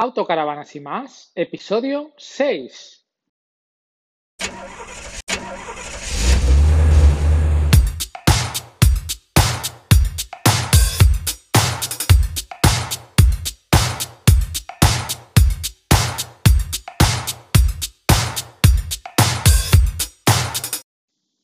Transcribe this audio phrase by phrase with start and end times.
[0.00, 3.04] Autocaravanas y más, episodio 6.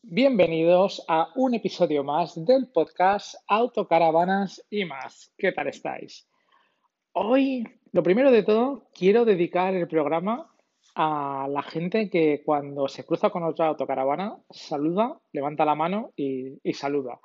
[0.02, 5.32] Bienvenidos a un episodio más del podcast Autocaravanas y más.
[5.36, 6.28] ¿Qué tal estáis?
[7.16, 7.62] Hoy,
[7.92, 10.50] lo primero de todo, quiero dedicar el programa
[10.96, 16.58] a la gente que cuando se cruza con otra autocaravana saluda, levanta la mano y,
[16.72, 17.20] saluda.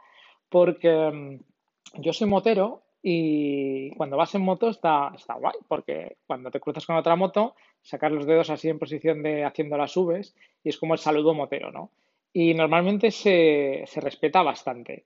[0.48, 6.60] Porque mm, yo soy motero y cuando vas en moto está, guay, porque cuando te
[6.60, 10.70] cruzas con otra moto, sacar los dedos así en posición de haciendo las Vs y
[10.70, 11.90] es como el saludo motero, ¿no?
[12.32, 15.04] y normalmente se respeta bastante.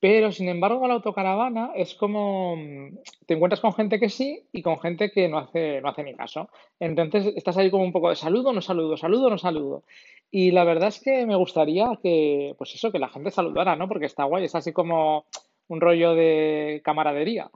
[0.00, 4.62] Pero, sin embargo, la autocaravana es como mm, te encuentras con gente que sí y
[4.62, 6.48] con gente que no hace, no hace ni caso.
[6.78, 9.84] Entonces, estás ahí como un poco de saludo, no saludo, saludo, no saludo.
[10.30, 13.88] Y la verdad es que me gustaría que, pues eso, que la gente saludara, ¿no?
[13.88, 15.26] Porque está guay, es así como
[15.68, 17.50] un rollo de camaradería.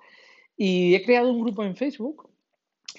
[0.57, 2.29] Y he creado un grupo en Facebook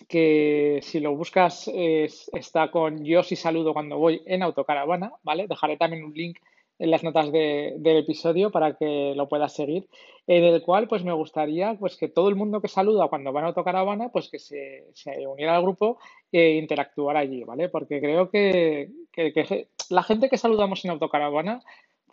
[0.08, 5.48] que si lo buscas está con yo sí saludo cuando voy en autocaravana, ¿vale?
[5.48, 6.40] Dejaré también un link
[6.80, 9.88] en las notas de, del episodio para que lo puedas seguir,
[10.28, 13.42] en el cual pues me gustaría pues que todo el mundo que saluda cuando va
[13.42, 16.00] en autocaravana pues que se, se uniera al grupo
[16.32, 17.70] e interactuara allí, ¿vale?
[17.70, 21.62] Porque creo que, que, que la gente que saludamos en autocaravana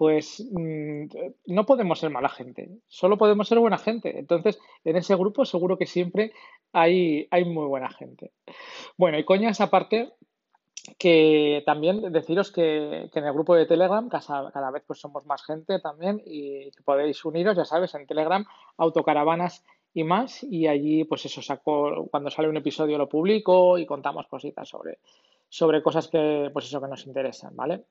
[0.01, 1.09] pues mm,
[1.49, 4.19] no podemos ser mala gente, solo podemos ser buena gente.
[4.19, 6.33] Entonces, en ese grupo seguro que siempre
[6.73, 8.31] hay, hay muy buena gente.
[8.97, 10.09] Bueno, y coñas aparte,
[10.99, 15.27] que también deciros que, que, en el grupo de Telegram cada, cada, vez pues somos
[15.27, 18.45] más gente también y que podéis uniros, ya sabes, en Telegram,
[18.77, 23.87] autocaravanas y más, y allí pues eso saco, cuando sale un episodio lo publico y
[23.87, 24.99] contamos cositas sobre,
[25.49, 27.85] sobre cosas que pues eso que nos interesan, ¿vale?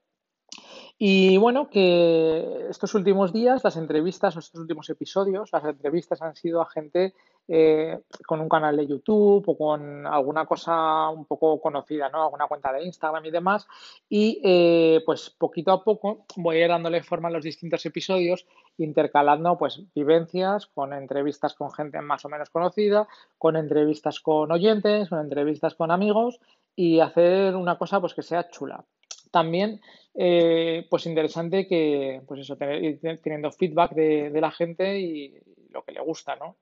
[1.02, 6.62] Y bueno, que estos últimos días, las entrevistas, estos últimos episodios, las entrevistas han sido
[6.62, 7.13] a gente
[7.47, 12.23] eh, con un canal de YouTube o con alguna cosa un poco conocida, ¿no?
[12.23, 13.66] Alguna cuenta de Instagram y demás.
[14.09, 18.46] Y eh, pues poquito a poco voy a ir dándole forma a los distintos episodios,
[18.78, 23.07] intercalando pues vivencias con entrevistas con gente más o menos conocida,
[23.38, 26.41] con entrevistas con oyentes, con entrevistas con amigos
[26.75, 28.84] y hacer una cosa pues que sea chula.
[29.31, 29.79] También
[30.22, 35.34] eh, pues interesante que, pues eso, tener, teniendo feedback de, de, la gente y
[35.69, 36.57] lo que le gusta, ¿no?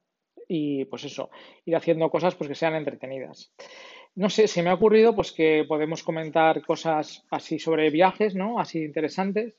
[0.48, 1.32] Y pues eso,
[1.66, 3.52] ir haciendo cosas pues que sean entretenidas.
[4.14, 8.60] No sé, se me ha ocurrido pues que podemos comentar cosas así sobre viajes, ¿no?
[8.60, 9.56] Así interesantes,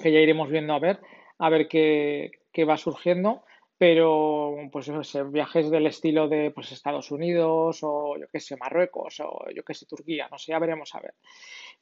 [0.00, 1.00] que ya iremos viendo a ver,
[1.38, 3.42] a ver qué, qué va surgiendo
[3.78, 9.20] pero pues eso, viajes del estilo de pues Estados Unidos o yo qué sé, Marruecos
[9.20, 11.14] o yo qué sé, Turquía, no sé, ya veremos a ver.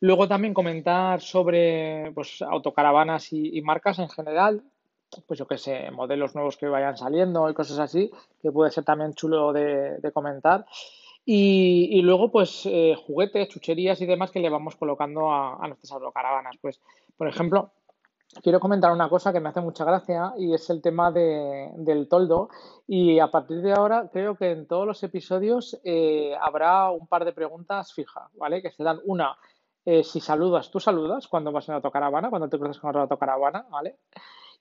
[0.00, 4.62] Luego también comentar sobre pues autocaravanas y, marcas en general,
[5.26, 8.10] pues yo qué sé, modelos nuevos que vayan saliendo y cosas así,
[8.42, 10.66] que puede ser también chulo de, de comentar.
[11.26, 15.68] Y, y, luego, pues, eh, juguetes, chucherías y demás que le vamos colocando a, a
[15.68, 16.56] nuestras autocaravanas.
[16.60, 16.80] Pues,
[17.16, 17.70] por ejemplo,
[18.42, 22.08] quiero comentar una cosa que me hace mucha gracia y es el tema de, del
[22.08, 22.48] toldo.
[22.86, 27.24] Y a partir de ahora creo que en todos los episodios eh, habrá un par
[27.24, 28.62] de preguntas fijas, ¿vale?
[28.62, 29.36] Que serán una,
[29.84, 33.66] eh, si saludas, tú saludas cuando vas en autocaravana, cuando te cruzas con otra autocaravana,
[33.70, 33.98] ¿vale?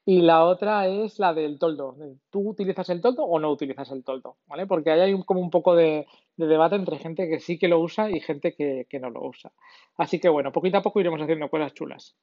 [0.06, 1.96] Y la otra es la del toldo.
[2.30, 4.36] ¿Tú utilizas el toldo o no utilizas el toldo?
[4.48, 4.68] ¿Vale?
[4.68, 6.06] Porque ahí hay como un poco de,
[6.36, 9.54] de, debate entre gente que sí que lo usa y gente que, no lo usa.
[9.98, 12.18] Así que bueno, poquito a poco iremos haciendo cosas chulas.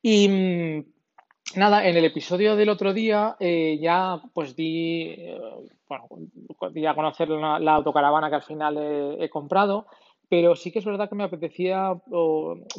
[0.00, 0.84] Y mmm,
[1.56, 5.38] nada, en el episodio del otro día eh, ya pues di, eh,
[5.88, 6.06] bueno,
[6.72, 8.78] di a conocer la, autocaravana que al final
[9.20, 9.86] he, comprado,
[10.30, 12.00] pero sí que es verdad que me apetecía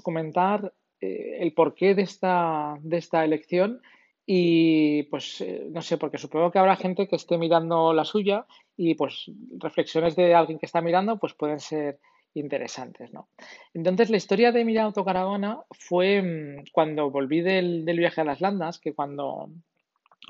[0.02, 3.82] comentar eh, el porqué de esta, de esta elección
[4.26, 8.46] y pues eh, no sé, porque supongo que habrá gente que esté mirando la suya
[8.78, 12.00] y pues reflexiones de alguien que está mirando pues pueden ser
[12.34, 13.28] interesantes, ¿no?
[13.74, 18.42] Entonces la historia de mi autocaravana fue mmm, cuando volví del, del, viaje a las
[18.42, 19.50] Landas, que cuando,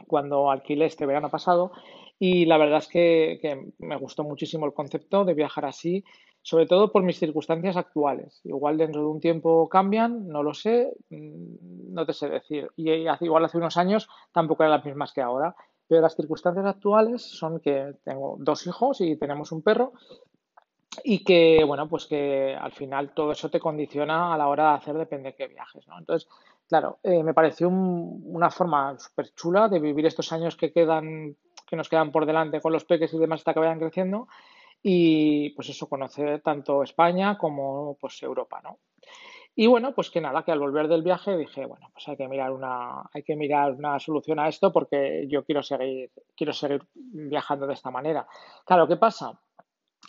[0.07, 1.71] cuando alquilé este verano pasado
[2.17, 6.03] y la verdad es que, que me gustó muchísimo el concepto de viajar así
[6.43, 8.41] sobre todo por mis circunstancias actuales.
[8.43, 12.71] Igual dentro de un tiempo cambian, no lo sé, mm, no te sé decir.
[12.75, 15.55] Y igual hace unos años tampoco eran las mismas que ahora.
[15.87, 19.93] Pero las circunstancias actuales son que tengo dos hijos y tenemos un perro
[21.03, 24.77] y que, bueno, pues que al final todo eso te condiciona a la hora de
[24.77, 25.99] hacer depende de qué viajes, ¿no?
[25.99, 26.29] Entonces,
[26.67, 31.35] claro, eh, me pareció un, una forma súper chula de vivir estos años que quedan,
[31.67, 34.27] que nos quedan por delante con los peques y demás hasta que vayan creciendo
[34.83, 38.79] y pues eso, conocer tanto España como pues Europa, ¿no?
[39.55, 42.27] Y bueno, pues que nada, que al volver del viaje dije, bueno, pues hay que
[42.27, 46.81] mirar una, hay que mirar una solución a esto porque yo quiero seguir, quiero seguir
[46.95, 48.25] viajando de esta manera.
[48.65, 49.39] Claro, ¿qué pasa?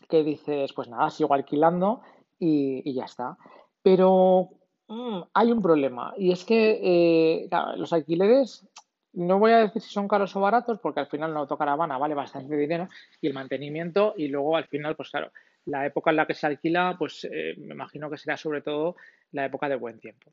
[0.09, 2.03] Que dices, pues nada, sigo alquilando
[2.39, 3.37] y, ya está.
[3.83, 4.51] Pero
[4.87, 8.69] mm, hay un problema y es que eh, los alquileres
[9.15, 12.15] no voy a decir si son caros o baratos, porque al final una autocaravana vale
[12.15, 12.89] bastante dinero
[13.21, 15.33] y el mantenimiento, y luego al final, pues claro,
[15.67, 18.97] la época en la que se alquila, pues eh, me imagino que será sobre todo
[19.33, 20.33] la época de buen tiempo.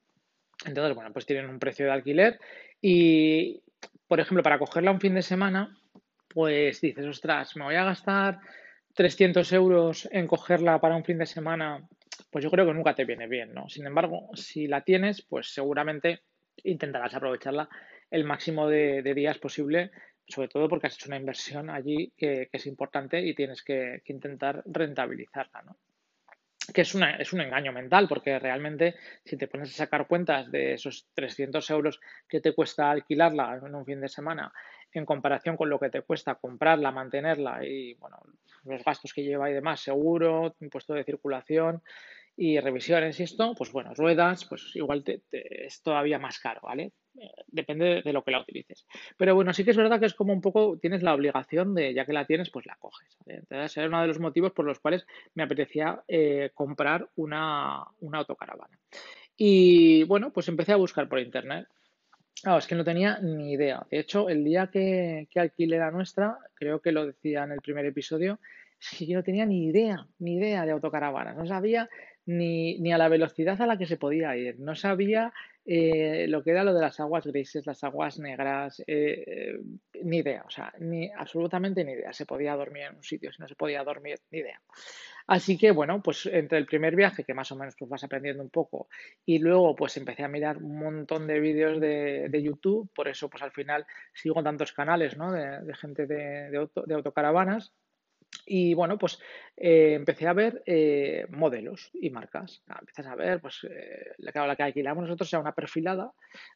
[0.65, 2.39] Entonces, bueno, pues tienen un precio de alquiler
[2.81, 3.61] y,
[4.07, 5.77] por ejemplo, para cogerla un fin de semana,
[6.27, 8.39] pues dices, ostras, me voy a gastar
[8.93, 11.87] 300 euros en cogerla para un fin de semana,
[12.29, 13.69] pues yo creo que nunca te viene bien, ¿no?
[13.69, 16.21] Sin embargo, si la tienes, pues seguramente
[16.63, 17.69] intentarás aprovecharla
[18.11, 19.91] el máximo de, días posible,
[20.27, 24.63] sobre todo porque has hecho una inversión allí que, es importante y tienes que, intentar
[24.65, 25.77] rentabilizarla, ¿no?
[26.73, 28.95] que es, una, es un engaño mental, porque realmente
[29.25, 33.73] si te pones a sacar cuentas de esos 300 euros que te cuesta alquilarla en
[33.73, 34.53] un fin de semana,
[34.91, 38.17] en comparación con lo que te cuesta comprarla, mantenerla y bueno,
[38.65, 41.81] los gastos que lleva y demás, seguro, impuesto de circulación,
[42.41, 46.93] y revisiones y esto, pues bueno, ruedas, pues igual te, es todavía más caro, ¿vale?
[47.47, 48.85] Depende de, lo que la utilices.
[49.17, 51.93] Pero bueno, sí que es verdad que es como un poco, tienes la obligación de,
[51.93, 53.17] ya que la tienes, pues la coges.
[53.25, 58.19] Entonces, era uno de los motivos por los cuales me apetecía eh, comprar una, una
[58.19, 58.77] autocaravana.
[59.35, 61.67] Y bueno, pues empecé a buscar por internet.
[62.41, 63.85] Claro, es que no tenía ni idea.
[63.89, 67.61] De hecho, el día que, que alquilé la nuestra, creo que lo decía en el
[67.61, 68.39] primer episodio,
[68.79, 71.35] es que yo no tenía ni idea, ni idea de autocaravanas.
[71.35, 71.89] No sabía
[72.25, 74.59] ni, ni, a la velocidad a la que se podía ir.
[74.59, 75.33] No sabía
[75.71, 79.59] eh, lo que era lo de las aguas grises, las aguas negras, eh, eh,
[80.01, 82.11] ni idea, o sea, ni absolutamente ni idea.
[82.11, 84.59] Se podía dormir en un sitio, si no se podía dormir, ni idea.
[85.27, 88.41] Así que bueno, pues entre el primer viaje, que más o menos pues vas aprendiendo
[88.41, 88.87] un poco,
[89.27, 93.29] y luego pues empecé a mirar un montón de vídeos de, de YouTube, por eso
[93.29, 95.31] pues al final sigo tantos canales, ¿no?
[95.31, 97.73] De, de gente de, auto, de autocaravanas
[98.45, 99.19] y bueno, pues
[99.57, 102.63] eh, empecé a ver eh, modelos y marcas.
[102.79, 106.11] empiezas a ver, pues eh, la, la que alquilamos nosotros era una perfilada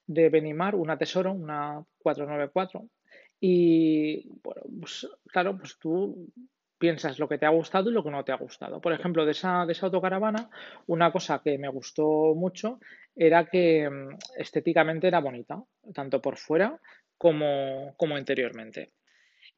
[0.07, 2.87] de Benimar, una Tesoro, una 494.
[3.39, 6.29] Y bueno, pues claro, pues tú
[6.77, 8.81] piensas lo que te ha gustado y lo que no te ha gustado.
[8.81, 10.49] Por ejemplo, de esa, de esa autocaravana,
[10.87, 12.79] una cosa que me gustó mucho
[13.15, 16.79] era que mm, estéticamente era bonita, tanto por fuera
[17.17, 18.93] como, como interiormente.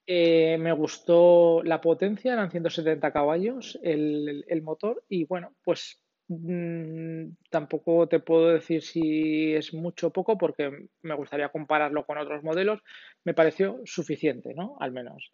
[0.07, 7.29] Eh, me gustó la potencia, eran 170 caballos el, el motor y bueno, pues mmm,
[7.49, 12.43] tampoco te puedo decir si es mucho o poco porque me gustaría compararlo con otros
[12.43, 12.81] modelos.
[13.23, 14.77] Me pareció suficiente, ¿no?
[14.79, 15.31] Al menos.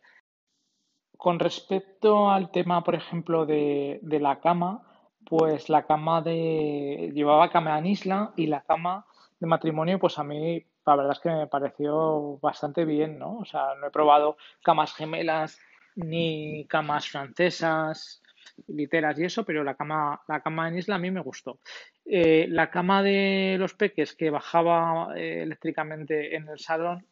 [1.17, 4.83] Con respecto al tema, por ejemplo, de, de la cama,
[5.25, 7.11] pues la cama de...
[7.13, 9.05] llevaba cama en isla y la cama
[9.39, 13.37] de matrimonio, pues a mí la verdad es que me pareció bastante bien, ¿no?
[13.39, 15.59] O sea, no he probado camas gemelas
[15.95, 18.21] ni camas francesas,
[18.67, 21.59] literas y eso, pero la cama, la cama en isla a mí me gustó.
[22.05, 27.05] Eh, la cama de los peques que bajaba eh, eléctricamente en el salón,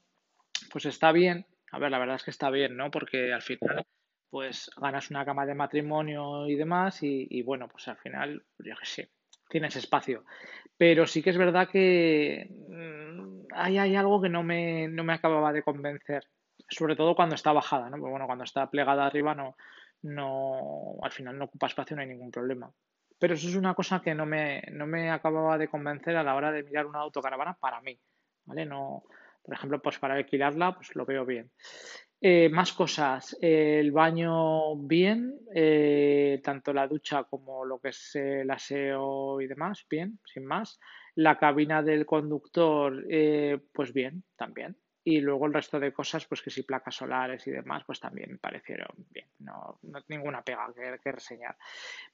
[0.71, 1.45] pues está bien.
[1.71, 2.89] A ver, la verdad es que está bien, ¿no?
[2.89, 3.85] Porque al final,
[4.29, 8.75] pues ganas una cama de matrimonio y demás, y, y bueno, pues al final, yo
[8.79, 9.09] qué sé,
[9.49, 10.25] tienes espacio.
[10.77, 12.49] Pero sí que es verdad que
[13.53, 16.23] hay, algo que no me, no me acababa de convencer,
[16.69, 17.97] sobre todo cuando está bajada, ¿no?
[17.97, 19.55] Porque bueno, cuando está plegada arriba no,
[20.03, 22.71] no, al final no ocupa espacio, no hay ningún problema.
[23.17, 26.35] Pero eso es una cosa que no me, no me acababa de convencer a la
[26.35, 27.99] hora de mirar una autocaravana para mí,
[28.45, 28.65] ¿vale?
[28.65, 29.03] No,
[29.43, 31.51] por ejemplo, pues para alquilarla, pues lo veo bien.
[32.21, 33.37] Eh, más cosas.
[33.41, 39.85] el baño bien, eh, tanto la ducha como lo que es el aseo y demás,
[39.89, 40.79] bien, sin más.
[41.19, 44.77] La cabina del conductor, eh, pues bien, también.
[45.03, 48.31] Y luego el resto de cosas, pues que si placas solares y demás, pues también
[48.31, 49.27] me parecieron bien.
[49.39, 51.57] No, no ninguna pega que, reseñar.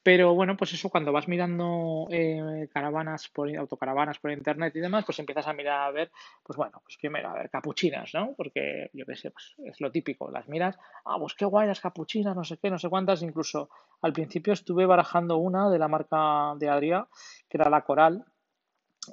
[0.01, 5.05] Pero bueno, pues eso, cuando vas mirando eh, caravanas por autocaravanas por internet y demás,
[5.05, 8.33] pues empiezas a mirar a ver, pues bueno, pues primero a ver capuchinas, ¿no?
[8.35, 11.79] Porque yo qué sé, pues es lo típico, las miras, ah, pues qué guay las
[11.79, 13.69] capuchinas, no sé qué, no sé cuántas, incluso
[14.01, 17.07] al principio estuve barajando una de la marca de Adria,
[17.47, 18.25] que era la Coral,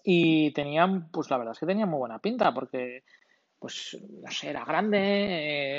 [0.05, 3.05] y tenían, pues la verdad es que tenían muy buena pinta, porque
[3.59, 4.99] pues no sé, era grande,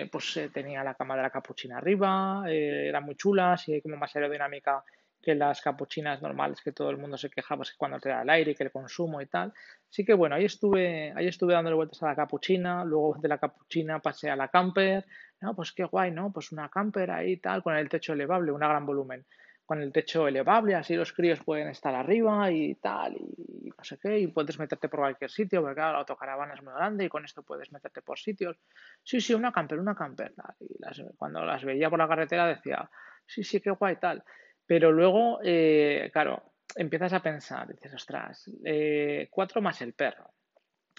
[0.04, 3.82] eh, pues eh, tenía la cama de la capuchina arriba, eh, eran muy chulas y
[3.82, 4.84] como más aerodinámica
[5.22, 8.30] que las capuchinas normales que todo el mundo se queja pues cuando te da el
[8.30, 9.54] aire y que el consumo y tal.
[9.90, 13.38] Así que bueno, ahí estuve, ahí estuve dándole vueltas a la capuchina, luego de la
[13.38, 15.06] capuchina pasé a la camper,
[15.42, 16.32] no, pues qué guay, ¿no?
[16.32, 19.26] Pues una camper ahí tal, con el techo elevable, una gran volumen
[19.66, 23.98] con el techo elevable, así los críos pueden estar arriba y tal, y no sé
[23.98, 27.10] qué, y puedes meterte por cualquier sitio, porque claro, la autocaravana es muy grande y
[27.10, 28.58] con esto puedes meterte por sitios.
[29.04, 30.34] Sí, sí, una camper, una camper.
[30.60, 30.76] Y
[31.16, 32.90] cuando las veía por la carretera decía,
[33.26, 34.24] sí, sí, qué guay tal.
[34.66, 40.34] Pero luego, eh, claro, empiezas a pensar, dices, ostras, eh, cuatro más el perro.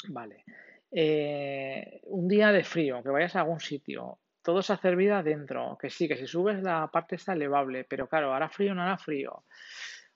[0.09, 0.44] Vale.
[0.90, 5.76] Eh, un día de frío, que vayas a algún sitio, todo se hace vida adentro.
[5.80, 8.98] Que sí, que si subes la parte está elevable, pero claro, hará frío no hará
[8.98, 9.44] frío.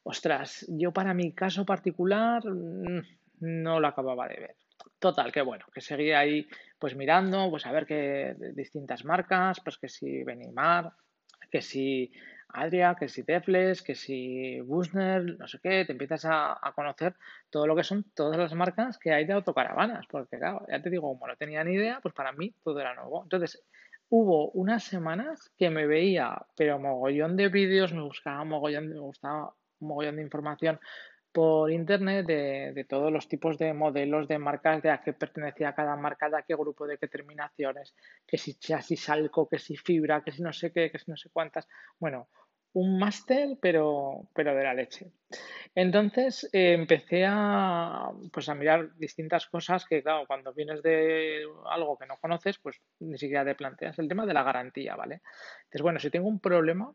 [0.05, 3.01] Ostras, yo para mi caso particular mm,
[3.41, 4.57] no lo acababa de ver.
[4.99, 6.47] Total, que bueno, que seguía ahí
[6.79, 10.93] pues mirando, pues a ver qué distintas marcas, pues que si Benimar,
[11.51, 12.13] que si
[12.51, 17.15] Adria, que si Tefles, que si Busner, no sé qué, te empiezas a, a, conocer
[17.51, 20.91] todo lo que son todas las marcas que hay de autocaravanas, porque claro, ya te
[20.91, 23.23] digo, como no tenía ni idea, pues para mí todo era nuevo.
[23.23, 23.63] Entonces,
[24.11, 29.55] hubo unas semanas que me veía, pero mogollón de vídeos, me buscaba mogollón, me gustaba
[29.81, 30.81] mogollón de información
[31.33, 35.75] por internet de, de, todos los tipos de modelos de marcas, de a qué pertenecía
[35.75, 37.95] cada marca, de a qué grupo, de qué terminaciones,
[38.27, 41.17] que si chasis salco, que si fibra, que si no sé qué, que si no
[41.17, 41.69] sé cuántas.
[41.99, 42.29] Bueno,
[42.79, 45.11] un máster, pero, pero de la leche.
[45.75, 51.99] Entonces eh, empecé a, pues a mirar distintas cosas que, claro, cuando vienes de algo
[51.99, 53.99] que no conoces, pues ni siquiera te planteas.
[53.99, 55.23] El tema de la garantía, ¿vale?
[55.65, 56.93] Entonces, bueno, si tengo un problema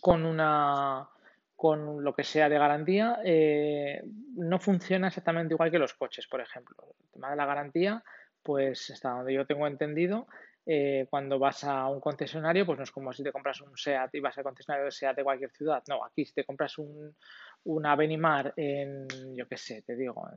[0.00, 1.08] con una
[1.54, 4.02] con lo que sea de garantía, eh,
[4.34, 6.76] no funciona exactamente igual que los coches, por ejemplo.
[7.00, 8.04] El tema de la garantía,
[8.42, 10.26] pues hasta donde yo tengo entendido,
[10.66, 14.14] eh, cuando vas a un concesionario, pues no es como si te compras un SEAT
[14.14, 15.82] y vas al concesionario de SEAT de cualquier ciudad.
[15.88, 17.14] No, aquí si te compras un,
[17.64, 19.06] una Benimar en,
[19.36, 20.28] yo qué sé, te digo,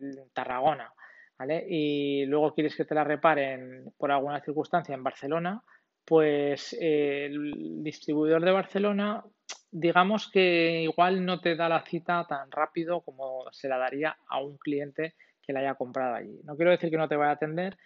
[0.00, 0.92] en Tarragona,
[1.38, 1.64] ¿vale?
[1.68, 5.62] Y luego quieres que te la reparen por alguna circunstancia en Barcelona,
[6.04, 9.24] pues eh, el distribuidor de Barcelona,
[9.70, 14.40] digamos que igual no te da la cita tan rápido como se la daría a
[14.40, 16.40] un cliente que la haya comprado allí.
[16.42, 17.76] No quiero decir que no te vaya a atender,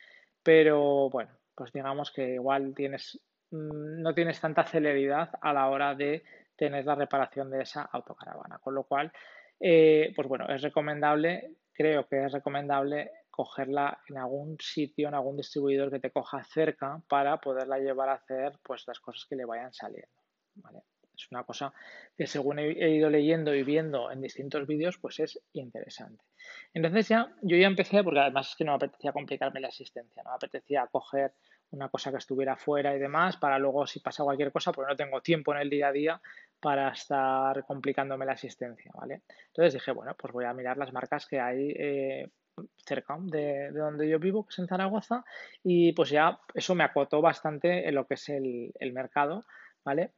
[0.43, 3.21] pero bueno, pues digamos que igual tienes,
[3.51, 6.25] mm, no tienes tanta celeridad a la hora de
[6.57, 8.59] tener la reparación de esa autocaravana.
[8.59, 9.13] Con lo cual,
[9.61, 15.37] eh, pues bueno, es recomendable, creo que es recomendable cogerla en algún sitio, en algún
[15.37, 19.45] distribuidor que te coja cerca para poderla llevar a hacer pues las cosas que le
[19.45, 20.23] vayan saliendo.
[21.17, 21.73] Es una cosa
[22.17, 26.25] que según he ido leyendo y viendo en distintos vídeos, pues es interesante.
[26.73, 30.23] Entonces ya, yo ya empecé, porque además es que no me apetecía complicarme la asistencia,
[30.23, 31.33] no me apetecía coger
[31.71, 34.97] una cosa que estuviera fuera y demás, para luego si pasa cualquier cosa, pues no
[34.97, 36.21] tengo tiempo en el día a día
[36.61, 39.23] para estar complicándome la asistencia, ¿vale?
[39.49, 42.31] Entonces dije, bueno, pues voy a mirar las marcas que hay eh,
[42.77, 45.25] cerca de, donde yo vivo, que es en Zaragoza,
[45.63, 49.45] y pues ya eso me acotó bastante en lo que es el, el mercado,
[49.85, 50.13] ¿vale?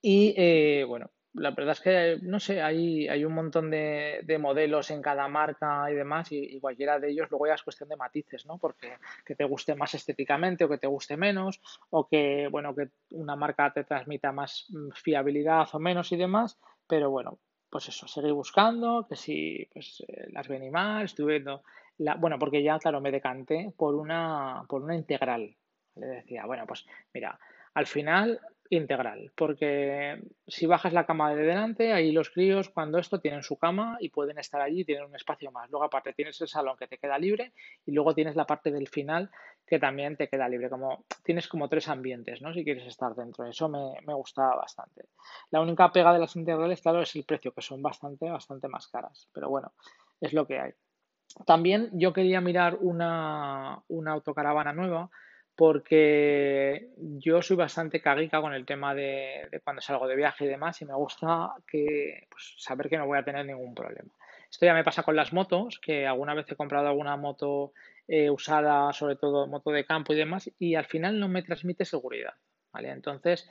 [0.00, 4.38] Y eh, bueno, la verdad es que, no sé, hay, hay un montón de, de
[4.38, 7.96] modelos en cada marca y demás, y, cualquiera de ellos luego ya es cuestión de
[7.96, 8.58] matices, ¿no?
[8.58, 11.60] Porque que te guste más estéticamente o que te guste menos,
[11.90, 16.58] o que, bueno, que una marca te transmita más mm, fiabilidad o menos y demás,
[16.86, 17.38] pero bueno,
[17.70, 21.62] pues eso, seguí buscando, que si pues, eh, las Benimar, estuve viendo,
[21.96, 25.56] la, bueno, porque ya, claro, me decanté por una, por una integral.
[25.94, 27.38] Le decía, bueno, pues mira,
[27.74, 28.40] al final
[28.74, 33.58] integral, porque si bajas la cama de delante, ahí los críos cuando esto tienen su
[33.58, 35.70] cama y pueden estar allí, tienen un espacio más.
[35.70, 37.52] Luego aparte tienes el salón que te queda libre
[37.84, 39.30] y luego tienes la parte del final
[39.66, 40.70] que también te queda libre.
[40.70, 42.54] Como tienes como tres ambientes, ¿no?
[42.54, 43.44] Si quieres estar dentro.
[43.44, 45.04] Eso me, me gustaba bastante.
[45.50, 48.86] La única pega de las integrales, claro, es el precio, que son bastante, bastante más
[48.86, 49.28] caras.
[49.34, 49.72] Pero bueno,
[50.18, 50.72] es lo que hay.
[51.44, 55.10] También yo quería mirar una, una autocaravana nueva
[55.56, 60.80] porque yo soy bastante cagica con el tema de, cuando salgo de viaje y demás
[60.80, 64.12] y me gusta que pues, saber que no voy a tener ningún problema.
[64.50, 67.72] Esto ya me pasa con las motos, que alguna vez he comprado alguna moto
[68.06, 71.84] eh, usada, sobre todo moto de campo y demás, y al final no me transmite
[71.84, 72.34] seguridad.
[72.72, 72.90] ¿vale?
[72.90, 73.48] Entonces,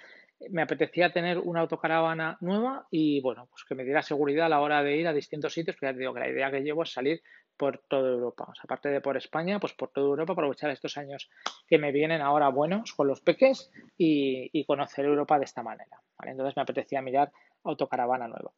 [0.49, 4.61] me apetecía tener una autocaravana nueva y bueno, pues que me diera seguridad a la
[4.61, 6.83] hora de ir a distintos sitios, porque ya te digo que la idea que llevo
[6.83, 7.21] es salir
[7.57, 8.51] por toda Europa.
[8.63, 11.29] Aparte de por España, pues por toda Europa, aprovechar estos años
[11.67, 16.01] que me vienen ahora buenos con los peques y, conocer Europa de esta manera.
[16.23, 17.31] Entonces me apetecía mirar
[17.63, 18.51] autocaravana nueva.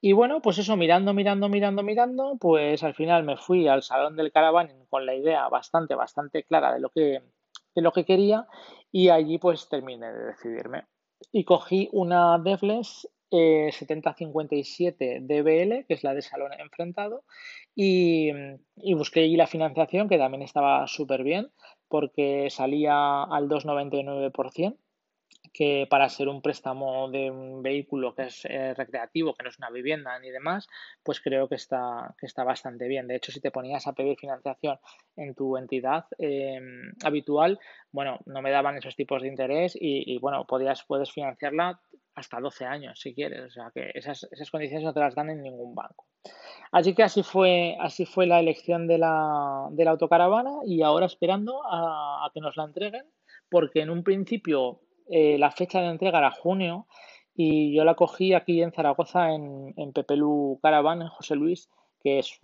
[0.00, 4.16] Y bueno, pues eso, mirando, mirando, mirando, mirando, pues al final me fui al salón
[4.16, 7.22] del caravan con la idea bastante, bastante clara de lo que,
[7.74, 8.46] de lo que quería
[8.90, 10.86] y allí pues terminé de decidirme.
[11.32, 17.24] Y cogí una Devless eh, 7057 DBL, que es la de salón enfrentado,
[17.74, 18.30] y,
[18.94, 21.50] busqué allí la financiación, que también estaba súper bien,
[21.88, 24.76] porque salía al 2,99%
[25.52, 29.58] que para ser un préstamo de un vehículo que es eh, recreativo, que no es
[29.58, 30.68] una vivienda ni demás,
[31.02, 33.08] pues creo que está, que está bastante bien.
[33.08, 34.78] De hecho, si te ponías a pedir financiación
[35.16, 37.58] en tu entidad em, habitual,
[37.90, 41.80] bueno, no me daban esos tipos de interés y, bueno, podías, puedes financiarla
[42.14, 43.40] hasta 12 años si quieres.
[43.40, 46.06] O sea que esas, esas condiciones no te las dan en ningún banco.
[46.70, 51.06] Así que así fue, así fue la elección de la, de la autocaravana y ahora
[51.06, 53.06] esperando a que nos la entreguen,
[53.50, 54.80] porque en un principio
[55.10, 56.86] eh, la fecha de entrega era junio
[57.34, 61.68] y yo la cogí aquí en Zaragoza en, en Pepelu Caravan, en José Luis,
[62.02, 62.38] que es,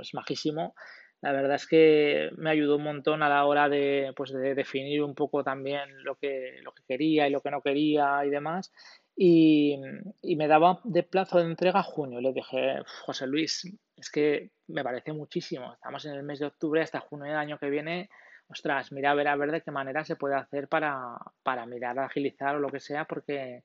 [0.00, 0.74] es majísimo.
[1.22, 5.02] La verdad es que me ayudó un montón a la hora de, pues de definir
[5.02, 8.72] un poco también lo que, lo que quería y lo que no quería y demás.
[9.16, 9.80] Y,
[10.20, 12.20] y, me daba de plazo de entrega junio.
[12.20, 15.72] Le dije, José Luis, es que me parece muchísimo.
[15.72, 18.10] Estamos en el mes de octubre hasta junio del año que viene
[18.48, 21.98] ostras, mira a ver a ver de qué manera se puede hacer para, para mirar,
[21.98, 23.64] agilizar o lo que sea, porque,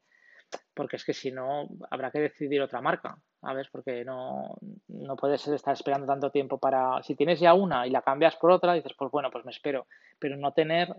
[0.74, 3.68] porque es que si no, habrá que decidir otra marca, ¿sabes?
[3.70, 4.56] Porque no,
[4.88, 7.02] no puedes estar esperando tanto tiempo para...
[7.04, 9.88] Si tienes ya una y la cambias por otra, dices, pues bueno, pues me espero,
[10.20, 10.96] pero no tener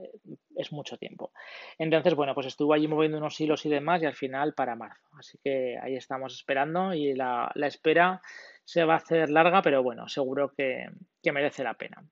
[0.57, 1.33] es mucho tiempo.
[1.79, 5.09] Entonces, bueno, pues estuvo allí moviendo unos hilos y demás y al final para marzo.
[5.19, 8.23] Así que ahí estamos esperando y la, la espera
[8.65, 10.89] se va a hacer larga, pero bueno, seguro que,
[11.23, 12.05] que merece la pena.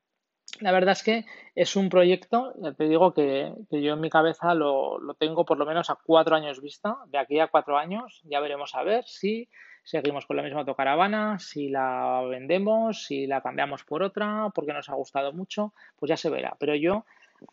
[0.58, 4.54] La verdad es que es un proyecto, ya te digo que, yo en mi cabeza
[4.54, 6.98] lo, tengo por lo menos a cuatro años vista.
[7.06, 9.48] De aquí a cuatro años ya veremos a ver si
[9.84, 14.88] seguimos con la misma autocaravana, si la vendemos, si la cambiamos por otra, porque nos
[14.90, 16.56] ha gustado mucho, pues ya se verá.
[16.58, 17.06] Pero yo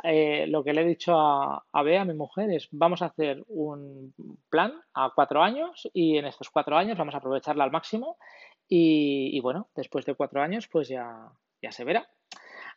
[0.04, 3.06] eh, lo que le he dicho a, a Bea, a mi mujer, es vamos a
[3.06, 4.14] hacer un
[4.50, 8.18] plan a cuatro años y en estos cuatro años vamos a aprovecharla al máximo
[8.68, 11.30] y, y bueno, después de cuatro años pues ya,
[11.62, 12.10] ya se verá.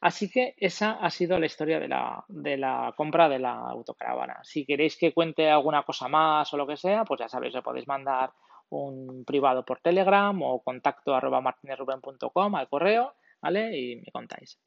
[0.01, 4.41] Así que esa ha sido la historia de la, de la compra de la autocaravana.
[4.43, 7.63] Si queréis que cuente alguna cosa más o lo que sea, pues ya sabéis, le
[7.63, 8.33] podéis mandar
[8.71, 13.77] un privado por Telegram o contacto arroba martinezruben.com al correo ¿vale?
[13.77, 14.59] Y me contáis.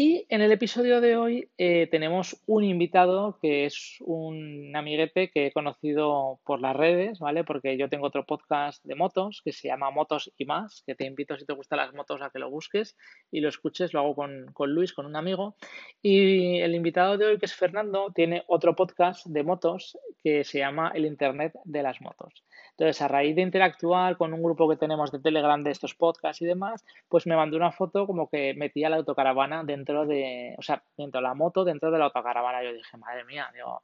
[0.00, 5.46] Y en el episodio de hoy eh, tenemos un invitado que es un amiguete que
[5.46, 7.42] he conocido por las redes, ¿vale?
[7.42, 11.04] Porque yo tengo otro podcast de motos que se llama Motos y más, que te
[11.04, 12.96] invito si te gustan las motos a que lo busques
[13.32, 15.56] y lo escuches, lo hago con, con Luis, con un amigo.
[16.00, 20.60] Y el invitado de hoy, que es Fernando, tiene otro podcast de motos que se
[20.60, 22.44] llama El Internet de las Motos.
[22.78, 26.40] Entonces, a raíz de interactuar con un grupo que tenemos de Telegram de estos podcasts
[26.42, 30.62] y demás, pues me mandó una foto como que metía la autocaravana dentro de, o
[30.62, 32.62] sea, dentro de la moto, dentro de la autocaravana.
[32.62, 33.82] Yo dije, madre mía, digo,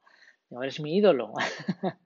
[0.61, 1.33] eres mi ídolo.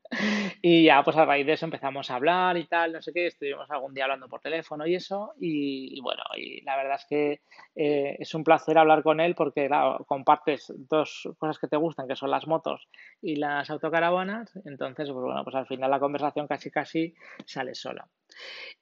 [0.62, 3.28] y ya, pues a raíz de eso empezamos a hablar y tal, no sé qué,
[3.28, 7.41] estuvimos algún día hablando por teléfono y eso, y, bueno, y la verdad es que
[7.75, 9.69] eh, es un placer hablar con él porque,
[10.08, 12.88] compartes dos cosas que te gustan, que son las motos
[13.21, 17.13] y las autocaravanas, entonces, pues bueno, pues al final la conversación casi casi
[17.45, 18.08] sale sola.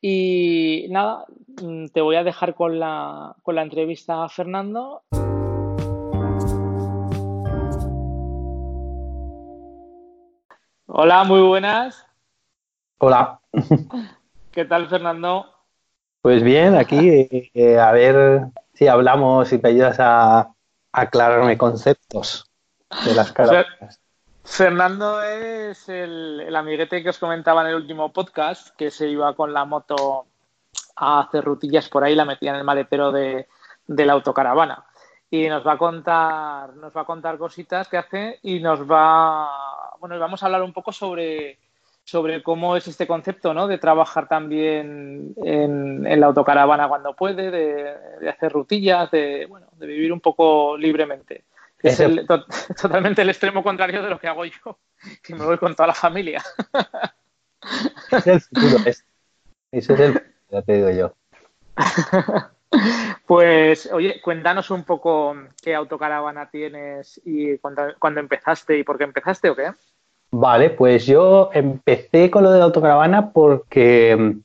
[0.02, 1.26] Y nada,
[1.62, 5.04] mm, te voy a dejar con la, con la entrevista a Fernando.
[10.90, 12.08] Hola, muy buenas.
[13.00, 13.42] Hola.
[14.52, 15.46] ¿Qué tal, Fernando?
[16.22, 20.54] Pues bien, aquí eh, eh, a ver si hablamos y te ayudas a,
[20.94, 22.50] aclararme conceptos
[23.04, 24.00] de las caravanas.
[24.46, 29.52] Fernando es el, amiguete que os comentaba en el último podcast, que se iba con
[29.52, 30.26] la moto
[30.96, 33.50] a hacer rutillas por ahí, la metía en el maletero de,
[33.88, 34.86] de la autocaravana
[35.30, 39.50] y nos va a contar nos va a contar cositas que hace y nos va
[40.00, 41.58] bueno vamos a hablar un poco sobre
[42.04, 43.68] sobre cómo es este concepto ¿no?
[43.68, 49.88] de trabajar también en, en la autocaravana cuando puede de, hacer rutillas de bueno de
[49.88, 51.44] vivir un poco libremente
[51.82, 52.26] es el,
[52.82, 54.80] totalmente el extremo contrario de lo que hago yo
[55.24, 56.42] que me voy con toda la familia
[58.12, 59.06] es el futuro es,
[59.72, 61.14] ese es el ya te digo yo
[63.26, 69.50] Pues, oye, cuéntanos un poco qué autocaravana tienes y cuándo, empezaste y por qué empezaste
[69.50, 69.72] o qué.
[70.32, 74.36] Vale, pues yo empecé con lo de la autocaravana porque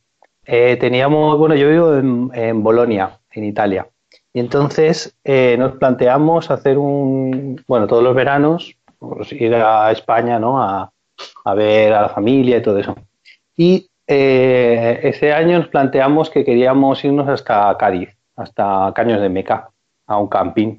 [0.46, 3.88] eh, teníamos, bueno, yo vivo en, en, Bolonia, en Italia,
[4.32, 10.38] y entonces eh, nos planteamos hacer un, bueno, todos los veranos, pues, ir a España,
[10.38, 10.62] ¿no?
[10.62, 10.92] A,
[11.44, 12.96] a ver a la familia y todo eso.
[13.56, 19.70] Y eh, ese año nos planteamos que queríamos irnos hasta Cádiz, hasta Caños de Meca,
[20.06, 20.78] a un camping.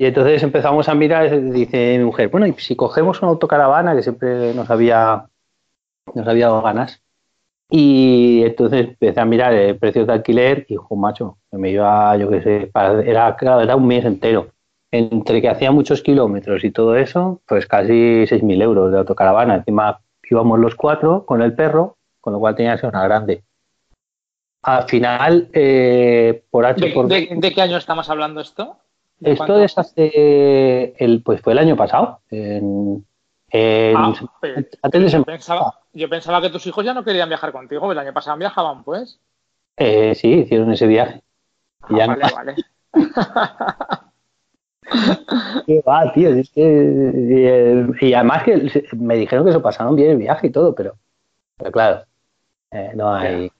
[0.00, 4.02] Y entonces empezamos a mirar, dice mi mujer, bueno, y si cogemos una autocaravana, que
[4.02, 5.26] siempre nos había
[6.14, 7.02] nos había dado ganas.
[7.68, 12.30] Y entonces empecé a mirar el precio de alquiler y, ojo, macho, me iba, yo
[12.30, 12.70] qué sé,
[13.04, 14.48] era, era un mes entero.
[14.90, 19.56] Entre que hacía muchos kilómetros y todo eso, pues casi 6.000 euros de autocaravana.
[19.56, 23.42] Encima íbamos los cuatro con el perro, con lo cual tenía que ser una grande.
[24.62, 28.78] Al final, eh, por H ¿De, por de, qué año estamos hablando esto?
[29.20, 32.20] Esto es hace, el, pues fue el año pasado.
[32.30, 33.04] En,
[33.52, 34.14] ah,
[34.82, 38.12] antes de pensaba, yo pensaba que tus hijos ya no querían viajar contigo, el año
[38.12, 39.18] pasado viajaban, pues.
[39.76, 41.22] Eh, sí, hicieron ese viaje.
[41.82, 42.54] Ah, vale, vale.
[45.66, 46.30] Qué va, tío.
[46.30, 50.74] Es que, y, además que me dijeron que se pasaron bien el viaje y todo,
[50.74, 50.96] pero,
[51.56, 52.04] pero claro,
[52.70, 53.50] eh, no hay.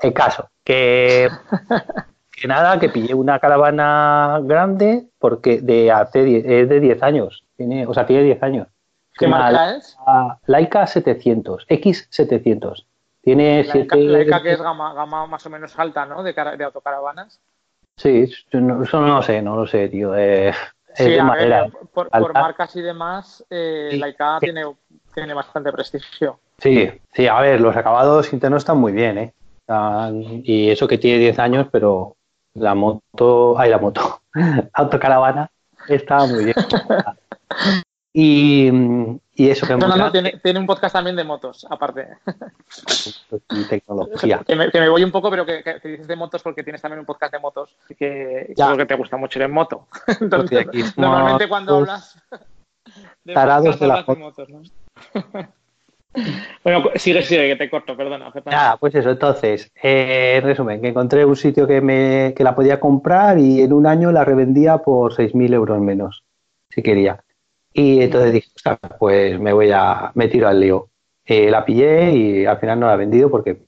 [0.00, 1.28] El caso, que,
[2.40, 7.44] que nada, que pillé una caravana grande porque de hace es de 10 años.
[7.56, 8.68] Tiene, o sea, tiene 10 años.
[9.18, 9.98] ¿Qué marca es?
[10.46, 12.86] Laika 700, X700.
[13.20, 16.22] Tiene Laika, Laika que es gama, gama, más o menos alta, ¿no?
[16.22, 17.38] De, de autocaravanas.
[17.98, 20.16] Sí, eso no, lo sé, no lo sé, tío.
[20.16, 20.54] Eh,
[20.94, 21.68] sí, es de madera.
[21.92, 24.64] por, por, marcas y demás, eh, Laika tiene,
[25.12, 26.40] tiene bastante prestigio.
[26.56, 29.34] Sí, sí, a ver, los acabados internos están muy bien, ¿eh?
[30.42, 32.16] Y eso que tiene 10 años, pero
[32.54, 34.22] la moto, ay, la moto,
[34.74, 35.50] autocaravana
[35.88, 36.56] está muy bien.
[38.12, 38.68] Y,
[39.34, 42.08] y eso que No, no, no, tiene, tiene, un podcast también de motos, aparte.
[43.68, 44.42] Tecnología.
[44.44, 46.82] Que me, que me, voy un poco, pero que, que, dices de motos porque tienes
[46.82, 49.86] también un podcast de motos que creo que te gusta mucho ir en moto.
[50.20, 52.20] Entonces, normalmente cuando hablas
[53.22, 54.62] de tarados de, la de motos, ¿no?
[56.64, 58.32] Bueno, sigue, sigue, que te corto, perdona.
[58.46, 62.54] Nada, pues eso, entonces, eh, en resumen, que encontré un sitio que, me, que la
[62.54, 66.24] podía comprar y en un año la revendía por 6.000 euros menos,
[66.68, 67.22] si quería.
[67.72, 68.48] Y entonces dije,
[68.98, 70.88] pues me voy a, me tiro al lío.
[71.24, 73.62] Eh, la pillé y al final no la he vendido porque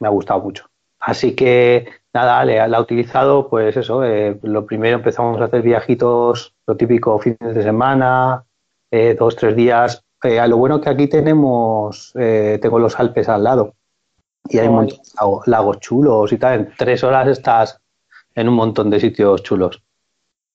[0.00, 0.66] me ha gustado mucho.
[0.98, 6.52] Así que nada, la he utilizado, pues eso, eh, lo primero empezamos a hacer viajitos,
[6.66, 8.44] lo típico, fines de semana,
[9.16, 10.04] dos, tres días.
[10.22, 13.74] Eh, lo bueno que aquí tenemos, eh, tengo los Alpes al lado
[14.48, 16.60] y hay un lagos, lagos chulos y tal.
[16.60, 17.80] En tres horas estás
[18.34, 19.82] en un montón de sitios chulos.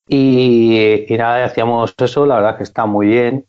[0.08, 3.46] Y, y, nada, hacíamos eso, la verdad que está muy bien.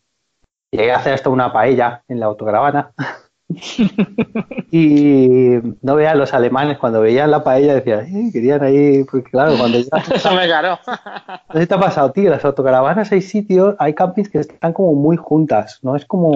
[0.71, 2.93] Llegué a hacer hasta una paella en la autocaravana.
[4.71, 9.57] y no vean los alemanes cuando veían la paella decían, eh, querían ahí, porque claro,
[9.57, 9.97] cuando ya...
[10.15, 10.79] Eso me caro.
[11.53, 12.29] ¿No te ha pasado, tío?
[12.29, 15.95] Las autocaravanas hay sitios, hay campings que están como muy juntas, ¿no?
[15.95, 16.31] Es como...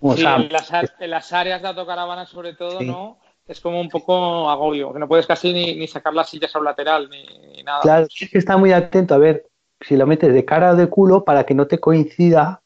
[0.00, 2.86] como sí, en, las, en, las, áreas de autocaravanas sobre todo, sí.
[2.86, 3.18] ¿no?
[3.46, 6.58] es como un poco agobio, que no puedes casi ni, ni sacar las sillas a
[6.58, 7.24] un lateral ni,
[7.54, 7.80] ni, nada.
[7.80, 9.46] Claro, es que está muy atento a ver
[9.80, 12.62] si lo metes de cara o de culo para que no te coincida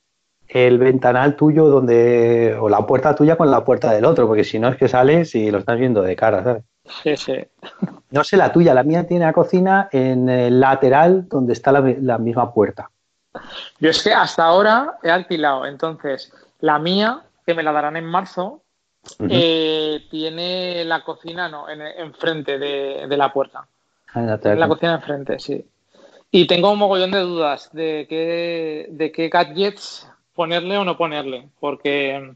[0.53, 4.59] el ventanal tuyo donde o la puerta tuya con la puerta del otro, porque si
[4.59, 6.65] no es que sales y lo estás viendo de cara, ¿sabes?
[7.03, 7.35] Sí, sí.
[8.11, 11.81] No sé la tuya, la mía tiene la cocina en el lateral donde está la,
[12.01, 12.91] la misma puerta.
[13.79, 18.05] Yo es que hasta ahora he alquilado, entonces la mía, que me la darán en
[18.07, 18.63] marzo,
[19.19, 19.29] Uh -huh.
[19.31, 23.67] eh, tiene la cocina no, en, enfrente de, de la puerta.
[24.13, 25.65] Ah, la, la cocina enfrente, sí.
[26.31, 31.49] Y tengo un mogollón de dudas de qué, de qué gadgets ponerle o no ponerle.
[31.61, 32.35] Porque,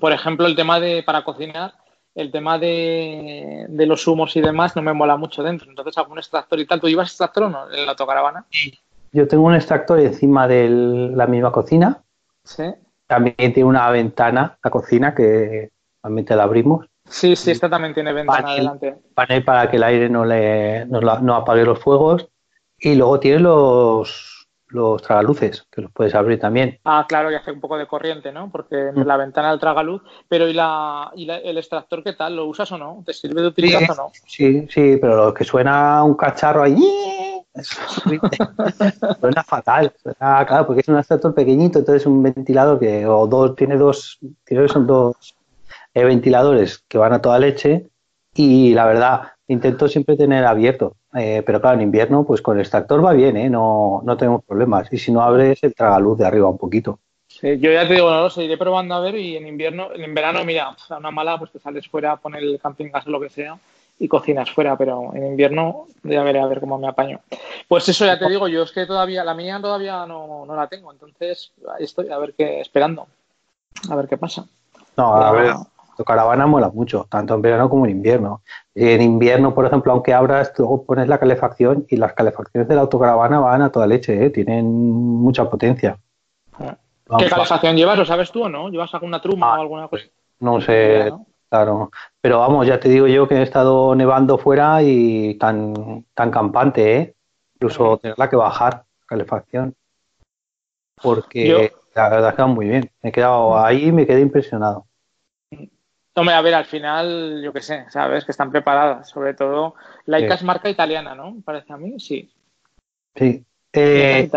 [0.00, 1.74] por ejemplo, el tema de para cocinar,
[2.14, 5.68] el tema de, de los humos y demás no me mola mucho dentro.
[5.68, 6.80] Entonces, algún extractor y tal.
[6.80, 8.46] ¿Tú llevas extractor o no en la autocaravana?
[9.12, 12.02] Yo tengo un extractor encima de la misma cocina.
[12.44, 12.64] Sí.
[13.06, 15.70] También tiene una ventana, la cocina, que
[16.02, 16.86] realmente la abrimos.
[17.08, 18.96] Sí, sí, esta también tiene ventana panel, adelante.
[19.14, 22.28] Panel para que el aire no le no, no, apague los fuegos.
[22.78, 24.35] Y luego tiene los,
[24.68, 26.78] los tragaluces, que los puedes abrir también.
[26.84, 28.50] Ah, claro, y hace un poco de corriente, ¿no?
[28.50, 29.02] Porque mm.
[29.02, 30.02] la ventana del tragaluz.
[30.28, 32.36] Pero ¿y, la, y la, el extractor qué tal?
[32.36, 33.02] ¿Lo usas o no?
[33.06, 34.10] ¿Te sirve de utilidad sí, o no?
[34.26, 36.76] Sí, sí, pero lo que suena un cacharro ahí.
[39.20, 39.92] suena fatal.
[40.02, 44.18] Suena, claro, porque es un extractor pequeñito, entonces un ventilador que, o dos, tiene dos,
[44.44, 45.36] creo que son dos
[45.94, 47.88] eh, ventiladores que van a toda leche
[48.34, 52.62] y la verdad intento siempre tener abierto eh, pero claro en invierno pues con el
[52.62, 53.50] extractor va bien ¿eh?
[53.50, 57.58] no, no tenemos problemas y si no abres el tragaluz de arriba un poquito sí,
[57.58, 60.14] yo ya te digo no lo sé iré probando a ver y en invierno en
[60.14, 63.10] verano mira a una mala pues te sales fuera a poner el camping gas o
[63.10, 63.58] lo que sea
[63.98, 67.20] y cocinas fuera, pero en invierno ya veré a ver cómo me apaño.
[67.66, 70.66] Pues eso ya te digo, yo es que todavía, la mía todavía no, no la
[70.68, 73.06] tengo, entonces ahí estoy a ver qué, esperando,
[73.88, 74.44] a ver qué pasa.
[74.96, 75.54] No, a ver,
[75.96, 78.42] tu caravana mola mucho, tanto en verano como en invierno.
[78.74, 82.82] En invierno, por ejemplo, aunque abras, luego pones la calefacción y las calefacciones de la
[82.82, 84.30] autocaravana van a toda leche, ¿eh?
[84.30, 85.98] tienen mucha potencia.
[87.18, 87.98] ¿Qué calefacción llevas?
[87.98, 88.68] ¿Lo sabes tú o no?
[88.68, 90.04] ¿Llevas alguna truma ah, o alguna cosa?
[90.40, 91.12] No sé,
[91.48, 91.90] claro.
[92.20, 96.96] Pero vamos, ya te digo yo que he estado nevando fuera y tan, tan campante,
[96.96, 97.14] ¿eh?
[97.54, 99.74] Incluso tenerla que bajar, calefacción.
[101.00, 102.90] Porque la verdad es que va muy bien.
[103.02, 104.86] Me he quedado ahí y me quedé impresionado.
[106.18, 109.10] Hombre, a ver, al final, yo qué sé, sabes que están preparadas.
[109.10, 109.74] Sobre todo,
[110.06, 111.36] Laika es marca italiana, ¿no?
[111.44, 112.32] Parece a mí, sí.
[113.14, 113.44] Sí.
[113.72, 114.30] Eh,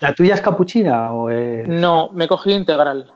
[0.00, 3.12] ¿La tuya es capuchina o No, me he cogido integral.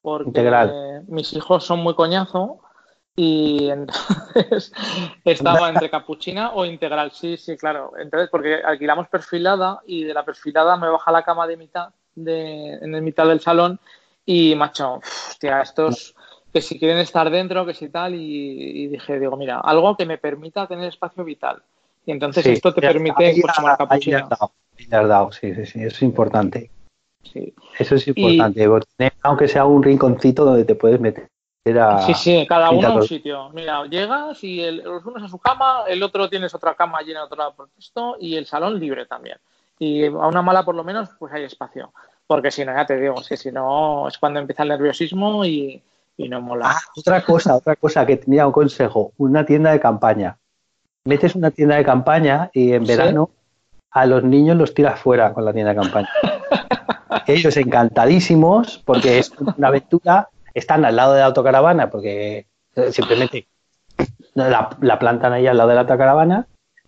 [0.00, 1.02] Porque integral.
[1.08, 2.60] mis hijos son muy coñazo
[3.16, 4.72] y entonces
[5.24, 7.10] estaba entre capuchina o integral.
[7.10, 7.94] Sí, sí, claro.
[7.98, 12.74] Entonces, porque alquilamos perfilada y de la perfilada me baja la cama de mitad, de,
[12.74, 13.80] en el mitad del salón
[14.24, 15.00] y macho,
[15.30, 16.15] hostia, estos
[16.56, 20.16] que si quieren estar dentro, que si tal, y, dije, digo, mira, algo que me
[20.16, 21.62] permita tener espacio vital.
[22.06, 24.26] Y entonces esto te permite pues, la capuchina.
[25.32, 26.70] sí, sí, sí, eso es importante.
[27.22, 27.52] Sí.
[27.78, 28.66] Eso es importante,
[29.22, 31.28] aunque sea un rinconcito donde te puedes meter
[31.78, 32.00] a...
[32.06, 33.50] Sí, sí, cada uno a un sitio.
[33.50, 37.20] Mira, llegas y el, los unos a su cama, el otro tienes otra cama llena
[37.20, 39.36] de otro lado por esto y el salón libre también.
[39.78, 41.92] Y a una mala por lo menos, pues hay espacio.
[42.26, 45.44] Porque si no, ya te digo, es que si no es cuando empieza el nerviosismo
[45.44, 45.82] y,
[46.16, 46.70] y no mola.
[46.70, 50.38] Ah, otra cosa, otra cosa que tenía un consejo, una tienda de campaña.
[51.04, 53.30] Metes una tienda de campaña y en verano
[53.90, 56.08] a los niños los tiras fuera con la tienda de campaña.
[57.26, 63.46] Ellos encantadísimos porque es una aventura, están al lado de la autocaravana porque eh, simplemente
[64.34, 66.46] la, plantan ahí al lado de la autocaravana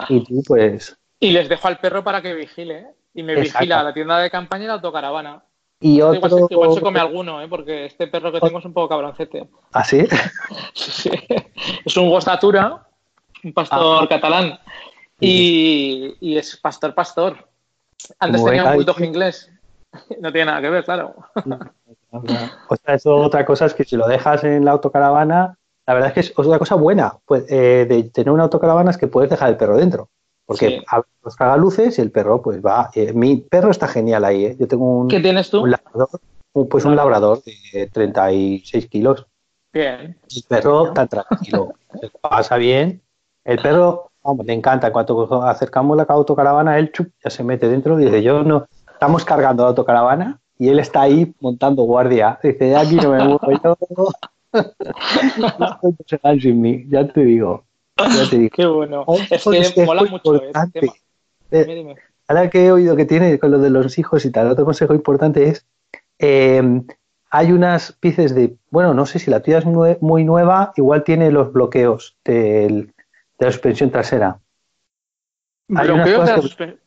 [0.09, 0.97] y tú pues...
[1.21, 2.87] Y les dejo al perro para que vigile, ¿eh?
[3.15, 5.43] Y me vigila la tienda de campaña y la autocaravana.
[5.81, 6.49] Y otro...
[6.51, 7.47] igual, se, come alguno, ¿eh?
[7.49, 9.49] porque este perro que tengo es un poco cabroncete.
[9.73, 10.07] ¿Ah, sí?
[10.75, 11.11] sí,
[11.85, 12.87] Es un gostatura,
[13.45, 14.09] un pastor ah.
[14.09, 14.59] catalán.
[15.21, 17.37] Y, es pastor, pastor.
[18.19, 19.51] Antes tenía un bulldog inglés.
[20.21, 21.15] No tiene nada que ver, claro.
[22.11, 26.09] O sea, eso, otra cosa es que si lo dejas en la autocaravana, la verdad
[26.09, 29.31] es que es otra cosa buena pues, eh, de tener una autocaravana es que puedes
[29.31, 30.11] dejar el perro dentro.
[30.49, 30.83] Porque
[31.23, 32.89] los caga luces y el perro, pues va.
[32.95, 34.57] Eh, mi perro está genial ahí, ¿eh?
[34.59, 35.09] Yo tengo un.
[35.09, 35.67] ¿Qué tienes tú?
[35.67, 36.09] labrador,
[36.71, 39.27] pues un labrador de 36 kilos.
[39.75, 40.17] Bien.
[40.35, 41.75] El perro está tranquilo.
[42.01, 43.03] se pasa bien.
[43.45, 44.87] El perro, vamos, le encanta.
[44.87, 48.67] En cuanto acercamos la autocaravana, él chup, ya se mete dentro y dice: Yo no.
[48.91, 52.41] Estamos cargando la autocaravana y él está ahí montando guardia.
[52.43, 53.39] Dice: Aquí no me muevo
[53.95, 54.09] yo.
[55.59, 57.68] no se sin mí, ya te digo.
[58.53, 59.05] Qué bueno.
[59.31, 60.37] es que mola mucho.
[60.37, 60.53] ¿eh?
[61.51, 61.95] Eh,
[62.27, 64.95] ahora que he oído que tiene con lo de los hijos y tal, otro consejo
[64.95, 65.67] importante es,
[66.19, 66.83] eh,
[67.31, 71.31] hay unas piezas de, bueno, no sé si la tuya es muy nueva, igual tiene
[71.31, 72.89] los bloqueos de
[73.39, 74.41] la suspensión trasera.
[75.69, 76.25] ¿Bloqueos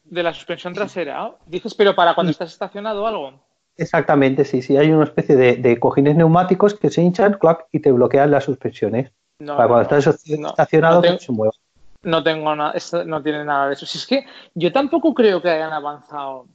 [0.05, 1.35] de la, suspensión trasera?
[1.45, 3.33] Dices, pero para cuando estás estacionado o algo.
[3.77, 4.75] Exactamente, sí, sí.
[4.75, 7.37] Hay una especie de, cojines neumáticos que se hinchan
[7.71, 9.11] y te bloquean las suspensiones.
[9.41, 11.53] No, para cuando estás estacionado, no, se mueva.
[12.03, 12.73] No tengo nada,
[13.05, 13.87] no tiene nada de eso.
[13.87, 16.45] Si es que yo tampoco creo que hayan avanzado.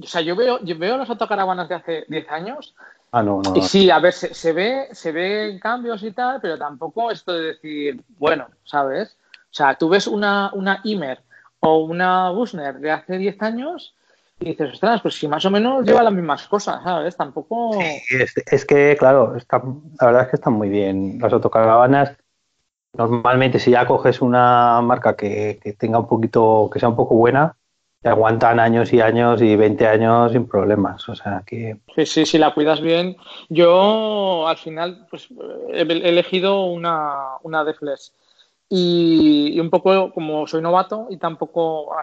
[0.00, 2.74] O sea, yo veo, yo veo las autocaravanas de hace 10 años.
[3.10, 3.56] Ah, no, no.
[3.56, 7.54] Y sí, a ver, se, ve, se ven cambios y tal, pero tampoco esto de
[7.54, 9.16] decir, bueno, ¿sabes?
[9.32, 11.20] O sea, tú ves una, una Imer
[11.60, 13.94] o una Busner de hace 10 años
[14.42, 17.16] y dices, ostras, pues si más o menos lleva las mismas cosas, ¿sabes?
[17.16, 17.78] Tampoco.
[17.80, 19.62] es, que, claro, está,
[20.00, 21.18] la verdad es que están muy bien.
[21.20, 22.16] Las autocaravanas,
[22.92, 27.56] normalmente, si ya coges una marca que, tenga un poquito, que sea un poco buena,
[28.00, 31.08] te aguantan años y años y 20 años sin problemas.
[31.08, 31.76] O sea que.
[31.94, 33.16] Sí, sí, si la cuidas bien.
[33.48, 35.28] Yo, al final, pues
[35.72, 38.12] he elegido una, una Deflex.
[38.74, 41.94] Y, un poco como soy novato y tampoco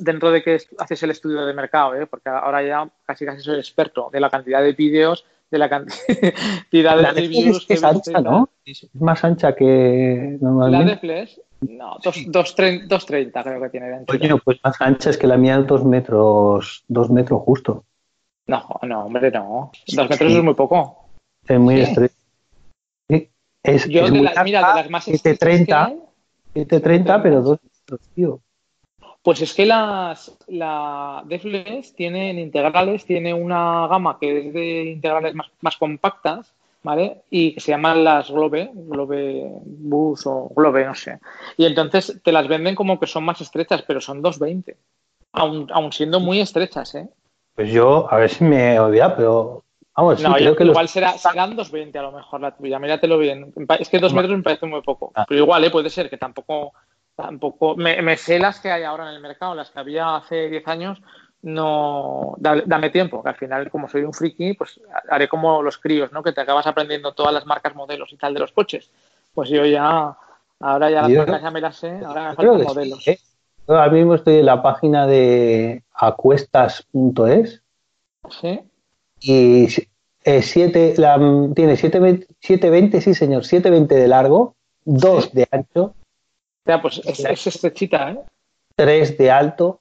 [0.00, 2.06] dentro de que haces el estudio de mercado, ¿eh?
[2.06, 6.96] porque ahora ya casi casi soy experto de la cantidad de vídeos, de la cantidad
[6.96, 7.66] de reviews.
[7.68, 8.48] Es, ancha, ¿no?
[8.64, 10.86] Es más ancha que normalmente.
[10.86, 14.16] La de Flash, no, 2.30 creo que tiene dentro.
[14.16, 17.84] Oye, pues más ancha es que la mía es 2 metros, 2 metros justo.
[18.46, 19.70] No, no, hombre, no.
[19.86, 21.06] 2 metros es muy poco.
[21.46, 22.14] Es muy estrecho.
[23.64, 25.94] Es, Yo, de la, mira, de las más 730,
[26.54, 28.40] 730, pero 2 metros, tío.
[29.22, 35.34] Pues es que las la Deflex tienen integrales, tiene una gama que es de integrales
[35.60, 37.22] más, compactas, ¿vale?
[37.30, 41.20] Y que se llaman las Globe, Globe Bus o Globe, no sé.
[41.56, 44.76] Y entonces te las venden como que son más estrechas, pero son 220,
[45.32, 47.08] aun, aun siendo muy estrechas, ¿eh?
[47.54, 51.16] Pues yo, a ver si me he olvidado, pero vamos, no, creo que igual será,
[51.16, 53.52] serán 220 a lo mejor la tuya, míratelo bien.
[53.78, 55.26] Es que dos metros me parece muy poco, ah.
[55.28, 55.70] pero igual, ¿eh?
[55.70, 56.72] Puede ser que tampoco
[57.14, 60.68] tampoco me, sé las que hay ahora en el mercado, las que había hace 10
[60.68, 61.02] años,
[61.42, 66.12] no, dame tiempo, que al final, como soy un friki, pues haré como los críos,
[66.12, 66.22] ¿no?
[66.22, 68.90] Que te acabas aprendiendo todas las marcas, modelos y tal de los coches.
[69.34, 70.16] Pues yo ya,
[70.60, 73.08] ahora ya las marcas ya me las sé, ahora me faltan modelos.
[73.08, 73.18] ¿eh?
[73.66, 77.62] ahora mismo estoy en la página de acuestas.es.
[78.30, 78.60] Sí.
[79.20, 79.68] Y
[80.24, 81.16] eh, siete, la,
[81.54, 85.94] tiene 720, sí señor, 720 de largo, 2 de ancho.
[86.64, 88.20] Ya, pues es, es estrechita, ¿eh?
[88.76, 89.80] 3 de alto,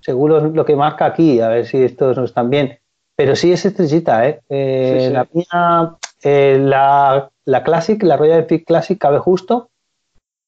[0.00, 2.78] seguro lo que marca aquí, a ver si estos no están bien.
[3.16, 4.40] Pero sí es estrechita, ¿eh?
[4.48, 9.70] eh la mía, eh, la, la, Classic, la Royal Enfield Classic cabe justo,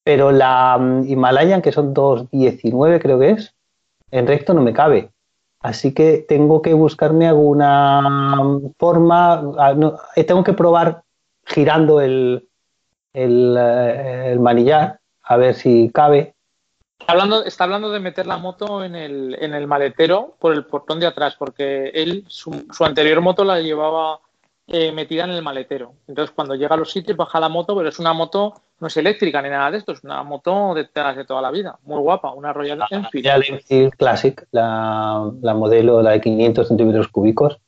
[0.05, 3.55] pero la um, Himalayan, que son 2.19 creo que es,
[4.11, 5.11] en recto no me cabe.
[5.61, 9.75] Así que tengo que buscarme alguna mm, forma, ah,
[10.17, 11.03] eh, tengo que probar
[11.45, 12.49] girando el,
[13.13, 16.35] el, el manillar a ver si cabe
[17.03, 20.65] Está hablando, está hablando de meter la moto en el, en el maletero por el
[20.65, 24.21] portón de atrás, porque él, su, anterior moto la llevaba
[24.69, 25.95] eh, metida en el maletero.
[26.07, 28.97] Entonces, cuando llega a los sitios, baja la moto, pero es una moto, no es
[28.97, 32.33] eléctrica ni nada de esto, es una moto de, de toda la vida, muy guapa,
[32.35, 33.27] una Royal Enfield.
[33.27, 37.59] Royal Enfield Classic, la, la, modelo, la de 500 centímetros cúbicos.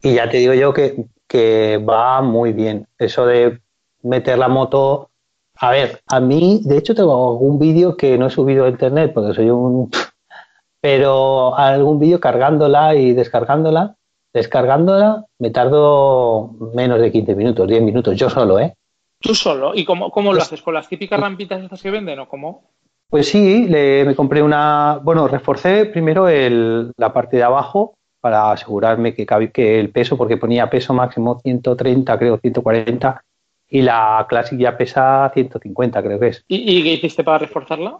[0.00, 2.86] Y ya te digo yo que, que va muy bien.
[2.98, 3.60] Eso de
[4.02, 5.10] meter la moto
[5.58, 9.12] a ver, a mí, de hecho, tengo algún vídeo que no he subido a internet
[9.14, 9.90] porque soy un.
[10.80, 13.96] Pero algún vídeo cargándola y descargándola.
[14.32, 18.74] Descargándola me tardo menos de 15 minutos, 10 minutos, yo solo, ¿eh?
[19.18, 19.72] ¿Tú solo?
[19.74, 20.62] ¿Y cómo, cómo lo pues haces?
[20.62, 22.64] ¿Con las típicas rampitas estas que venden o cómo?
[23.08, 25.00] Pues sí, le, me compré una.
[25.02, 30.36] Bueno, reforcé primero el, la parte de abajo para asegurarme que, que el peso, porque
[30.36, 33.22] ponía peso máximo 130, creo, 140
[33.68, 36.44] y la Classic ya pesa 150, creo que es.
[36.48, 37.98] ¿Y, qué hiciste para reforzarla?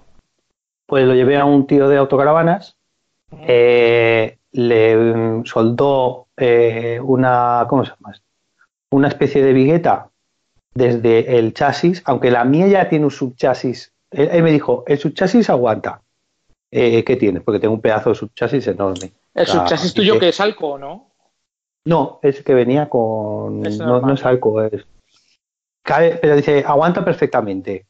[0.87, 2.77] Pues lo llevé a un tío de autocaravanas,
[3.41, 8.15] eh, le soldó eh, una, ¿cómo se llama?
[8.91, 10.11] Una especie de vigueta
[10.75, 13.93] desde el chasis, aunque la mía ya tiene un subchasis.
[14.11, 16.03] Él, me dijo, el subchasis aguanta.
[16.71, 17.43] Eh, ¿Qué tienes?
[17.43, 19.13] Porque tengo un pedazo de subchasis enorme.
[19.35, 21.11] ¿El subchasis tuyo que es alco o no?
[21.85, 23.63] No, es que venía con...
[23.63, 24.85] no, no, es alco, es
[25.87, 27.87] pero dice, aguanta perfectamente.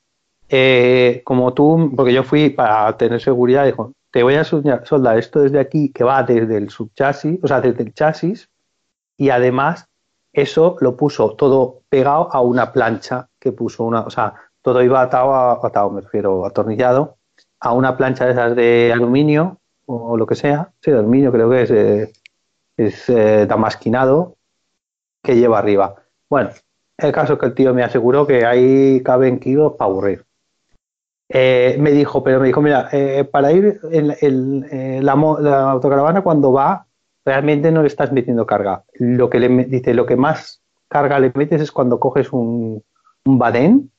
[0.49, 5.41] Eh, como tú, porque yo fui para tener seguridad, dijo, te voy a soldar esto
[5.41, 8.49] desde aquí, que va desde el subchasis, o sea, desde el chasis,
[9.17, 9.89] y además
[10.33, 15.01] eso lo puso todo pegado a una plancha que puso una, o sea, todo iba
[15.01, 17.17] atado, atado me refiero, atornillado,
[17.61, 21.51] a una plancha de esas de aluminio o lo que sea, sí, de aluminio creo
[21.51, 22.13] que es, eh,
[22.77, 24.37] eh, damasquinado
[25.23, 25.95] que lleva arriba.
[26.29, 26.51] Bueno,
[26.99, 30.25] el caso es que el tío me aseguró que ahí caben kilos para aburrir.
[31.29, 36.53] Eh, me dijo, pero me dijo, mira, eh, para ir en, eh, la, autocaravana cuando
[36.53, 36.87] va,
[37.25, 38.85] realmente no le estás metiendo carga.
[38.95, 42.83] Lo que le dice, lo que más carga le metes es cuando coges un,
[43.25, 43.91] un badén.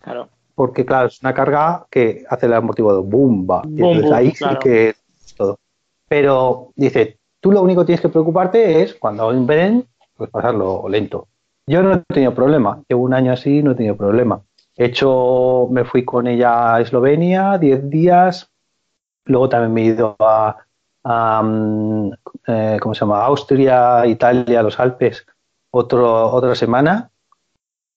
[0.00, 0.28] Claro.
[0.54, 3.04] Porque, claro, es una carga que hace el amortiguador.
[3.04, 3.62] ¡Bumba!
[3.66, 5.58] Boom, ahí sí que es todo.
[6.08, 10.30] Pero dice, tú lo único que tienes que preocuparte es cuando hay un badén, pues
[10.30, 11.28] pasarlo lento.
[11.66, 12.82] Yo no he tenido problema.
[12.88, 14.42] Llevo un año así, no he tenido problema.
[14.76, 18.50] He hecho, me fui con ella a Eslovenia 10 días.
[19.24, 22.12] Luego también me he ido a, mm,
[22.46, 23.24] eh, ¿cómo se llama?
[23.24, 25.26] Austria, Italia, los Alpes,
[25.70, 27.10] otro, otra semana.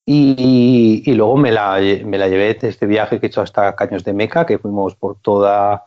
[0.07, 4.03] Y, luego me la, me la llevé de este viaje que he hecho hasta Caños
[4.03, 5.83] de Meca, que fuimos por toda,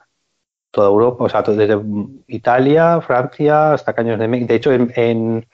[0.72, 1.80] toda Europa, o sea, desde
[2.26, 4.46] Italia, Francia, hasta Caños de Meca.
[4.46, 5.46] De hecho, en en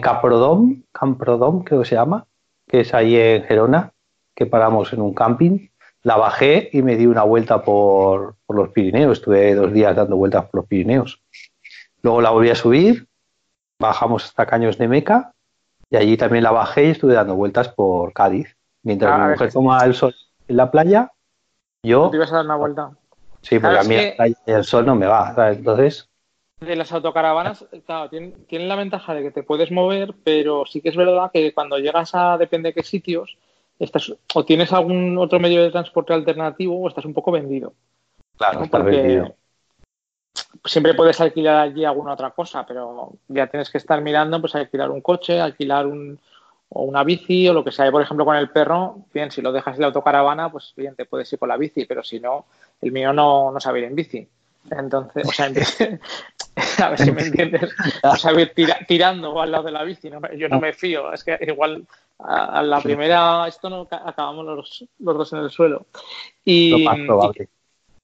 [0.00, 2.26] Caprodom, Camprodom creo que se llama,
[2.68, 3.92] que es ahí en Gerona,
[4.34, 5.68] que paramos en un camping.
[6.02, 9.18] La bajé y me di una vuelta por, los Pirineos.
[9.18, 11.22] Estuve dos días dando vueltas por los Pirineos.
[12.02, 13.06] Luego la volví a subir,
[13.78, 15.32] bajamos hasta Caños de Meca
[15.90, 18.56] y allí también la bajé y estuve dando vueltas por Cádiz.
[18.82, 20.14] Mientras mi ah, mujer toma el sol
[20.48, 21.12] en la playa,
[21.84, 22.10] yo...
[22.10, 22.90] ¿Te ibas a dar una vuelta?
[23.42, 23.96] Sí, porque a mí
[24.46, 25.34] el sol no me va.
[25.50, 26.08] Entonces,
[26.64, 30.88] de las autocaravanas, claro, tienen, la ventaja de que te puedes mover, pero sí que
[30.88, 33.36] es verdad que cuando llegas a depende de qué sitios,
[33.78, 37.72] estás, o tienes algún otro medio de transporte alternativo o estás un poco vendido.
[38.36, 39.34] Claro, estás vendido.
[40.64, 44.90] Siempre puedes alquilar allí alguna otra cosa, pero ya tienes que estar mirando, pues alquilar
[44.90, 46.18] un coche, alquilar un,
[46.68, 47.90] o una bici o lo que sea.
[47.90, 51.04] Por ejemplo, con el perro, bien, si lo dejas en la autocaravana, pues bien, te
[51.04, 52.46] puedes ir con la bici, pero si no,
[52.80, 54.28] el mío no, no sabe ir en bici.
[54.70, 55.46] Entonces, o sea,
[56.86, 57.70] a ver si me entiendes,
[58.02, 58.32] o sea,
[58.86, 61.86] tirando al lado de la bici, yo no me fío, es que igual
[62.18, 65.86] a, la primera esto no acabamos los, los, dos en el suelo.
[66.44, 66.86] Y,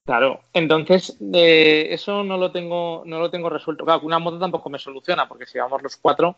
[0.09, 3.85] Claro, entonces eh, eso no lo tengo, no lo tengo resuelto.
[3.85, 6.35] Claro, una moto tampoco me soluciona, porque si vamos los cuatro,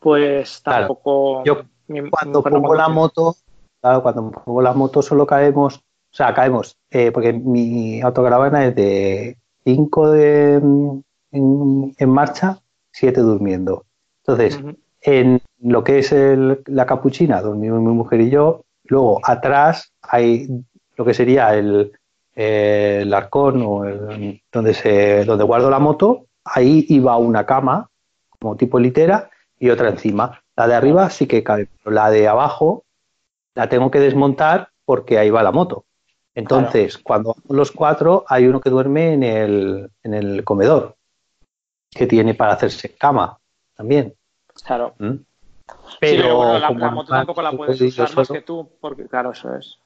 [0.00, 1.44] pues tampoco.
[1.44, 1.62] Yo
[2.10, 3.36] cuando pongo la moto,
[3.80, 8.74] claro, cuando pongo la moto solo caemos, o sea, caemos, eh, porque mi autocaravana es
[8.74, 10.54] de 5 de
[11.32, 12.60] en, marcha,
[12.92, 13.84] 7 durmiendo.
[14.18, 14.60] Entonces,
[15.00, 16.14] en lo que es
[16.66, 18.62] la capuchina, dormimos mi mujer y yo.
[18.84, 20.48] Luego, atrás hay
[20.96, 21.92] lo que sería el,
[22.34, 23.84] el arcón o
[24.52, 27.88] donde, se, donde guardo la moto, ahí iba una cama,
[28.38, 30.42] como tipo litera, y otra encima.
[30.56, 32.84] La de arriba sí que cabe, pero la de abajo
[33.54, 35.84] la tengo que desmontar porque ahí va la moto.
[36.34, 40.96] Entonces, cuando los cuatro, hay uno que duerme en el, en el comedor,
[41.90, 43.38] que tiene para hacerse cama
[43.76, 44.14] también.
[44.64, 44.94] Claro.
[44.98, 45.16] ¿Mm?
[46.00, 49.78] Pero, la, moto tampoco la puedes usar más que tú, porque claro, eso es.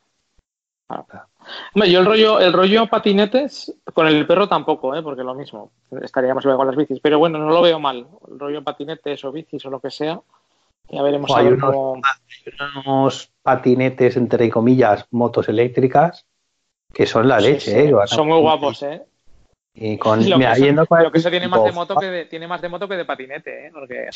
[1.75, 5.03] yo el rollo, el rollo patinetes con el perro tampoco, ¿eh?
[5.03, 5.73] porque lo mismo,
[6.03, 9.33] estaríamos igual con las bicis, pero bueno, no lo veo mal, el rollo patinetes o
[9.33, 10.21] bicis o lo que sea,
[10.89, 11.49] ya veremos hay,
[12.87, 16.27] unos, patinetes, entre comillas, motos eléctricas,
[16.93, 17.93] que son la leche, ¿eh?
[18.07, 19.03] Son muy guapos, ¿eh?
[19.79, 22.89] Y con, lo, que eso, tiene más de moto que de, tiene más de moto
[22.89, 23.71] que de patinete, ¿eh?
[23.71, 24.09] Porque,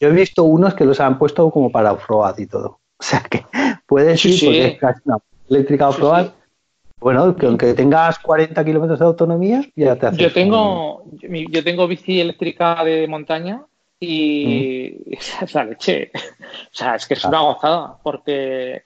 [0.00, 2.80] Yo he visto unos que los han puesto como para off y todo.
[2.98, 3.44] O sea que
[3.86, 5.18] puedes ir porque es casi una
[5.50, 6.30] eléctrica off-road.
[6.98, 10.16] Bueno, que aunque tengas 40 kilómetros de autonomía, ya te hace.
[10.16, 13.66] Yo tengo, yo tengo bici eléctrica de montaña
[14.00, 16.10] y esa es la leche.
[16.72, 18.82] O sea, es que es una gozada, porque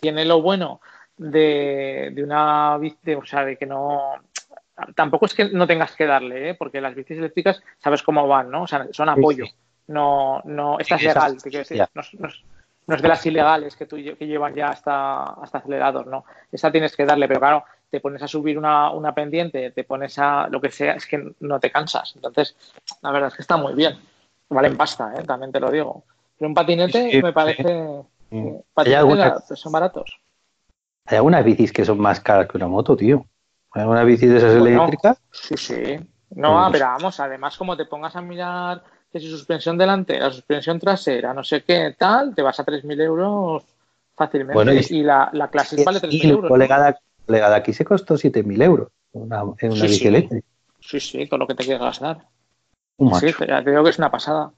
[0.00, 0.80] tiene lo bueno
[1.16, 4.14] de, de una bici, o sea, de que no.
[4.94, 6.54] Tampoco es que no tengas que darle, ¿eh?
[6.54, 8.62] porque las bicis eléctricas sabes cómo van, ¿no?
[8.62, 9.44] O sea, son apoyo.
[9.86, 11.84] No, no, esta es legal, te quiero decir.
[12.86, 16.24] No, es de las ilegales que, tú, que llevan ya hasta, hasta acelerador, ¿no?
[16.52, 20.18] Esta tienes que darle, pero claro, te pones a subir una, una pendiente, te pones
[20.18, 22.12] a lo que sea, es que no te cansas.
[22.16, 22.56] Entonces,
[23.00, 23.96] la verdad es que está muy bien.
[24.50, 25.22] Valen pasta, ¿eh?
[25.24, 26.04] también te lo digo.
[26.38, 28.02] Pero un patinete me parece...
[28.74, 30.18] patinetes son baratos.
[31.06, 33.26] Hay algunas bicis que son más caras que una moto, tío.
[33.72, 35.18] Hay algunas bicis de esas eléctricas.
[35.32, 35.98] Sí, sí.
[36.30, 38.82] No, pues pero vamos, además como te pongas a mirar
[39.12, 43.62] que si suspensión delantera, suspensión trasera, no sé qué, tal, te vas a 3.000 euros
[44.16, 44.92] fácilmente.
[44.92, 46.48] y, la, la Classic vale 3.000 euros.
[46.48, 46.96] Colega,
[47.28, 50.46] de, aquí se costó 7.000 euros una, en una bici eléctrica.
[50.80, 52.26] Sí, sí, todo lo que te quieras gastar.
[53.20, 54.52] Sí, te digo que es una pasada.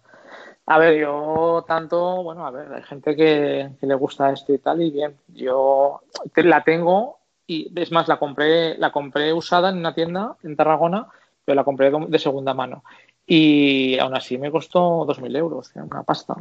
[0.67, 4.83] A ver, yo tanto, bueno, a ver, hay gente que, le gusta esto y tal,
[4.83, 6.01] y bien, yo
[6.35, 11.07] la tengo y es más, la compré, la compré usada en una tienda en Tarragona,
[11.45, 12.83] pero la compré de segunda mano.
[13.25, 16.35] Y aún así me costó 2.000 euros, una pasta,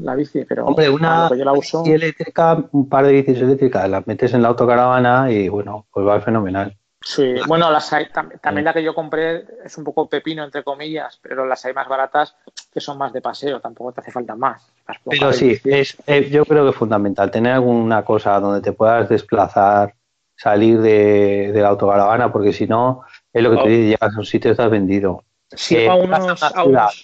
[0.00, 0.44] la, bici.
[0.44, 1.82] Pero Hombre, una yo la uso...
[1.82, 6.04] bici eléctrica, un par de bicis eléctricas, las metes en la autocaravana y bueno, pues
[6.06, 6.76] va fenomenal.
[7.04, 11.20] Sí, bueno, las hay, también, la que yo compré es un poco pepino, entre comillas,
[11.20, 12.34] pero las hay más baratas
[12.72, 14.66] que son más de paseo, tampoco te hace falta más.
[15.04, 19.06] Pero sí, es, eh, yo creo que es fundamental tener alguna cosa donde te puedas
[19.10, 19.94] desplazar,
[20.34, 23.66] salir de, la autocaravana, porque si no, es lo que te oh.
[23.66, 25.24] dice, llegas a un sitio y estás vendido.
[25.50, 26.40] Sí, a unos,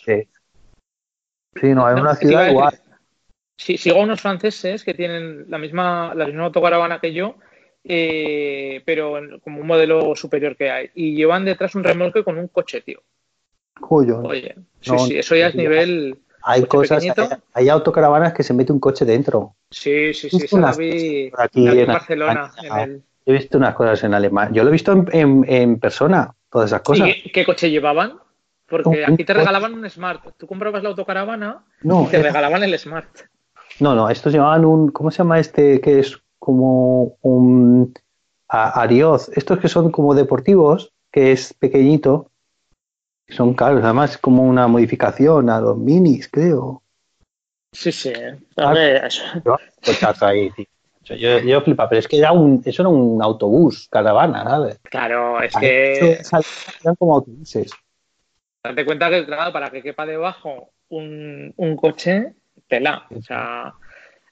[0.02, 1.74] sí.
[1.74, 2.80] no, hay una ciudad igual.
[3.54, 7.34] Sí, sigo a unos franceses que tienen la misma, la misma autocaravana que yo
[7.84, 10.90] eh, pero como un modelo superior que hay.
[10.94, 13.00] Y llevan detrás un remolque con un coche, tío.
[13.88, 16.18] Oye, sí, sí, eso ya es nivel.
[16.42, 17.04] Hay cosas,
[17.52, 19.54] hay, autocaravanas que se mete un coche dentro.
[19.70, 22.50] Sí, sí, sí, eso vi aquí en, Barcelona.
[23.26, 24.52] He visto unas cosas en Alemania.
[24.54, 27.08] Yo lo he visto en, en, persona, todas esas cosas.
[27.24, 28.18] ¿Y qué, coche llevaban?
[28.66, 30.22] Porque aquí te regalaban un Smart.
[30.38, 33.08] Tú comprabas la autocaravana y te regalaban el Smart.
[33.78, 34.90] No, no, estos llevaban un.
[34.90, 37.94] ¿Cómo se llama este que es como un
[38.48, 42.32] Arioz, estos que son como deportivos, que es pequeñito,
[43.28, 46.82] son caros, además como una modificación a los minis, creo.
[47.72, 48.12] Sí, sí.
[48.56, 49.22] A ver, eso.
[50.22, 50.50] ahí,
[51.04, 54.80] Yo, yo flipa, pero es que era un, eso era un autobús, caravana, ¿sabes?
[54.82, 56.18] Claro, es que.
[56.80, 57.70] Eran como autobuses.
[58.64, 62.34] Date cuenta que, claro, para que quepa debajo un, un coche,
[62.66, 63.06] tela.
[63.16, 63.74] O sea,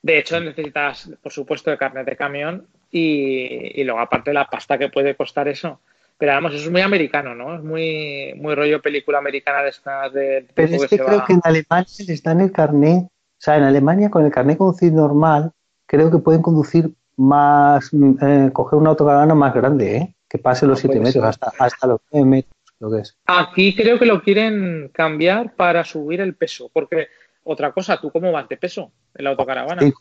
[0.03, 4.89] de hecho, necesitas, por supuesto, el carnet de camión y, luego aparte la pasta que
[4.89, 5.81] puede costar eso.
[6.17, 7.57] Pero vamos, eso es muy americano, ¿no?
[7.57, 10.47] Es muy, muy rollo película americana de estas de...
[10.55, 14.11] Pero es que, creo que en Alemania les dan el carnet, o sea, en Alemania
[14.11, 15.53] con el carnet conducir normal,
[15.87, 20.15] creo que pueden conducir más, eh, coger una autocaravana más grande, ¿eh?
[20.29, 23.17] Que pase los 7 metros, hasta, hasta los 9 metros, lo que es.
[23.27, 27.09] Aquí creo que lo quieren cambiar para subir el peso, porque
[27.49, 29.81] otra cosa, ¿tú cómo vas de peso en la autocaravana?
[29.81, 29.93] Sí,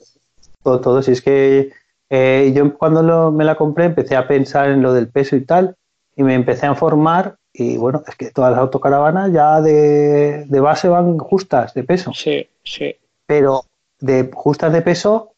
[0.62, 1.02] todo, todo.
[1.02, 1.72] Si es que
[2.10, 5.76] eh, yo cuando me la compré empecé a pensar en lo del peso y tal,
[6.16, 10.90] y me empecé a informar y bueno, es que todas las autocaravanas ya de, base
[10.90, 12.12] van justas de peso.
[12.14, 12.96] Sí, sí.
[13.26, 13.64] Pero
[14.00, 15.34] de justas de peso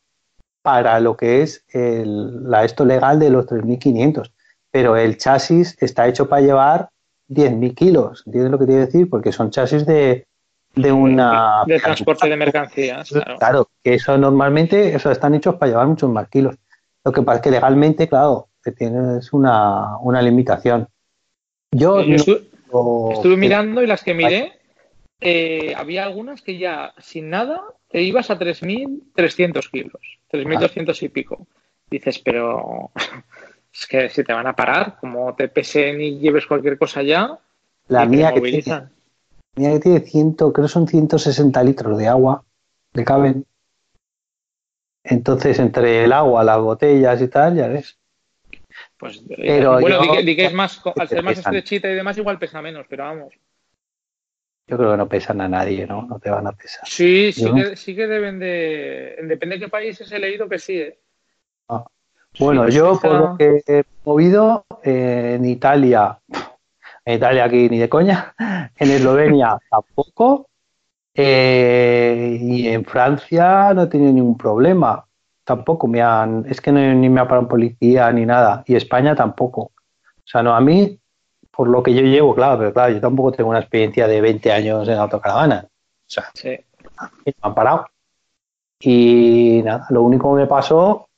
[0.61, 4.31] para lo que es el, la esto legal de los 3.500.
[4.71, 6.89] Pero el chasis está hecho para llevar
[7.29, 8.23] 10.000 kilos.
[8.25, 9.09] ¿Entiendes lo que quiero decir?
[9.09, 10.27] Porque son chasis de,
[10.75, 11.63] de una...
[11.65, 13.09] De transporte de mercancías.
[13.37, 13.69] Claro.
[13.83, 16.55] que eso normalmente eso están hechos para llevar muchos más kilos.
[17.03, 20.87] Lo que pasa es que legalmente, claro, que tienes una, una limitación.
[21.71, 24.53] Yo estuve, mirando y las que miré,
[25.21, 31.47] eh, había algunas que ya sin nada te ibas a 3.300 kilos, 3.200 y pico.
[31.89, 32.91] Dices, pero
[33.73, 37.37] es que si te van a parar, como te pesen y lleves cualquier cosa ya,
[37.87, 38.89] la mía que, tiene,
[39.55, 42.43] mía que tiene 100, creo que son 160 litros de agua,
[42.93, 43.45] le caben.
[45.03, 47.97] Entonces, entre el agua, las botellas y tal, ya ves.
[48.97, 52.37] Pues, eh, pero bueno, di que, es más, al ser más estrechita y demás, igual
[52.37, 53.33] pesa menos, pero vamos.
[54.67, 56.03] Yo creo que no pesan a nadie, ¿no?
[56.03, 56.87] No te van a pesar.
[56.87, 59.17] Sí, sí, que, sí que deben de.
[59.23, 60.99] Depende de qué países he leído que sí, ¿eh?
[61.69, 61.85] Ah.
[62.37, 66.19] Bueno, yo por lo que he movido eh, en Italia,
[67.09, 68.35] en Italia aquí ni de coña,
[68.77, 70.47] en Eslovenia tampoco,
[71.13, 75.05] eh, y en Francia no he tenido ningún problema.
[75.43, 78.63] Tampoco me han, es que ni me ha parado policía ni nada.
[78.67, 79.61] Y España tampoco.
[79.61, 79.71] O
[80.23, 80.99] sea, no, a mí,
[81.49, 84.51] por lo que yo llevo, claro, pero claro, yo tampoco tengo una experiencia de 20
[84.51, 85.65] años en autocaravana.
[85.67, 86.49] O sea, sí.
[87.25, 87.87] me han parado.
[88.79, 91.09] Y nada, lo único que me pasó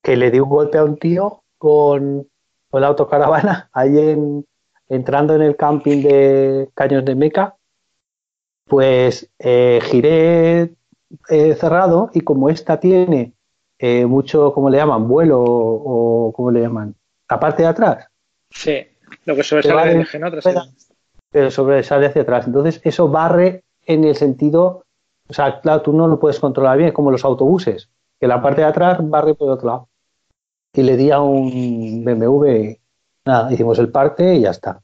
[0.00, 2.26] que le di un golpe a un tío con,
[2.70, 4.46] con la autocaravana ahí en,
[4.90, 7.56] entrando en el camping de Caños de Meca
[8.70, 10.70] pues eh, giré
[11.28, 13.32] eh, cerrado y como esta tiene
[13.80, 15.08] eh, mucho, ¿cómo le llaman?
[15.08, 16.94] Vuelo o, ¿cómo le llaman?
[17.28, 18.06] La parte de atrás.
[18.48, 18.86] Sí,
[19.24, 20.72] lo que sobresale de eje, atrás.
[21.32, 22.46] Pero sobresale hacia atrás.
[22.46, 24.84] Entonces, eso barre en el sentido,
[25.28, 27.88] o sea, claro, tú no lo puedes controlar bien, como los autobuses,
[28.20, 29.88] que la parte de atrás barre por el otro lado.
[30.74, 32.76] Y le di a un BMW,
[33.30, 34.80] nada, hicimos el parte y ya está.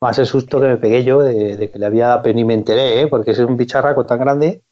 [0.00, 3.02] Más el susto que me pegué yo de, que le había, pero ni me enteré,
[3.02, 3.06] ¿eh?
[3.06, 4.62] porque es un bicharraco tan grande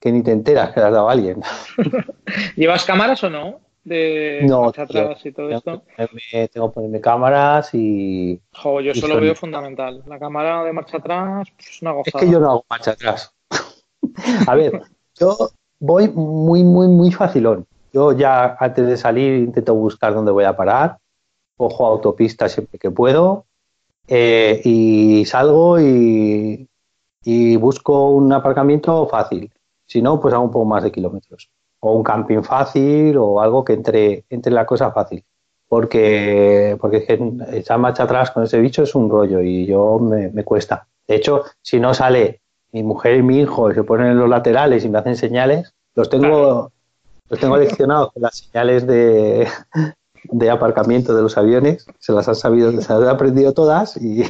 [0.00, 1.42] que ni te enteras que le has dado a alguien.
[2.56, 3.60] ¿Llevas cámaras o no?
[3.84, 5.82] De no, atrás y todo esto.
[6.52, 8.40] tengo que ponerme cámaras y.
[8.52, 10.04] Jo, yo eso lo veo fundamental.
[10.06, 12.18] La cámara de marcha atrás pues, es una gozada.
[12.20, 13.34] Es que yo no hago marcha atrás.
[14.46, 14.82] a ver,
[15.18, 15.50] yo
[15.80, 17.66] voy muy, muy, muy facilón.
[17.92, 20.98] Yo ya antes de salir intento buscar dónde voy a parar,
[21.56, 23.46] cojo autopista siempre que puedo,
[24.08, 26.68] eh, y salgo y,
[27.56, 29.50] busco un aparcamiento fácil.
[29.86, 31.50] Si no, pues hago un poco más de kilómetros.
[31.80, 35.24] O un camping fácil o algo que entre, entre la cosa fácil.
[35.68, 37.06] Porque, porque
[37.52, 40.86] echar marcha atrás con ese bicho es un rollo y yo me, cuesta.
[41.06, 42.40] De hecho, si no sale
[42.72, 45.74] mi mujer y mi hijo y se ponen en los laterales y me hacen señales,
[45.94, 46.70] los tengo,
[47.28, 49.48] los tengo leccionados con las señales de,
[50.24, 54.22] de aparcamiento de los aviones, se las han sabido, se han aprendido todas y,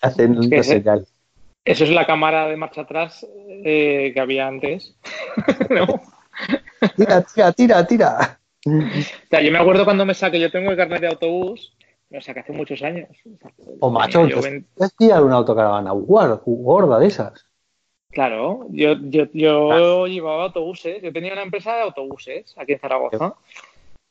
[0.00, 1.06] hacen una señal.
[1.64, 3.26] Eso es la cámara de marcha atrás
[3.64, 4.96] eh, que había antes.
[6.96, 8.40] Tira, tira, tira, tira.
[8.64, 11.76] yo me acuerdo cuando me saqué, yo tengo el carnet de autobús,
[12.10, 13.08] me saqué hace muchos años.
[13.80, 17.48] O macho, yo una autocaravana gorda de esas.
[18.10, 23.34] Claro, yo, yo, yo llevaba autobuses, yo tenía una empresa de autobuses aquí en Zaragoza.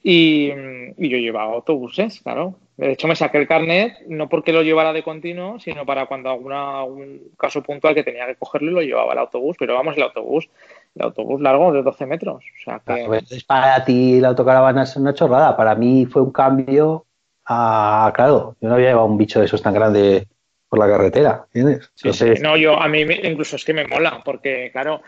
[0.09, 2.55] Y, yo llevaba autobuses, claro.
[2.77, 6.29] De hecho, me saqué el carnet no porque lo llevara de continuo, sino para cuando
[6.29, 9.57] alguna un caso puntual que tenía que cogerlo lo llevaba el autobús.
[9.59, 10.47] Pero vamos, el autobús,
[10.95, 12.37] el autobús largo de 12 metros.
[12.37, 15.57] O sea pues, para ti la autocaravana es una chorrada.
[15.57, 17.05] Para mí fue un cambio
[17.45, 20.25] a, claro, yo no había llevado un bicho de esos tan grande
[20.69, 21.91] por la carretera, ¿entiendes?
[21.95, 22.33] Sí, sí.
[22.41, 25.01] No, yo a mí incluso es que me mola, porque claro,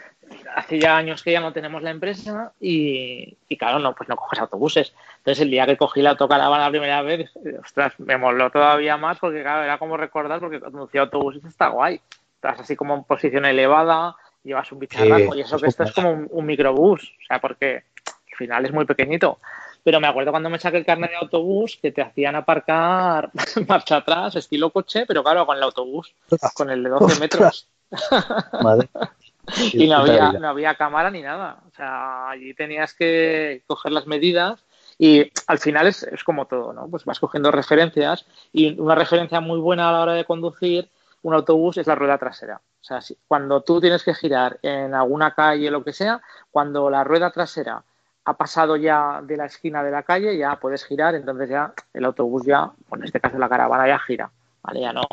[0.55, 4.39] hace ya años que ya no tenemos la empresa y, claro, no, pues no coges
[4.39, 4.93] autobuses.
[5.17, 9.19] Entonces el día que cogí la autocaravana la primera vez, ostras, me moló todavía más
[9.19, 12.01] porque claro, era como recordar porque conducir autobuses está guay.
[12.35, 16.11] Estás así como en posición elevada, llevas un bicharraco y eso que esto es como
[16.11, 19.39] un, microbús, o sea, porque al final es muy pequeñito.
[19.83, 23.31] Pero me acuerdo cuando me saqué el carnet de autobús que te hacían aparcar
[23.67, 26.13] marcha atrás, estilo coche, pero claro, con el autobús,
[26.53, 27.67] con el de 12 metros.
[28.61, 28.89] Madre
[29.73, 31.61] y no había, no había cámara ni nada.
[31.67, 34.63] O sea, allí tenías que coger las medidas
[34.97, 36.87] y al final es, es, como todo, ¿no?
[36.89, 40.89] Pues vas cogiendo referencias y una referencia muy buena a la hora de conducir
[41.21, 42.61] un autobús es la rueda trasera.
[42.81, 46.21] O sea, si, cuando tú tienes que girar en alguna calle o lo que sea,
[46.51, 47.83] cuando la rueda trasera
[48.25, 52.05] ha pasado ya de la esquina de la calle, ya puedes girar, entonces ya el
[52.05, 54.31] autobús ya, en este caso la caravana ya gira,
[54.63, 54.81] ¿vale?
[54.81, 55.03] Ya no,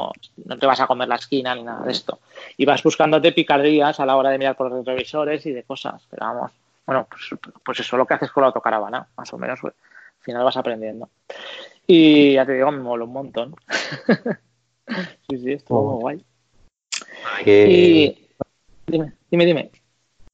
[0.45, 2.21] no te vas a comer la esquina ni nada de esto.
[2.57, 6.03] Y vas buscándote picardías a la hora de mirar por los retrovisores y de cosas,
[6.11, 6.53] pero vamos,
[6.87, 9.75] bueno, pues, pues eso es lo que haces con la autocaravana, más o menos, pues,
[10.19, 11.09] al final vas aprendiendo.
[11.87, 13.55] Y ya te digo, me mola un montón.
[15.29, 16.25] sí, sí, estuvo muy guay.
[17.47, 18.29] Y
[18.87, 19.71] dime, dime, dime.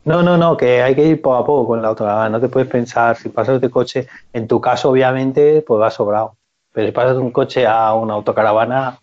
[0.04, 2.30] No, no, no, que hay que ir poco a poco con la autocaravana.
[2.30, 6.36] No te puedes pensar, si pasas de coche, en tu caso, obviamente, pues va sobrado.
[6.72, 8.98] Pero si pasas de un coche a una autocaravana.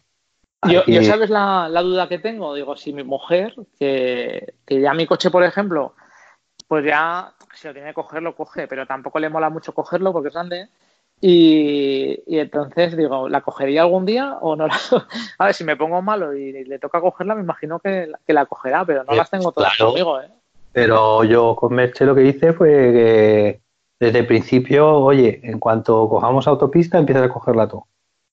[0.67, 2.53] Yo, yo, sabes la, la, duda que tengo.
[2.53, 5.93] Digo, si mi mujer, que, que ya mi coche, por ejemplo,
[6.67, 10.11] pues ya si lo tiene que coger, lo coge, pero tampoco le mola mucho cogerlo
[10.11, 10.67] porque es grande.
[11.21, 14.75] Y, y, entonces digo, ¿la cogería algún día o no la?
[15.37, 18.45] A ver, si me pongo malo y le toca cogerla, me imagino que, que la
[18.45, 19.91] cogerá, pero no las tengo todas claro.
[19.91, 20.29] conmigo, ¿eh?
[20.71, 23.61] Pero yo con Merche lo que hice fue que
[23.99, 27.83] desde el principio, oye, en cuanto cojamos autopista, empiezas a cogerla tú.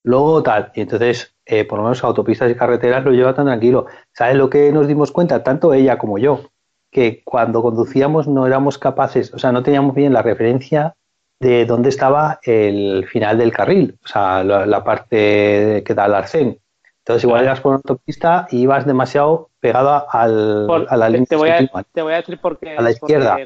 [0.05, 3.87] Luego tal, y entonces, eh, por lo menos autopistas y carreteras lo lleva tan tranquilo.
[4.13, 5.43] ¿Sabes lo que nos dimos cuenta?
[5.43, 6.51] Tanto ella como yo,
[6.93, 10.95] que cuando conducíamos no éramos capaces, o sea, no teníamos bien la referencia
[11.41, 16.15] de dónde estaba el final del carril, o sea, la, la parte que da al
[16.15, 16.61] arcén.
[17.01, 21.27] Entonces, igual ibas por una autopista y ibas demasiado pegado al, por, a la línea.
[21.27, 21.59] Te voy a,
[21.93, 22.77] te voy a decir por qué.
[22.77, 23.39] A la izquierda.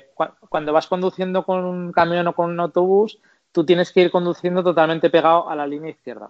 [0.49, 3.18] Cuando vas conduciendo con un camión o con un autobús,
[3.53, 6.29] tú tienes que ir conduciendo totalmente pegado a la línea izquierda.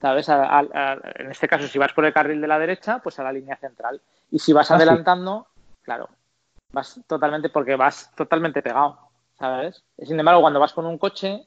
[0.00, 0.28] ¿Sabes?
[0.28, 3.24] A, a, en este caso, si vas por el carril de la derecha, pues a
[3.24, 4.00] la línea central.
[4.30, 5.82] Y si vas ah, adelantando, sí.
[5.82, 6.08] claro,
[6.72, 8.98] vas totalmente, porque vas totalmente pegado,
[9.38, 9.84] ¿sabes?
[9.98, 11.46] Sin embargo, cuando vas con un coche,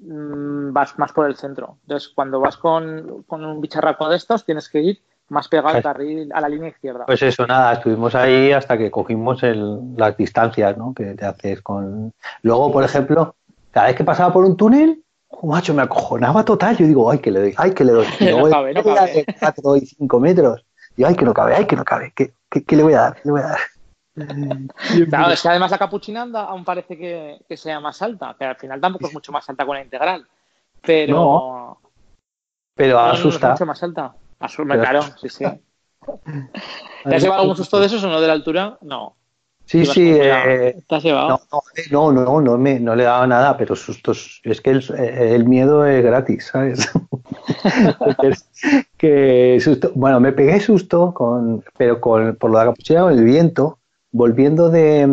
[0.00, 1.78] mmm, vas más por el centro.
[1.82, 5.82] Entonces, cuando vas con, con, un bicharraco de estos, tienes que ir más pegado al
[5.82, 7.06] carril, a la línea izquierda.
[7.06, 10.94] Pues eso, nada, estuvimos ahí hasta que cogimos el, las distancias, ¿no?
[10.94, 12.12] Que te haces con...
[12.42, 13.34] Luego, por ejemplo,
[13.70, 16.76] cada vez que pasaba por un túnel, oh, macho, me acojonaba total.
[16.76, 18.06] Yo digo, ay, que le doy, ay, que le doy.
[18.20, 19.26] Y luego no cabe, no cabe.
[19.38, 20.64] 4 y 5 metros.
[20.96, 22.12] Y ay, que no cabe, ay, que no cabe.
[22.14, 23.14] ¿Qué, qué, qué le voy a dar?
[23.14, 23.58] ¿Qué le voy a dar?
[25.08, 28.56] Claro, es que además la capuchinanda aún parece que, que, sea más alta, pero al
[28.56, 30.26] final tampoco es mucho más alta con la integral.
[30.80, 31.14] Pero.
[31.14, 31.80] No,
[32.74, 33.48] pero asusta.
[33.48, 34.14] No, es mucho más alta.
[34.38, 35.44] Asusta, claro, sí, sí.
[37.04, 38.78] ¿Te has llevado algún susto de esos o no de la altura?
[38.82, 39.16] No.
[39.64, 40.12] Sí, sí.
[40.14, 41.40] Eh, ¿Te has llevado?
[41.90, 44.40] No, no, no, no, me, no le daba nada, pero sustos.
[44.42, 46.90] Es que el, el miedo es gratis, ¿sabes?
[48.96, 49.92] que susto.
[49.94, 53.78] Bueno, me pegué susto, con, pero con, por lo de la capuchina con el viento
[54.10, 55.06] volviendo de,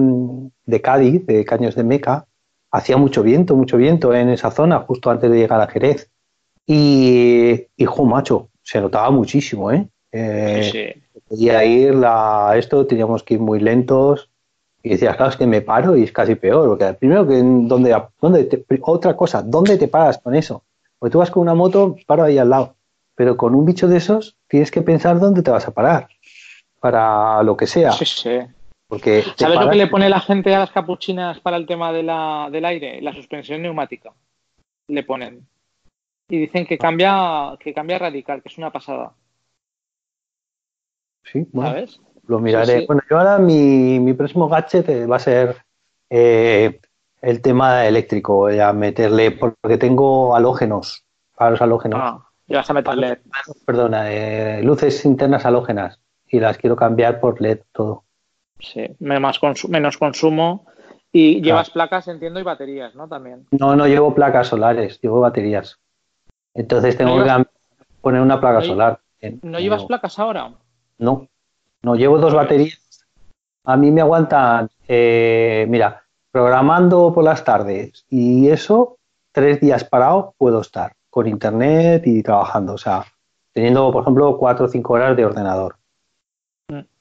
[0.66, 2.28] de, Cádiz, de Caños de Meca,
[2.72, 6.12] hacía mucho viento, mucho viento en esa zona, justo antes de llegar a Jerez.
[6.66, 9.88] Y, hijo macho, se notaba muchísimo, ¿eh?
[10.12, 11.22] eh sí, sí.
[11.28, 14.30] Podía ir la, esto, teníamos que ir muy lentos.
[14.82, 16.68] Y decías, claro, es que me paro y es casi peor.
[16.68, 20.64] Porque primero que donde, donde te, otra cosa, ¿dónde te paras con eso?
[21.00, 22.76] Porque tú vas con una moto, paro ahí al lado.
[23.16, 26.08] Pero con un bicho de esos, tienes que pensar dónde te vas a parar.
[26.80, 27.92] Para lo que sea.
[27.92, 28.40] Sí, sí.
[28.88, 32.04] Porque ¿Sabes lo que le pone la gente a las capuchinas para el tema de
[32.04, 33.02] la, del aire?
[33.02, 34.12] La suspensión neumática.
[34.88, 35.48] Le ponen.
[36.28, 39.14] Y dicen que cambia, que cambia radical, que es una pasada.
[41.24, 42.02] Sí, bueno, ¿sabes?
[42.28, 42.66] Lo miraré.
[42.74, 42.86] Sí, sí.
[42.88, 45.58] Bueno, yo ahora mi, mi, próximo gadget va a ser
[46.10, 46.80] eh,
[47.22, 51.06] el tema eléctrico, ya meterle, porque tengo halógenos,
[51.36, 52.00] para los halógenos.
[52.02, 53.20] Ah, ya vas a meterle.
[53.66, 58.04] Perdona, eh, luces internas halógenas y las quiero cambiar por LED todo.
[58.60, 60.66] Sí, menos, consumo, menos consumo.
[61.12, 61.90] Y llevas claro.
[61.90, 63.08] placas, entiendo, y baterías, ¿no?
[63.08, 63.48] También.
[63.52, 65.80] No, no llevo placas solares, llevo baterías.
[66.56, 67.46] Entonces tengo ¿No llevas...
[67.46, 69.00] que poner una placa ¿No, solar.
[69.44, 69.88] ¿No llevas no.
[69.88, 70.52] placas ahora?
[70.98, 71.28] No,
[71.84, 72.82] no llevo dos baterías.
[73.66, 78.98] A mí me aguantan, eh, mira, programando por las tardes y eso,
[79.32, 82.74] tres días parado puedo estar con internet y trabajando.
[82.74, 83.06] O sea,
[83.54, 85.76] teniendo, por ejemplo, cuatro o cinco horas de ordenador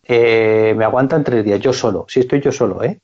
[0.06, 3.00] eh, me aguantan tres días, yo solo, si estoy yo solo, ¿eh?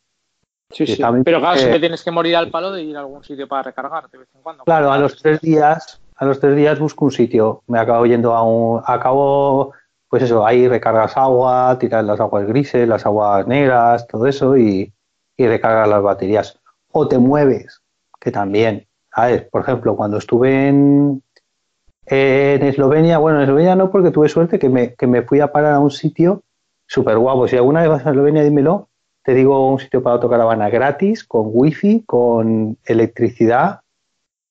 [0.70, 1.02] Sí, sí.
[1.24, 3.64] Pero claro, eh, siempre tienes que morir al palo de ir a algún sitio para
[3.64, 4.64] recargar de vez en cuando.
[4.64, 7.62] Claro, a los tres días, a los tres días busco un sitio.
[7.66, 9.72] Me acabo yendo a un, acabo,
[10.08, 14.92] pues eso, ahí recargas agua, tiras las aguas grises, las aguas negras, todo eso y,
[15.38, 16.60] y recargas las baterías.
[16.92, 17.80] O te mueves,
[18.20, 18.86] que también.
[19.16, 21.22] Ver, por ejemplo, cuando estuve en,
[22.04, 25.50] en Eslovenia, bueno, en Eslovenia no, porque tuve suerte que me, que me fui a
[25.50, 26.42] parar a un sitio
[26.86, 27.48] súper guapo.
[27.48, 28.88] Si alguna vez vas a Eslovenia, dímelo.
[29.22, 33.79] Te digo un sitio para autocaravana gratis, con wifi, con electricidad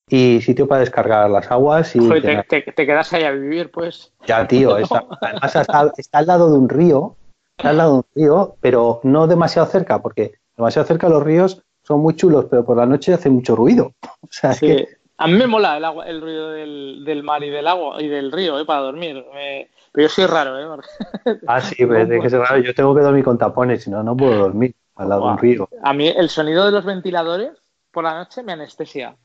[0.10, 1.96] y sitio para descargar las aguas.
[1.96, 4.12] Y te, te, te, quedas ahí a vivir, pues.
[4.26, 4.78] Ya, tío.
[4.78, 7.16] Está, además está, está, al lado de un río,
[7.58, 11.62] está al lado de un río, pero no demasiado cerca, porque demasiado cerca los ríos
[11.84, 13.94] son muy chulos, pero por la noche hace mucho ruido.
[14.22, 14.88] O sea, es que
[15.18, 18.08] A mí me mola el, agua, el ruido del, del mar y del agua y
[18.08, 18.66] del río, ¿eh?
[18.66, 19.26] Para dormir.
[19.92, 20.66] Pero yo soy raro, ¿eh?
[20.68, 22.60] Porque- Ah, sí, pero tiene que ser raro.
[22.60, 25.38] Yo tengo que dormir con tapones, si no, no puedo dormir al lado de un
[25.40, 25.70] río.
[25.84, 27.52] A mí el sonido de los ventiladores
[27.92, 29.16] por la noche me anestesia.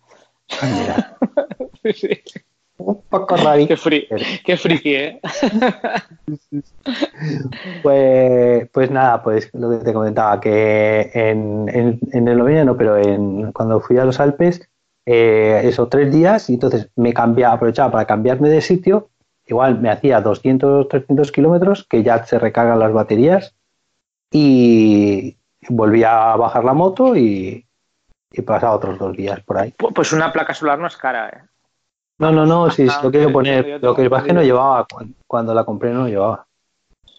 [0.63, 1.17] Mira,
[1.83, 2.09] Sí, sí.
[2.79, 3.67] un poco raro.
[3.67, 4.09] Qué, fri
[4.45, 5.21] qué friki, ¿eh?
[7.83, 12.97] Pues, pues nada, pues lo que te comentaba, que en, en, en Eslovenia no, pero
[12.97, 14.69] en, cuando fui a los Alpes,
[15.07, 19.11] eh, eso, tres días, y entonces me cambiaba, aprovechaba para cambiarme de sitio,
[19.47, 23.55] igual me hacía 200, 300 kilómetros, que ya se recargan las baterías,
[24.31, 25.37] y
[25.69, 27.64] volvía a bajar la moto y,
[28.37, 29.73] y pasaba otros dos días por ahí.
[29.73, 31.43] Pu- Pues una placa solar no es cara, ¿eh?
[32.19, 35.15] No, no, no, sí, lo quiero poner, lo que pasa es que no llevaba, cuando,
[35.27, 36.47] cuando la compré no llevaba.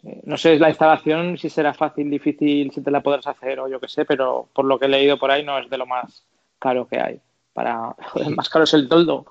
[0.01, 0.21] Sí.
[0.23, 3.79] No sé la instalación, si será fácil, difícil, si te la podrás hacer o yo
[3.79, 6.23] qué sé, pero por lo que he leído por ahí no es de lo más
[6.59, 7.19] caro que hay.
[7.55, 9.25] Para, joder, más caro es el toldo.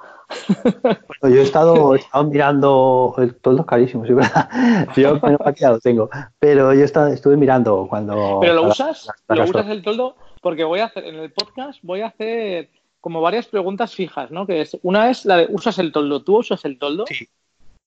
[0.82, 4.48] Bueno, yo he estado, he estado mirando, el toldo es carísimo, sí, ¿verdad?
[4.96, 6.08] Yo mal que ya lo tengo,
[6.38, 8.38] pero yo estado- estuve mirando cuando...
[8.40, 9.10] ¿Pero lo usas?
[9.28, 10.16] las ¿Lo usas el toldo?
[10.40, 12.70] Porque voy a hacer, en el podcast voy a hacer
[13.02, 14.46] como varias preguntas fijas, ¿no?
[14.46, 16.22] Que es, una es la de, ¿usas el toldo?
[16.22, 17.04] ¿Tú usas el toldo?
[17.06, 17.28] Sí.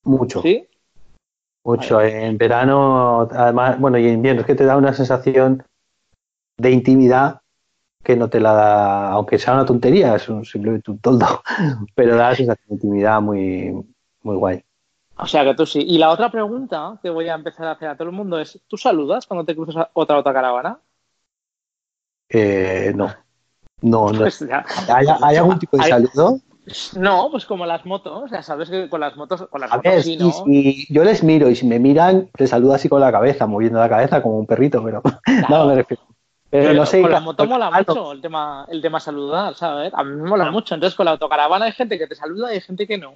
[0.04, 0.68] Mucho, ¿Sí?
[1.66, 2.00] mucho.
[2.00, 5.64] En verano, además, bueno, y en invierno, es que te da una sensación
[6.60, 7.42] de intimidad
[8.08, 11.44] que no te la da, aunque sea una tontería, es un, simplemente un toldo,
[11.94, 13.74] pero da de intimidad muy,
[14.22, 14.64] muy guay.
[15.18, 15.84] O sea que tú sí.
[15.86, 18.62] Y la otra pregunta que voy a empezar a hacer a todo el mundo es,
[18.66, 20.80] ¿tú saludas cuando te cruzas a otra autocaravana?
[22.30, 23.08] Eh, no,
[23.82, 24.20] no, no.
[24.20, 24.42] Pues.
[24.88, 26.40] ¿Hay, hay algún tipo de Hay- saludo?
[26.98, 29.92] No, pues como las motos, ya sabes que con las motos, con las A motos
[29.92, 30.32] ver, sí, ¿no?
[30.32, 33.80] sí, yo les miro y si me miran, les saludo así con la cabeza, moviendo
[33.80, 35.64] la cabeza como un perrito, pero Claro.
[35.64, 36.04] no me refiero.
[36.50, 37.02] Pero, Pero no sé.
[37.02, 39.94] con la moto mola ah, mucho el tema, el tema saludar, ¿sabes?
[39.94, 40.52] A mí me mola Ah.
[40.52, 40.76] mucho.
[40.76, 43.16] Entonces, con la autocaravana hay gente que te saluda y hay gente que no.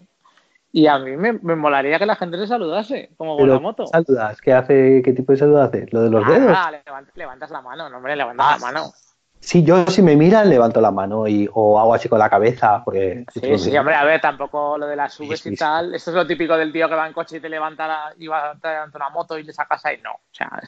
[0.73, 3.87] Y a mí me, me molaría que la gente te saludase, como con la moto.
[3.87, 5.01] saludas, ¿qué hace?
[5.03, 5.91] ¿Qué tipo de saludo haces?
[5.93, 6.53] ¿Lo de los dedos?
[6.55, 8.91] Ah, levant- levantas la mano, no, hombre, levantas Ah, la mano.
[9.43, 12.83] Sí, yo si me miran levanto la mano y, o hago así con la cabeza,
[12.85, 15.95] porque Sí, sí, hombre, a ver, tampoco lo de las subes y tal.
[15.95, 18.27] Esto es lo típico del tío que va en coche y te levanta, la, y
[18.27, 19.97] va, te levanta una moto y le sacas ahí.
[20.03, 20.61] No, o sea,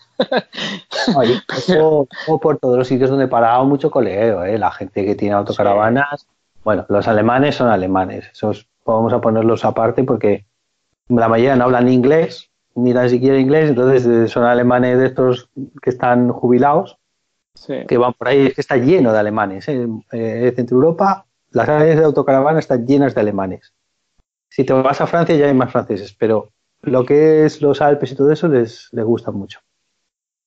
[1.16, 4.58] Oye, eso- o por todos los sitios donde he parado mucho colegio, ¿eh?
[4.58, 6.28] La gente que tiene autocaravanas.
[6.64, 8.28] Bueno, los alemanes son alemanes.
[8.32, 10.46] Esos vamos a ponerlos aparte porque
[11.10, 15.50] la mayoría no hablan inglés, ni tan siquiera inglés, entonces eh, son alemanes de estos
[15.82, 16.98] que están jubilados,
[17.54, 17.86] sí.
[17.88, 19.68] que van por ahí, es que está lleno de alemanes.
[19.68, 19.88] ¿eh?
[20.12, 23.74] Eh, Centro Europa, las áreas de autocaravana están llenas de alemanes.
[24.50, 26.52] Si te vas a Francia ya hay más franceses, pero
[26.82, 29.60] lo que es los Alpes y todo eso les, les gusta mucho.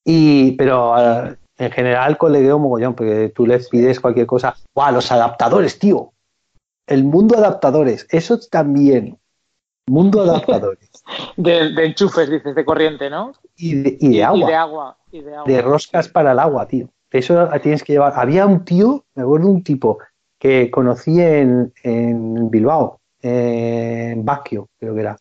[0.05, 4.55] Y, pero eh, en general colegueo mogollón, porque tú les pides cualquier cosa.
[4.75, 4.95] ¡Guau!
[4.95, 6.13] Los adaptadores, tío.
[6.87, 9.19] El mundo adaptadores, eso también.
[9.89, 10.91] Mundo adaptadores.
[11.37, 13.33] De, de enchufes, dices, de corriente, ¿no?
[13.57, 14.39] Y de, y de agua.
[14.39, 14.97] Y de agua.
[15.13, 15.53] Y de, agua.
[15.53, 16.89] de roscas para el agua, tío.
[17.19, 18.13] Eso tienes que llevar.
[18.17, 19.99] Había un tío, me acuerdo un tipo
[20.39, 25.17] que conocí en, en Bilbao, en Baquio, creo que era.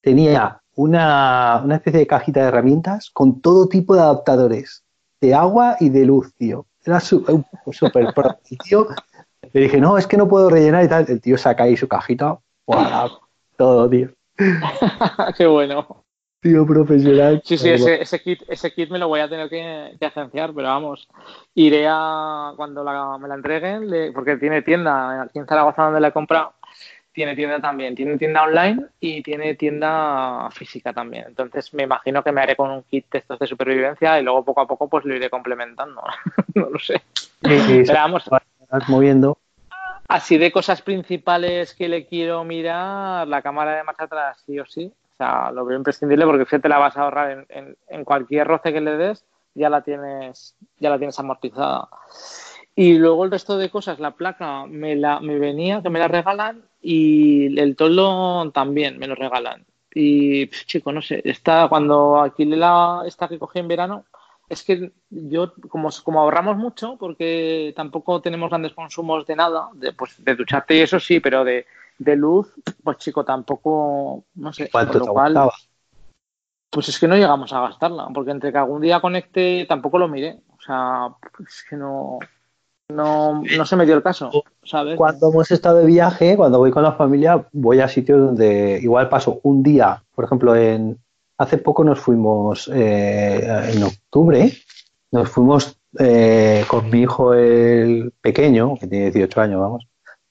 [0.00, 4.84] Tenía una, una especie de cajita de herramientas con todo tipo de adaptadores
[5.20, 6.66] de agua y de luz, tío.
[6.84, 8.38] Era súper pro.
[8.64, 8.88] Tío,
[9.52, 11.04] le dije, no, es que no puedo rellenar y tal.
[11.08, 13.10] El tío saca ahí su cajita, ¡guau!
[13.56, 14.10] todo, tío.
[15.36, 16.04] Qué bueno.
[16.46, 17.42] Tío profesional.
[17.44, 20.52] Sí, sí, ese, ese, kit, ese kit me lo voy a tener que, que agenciar,
[20.54, 21.08] pero vamos,
[21.54, 26.00] iré a cuando la, me la entreguen, le- porque tiene tienda aquí en Zaragoza donde
[26.00, 26.54] la he comprado,
[27.12, 31.24] tiene tienda también, tiene tienda online y tiene tienda física también.
[31.28, 34.44] Entonces me imagino que me haré con un kit de estos de supervivencia y luego
[34.44, 36.00] poco a poco pues lo iré complementando.
[36.54, 37.02] no lo sé.
[37.14, 39.38] Sí, sí, Pero vamos, vas moviendo.
[40.08, 44.66] así de cosas principales que le quiero mirar, la cámara de marcha atrás sí o
[44.66, 44.92] sí.
[45.16, 48.04] O sea, lo veo imprescindible porque si te la vas a ahorrar en, en, en
[48.04, 51.88] cualquier roce que le des, ya la tienes, ya la tienes amortizada.
[52.74, 56.08] Y luego el resto de cosas, la placa me la me venía, que me la
[56.08, 59.64] regalan, y el toldo también me lo regalan.
[59.94, 64.04] Y pf, chico, no sé, esta, cuando alquilé la, esta que cogí en verano,
[64.50, 69.94] es que yo, como, como ahorramos mucho, porque tampoco tenemos grandes consumos de nada, de,
[69.94, 71.64] pues de ducharte y eso sí, pero de,
[71.98, 75.50] de luz, pues chico, tampoco, no sé, ¿Cuánto te lo cual,
[76.70, 80.08] pues es que no llegamos a gastarla, porque entre que algún día conecte, tampoco lo
[80.08, 81.08] miré, o sea,
[81.46, 82.18] es que no,
[82.88, 84.30] no, no se me dio el caso,
[84.62, 84.96] ¿sabes?
[84.96, 89.08] Cuando hemos estado de viaje, cuando voy con la familia, voy a sitios donde igual
[89.08, 90.98] paso un día, por ejemplo, en
[91.38, 94.52] hace poco nos fuimos eh, en octubre,
[95.10, 99.86] nos fuimos eh, con mi hijo el pequeño, que tiene 18 años, vamos,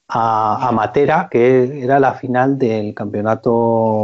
[0.08, 3.50] a, Matera, que era la final del campeonato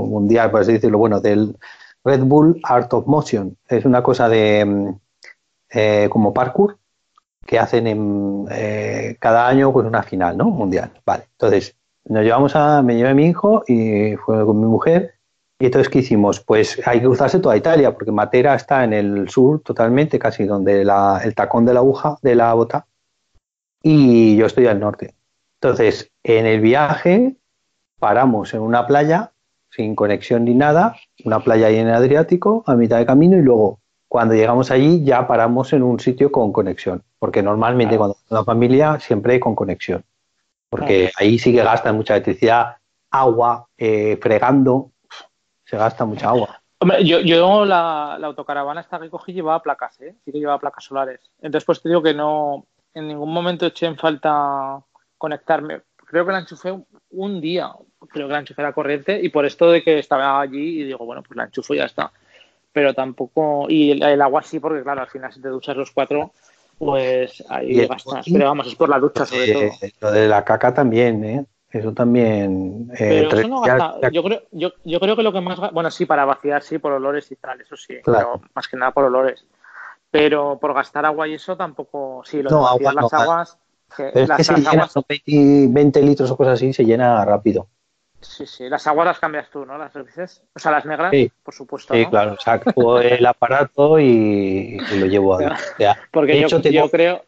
[0.08, 1.56] mundial, por así decirlo, bueno, del
[2.04, 3.56] Red Bull Art of Motion.
[3.68, 4.88] Es una cosa de mm,
[5.70, 6.78] eh, como parkour
[7.46, 10.46] que hacen en, eh, cada año pues una final, ¿no?
[10.46, 10.90] Mundial.
[11.04, 11.24] Vale.
[11.32, 15.14] Entonces, nos llevamos a, me llevé a mi hijo y fue con mi mujer.
[15.58, 16.40] Y entonces, ¿qué hicimos?
[16.40, 20.82] Pues hay que cruzarse toda Italia, porque Matera está en el sur totalmente, casi donde
[20.82, 22.86] el tacón de la aguja de la bota,
[23.80, 25.14] y yo estoy al norte.
[25.62, 27.36] Entonces, en el viaje
[28.00, 29.30] paramos en una playa
[29.70, 33.42] sin conexión ni nada, una playa ahí en el Adriático, a mitad de camino, y
[33.42, 38.40] luego cuando llegamos allí ya paramos en un sitio con conexión, porque normalmente cuando cuando
[38.40, 40.02] la familia siempre hay con conexión,
[40.68, 42.78] porque ahí sí que gastan mucha electricidad,
[43.12, 44.90] agua, eh, fregando,
[45.64, 46.60] se gasta mucha agua.
[46.80, 50.16] Hombre, yo, yo la, autocaravana esta que cogí llevaba placas, ¿eh?
[50.24, 51.20] sí que llevaba placas solares.
[51.40, 54.82] Entonces, pues te digo que no, en ningún momento eché en falta
[55.22, 55.82] conectarme.
[56.04, 56.76] Creo que la enchufé
[57.12, 57.70] un día,
[58.08, 61.06] creo que la enchufé la corriente y por esto de que estaba allí y digo,
[61.06, 62.10] bueno, pues la enchufo y ya está.
[62.72, 66.32] Pero tampoco, y el, agua sí, porque claro, al final si te duchas los cuatro,
[66.76, 68.26] pues ahí gastas.
[68.32, 69.62] Pero vamos, es por la ducha sobre todo.
[70.00, 71.46] Lo de la caca también, ¿eh?
[71.70, 72.90] Eso también.
[72.98, 74.10] Eh, pero eso no gasta.
[74.10, 75.72] Yo creo, yo, yo creo que lo que más.
[75.72, 77.98] Bueno, sí, para vaciar, sí, por olores y tal, eso sí.
[78.04, 79.46] Pero más que nada por olores.
[80.10, 82.22] Pero por gastar agua y eso tampoco.
[82.24, 83.58] Sí, lo de vaciar las aguas
[83.98, 84.88] es que se llena,
[85.26, 87.68] 20, litros o cosas así, se llena rápido.
[88.20, 89.76] Sí, sí, las aguas las cambias tú, ¿no?
[89.76, 90.42] Las veces.
[90.54, 91.12] O sea, las negras,
[91.42, 91.92] por supuesto.
[91.92, 95.58] Sí, claro, saco el aparato y, lo llevo a.
[96.12, 97.24] Porque yo, yo creo.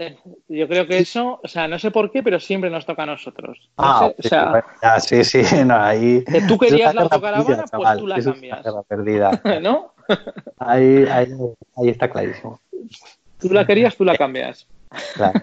[0.00, 3.02] Eh, yo creo que eso, o sea, no sé por qué, pero siempre nos toca
[3.02, 3.68] a nosotros.
[3.78, 4.64] ah, o sea,
[5.00, 6.24] sí, sí, no, ahí.
[6.46, 8.64] tú querías la autocaravana, pues tú la cambias.
[8.64, 9.42] La perdida.
[9.60, 9.94] ¿No?
[10.60, 11.32] ahí, ahí,
[11.76, 12.60] ahí está clarísimo.
[13.40, 14.68] Tú la querías, tú la cambias.
[15.14, 15.40] Claro.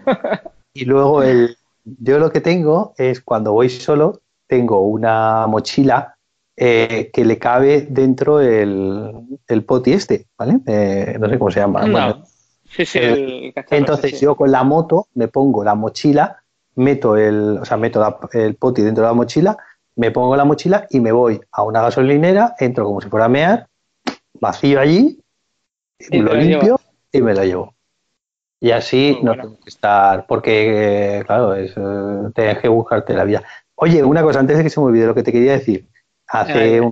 [0.73, 6.15] Y luego el, yo lo que tengo es cuando voy solo, tengo una mochila
[6.57, 9.11] eh, que le cabe dentro el,
[9.47, 10.59] el poti este, ¿vale?
[10.65, 12.23] Eh, no sé cómo se llama.
[12.69, 16.43] sí, sí, eh, entonces yo con la moto me pongo la mochila,
[16.75, 19.57] meto el, o sea, meto el poti dentro de la mochila,
[19.95, 23.29] me pongo la mochila y me voy a una gasolinera, entro como si fuera a
[23.29, 23.67] mear,
[24.39, 25.19] vacío allí,
[26.11, 26.79] lo limpio
[27.11, 27.74] y me lo llevo.
[28.65, 33.43] Y así no tengo que estar, porque, claro, es, eh, tienes que buscarte la vida.
[33.75, 35.85] Oye, una cosa, antes de que se me olvide lo que te quería decir.
[36.25, 36.91] Hace un,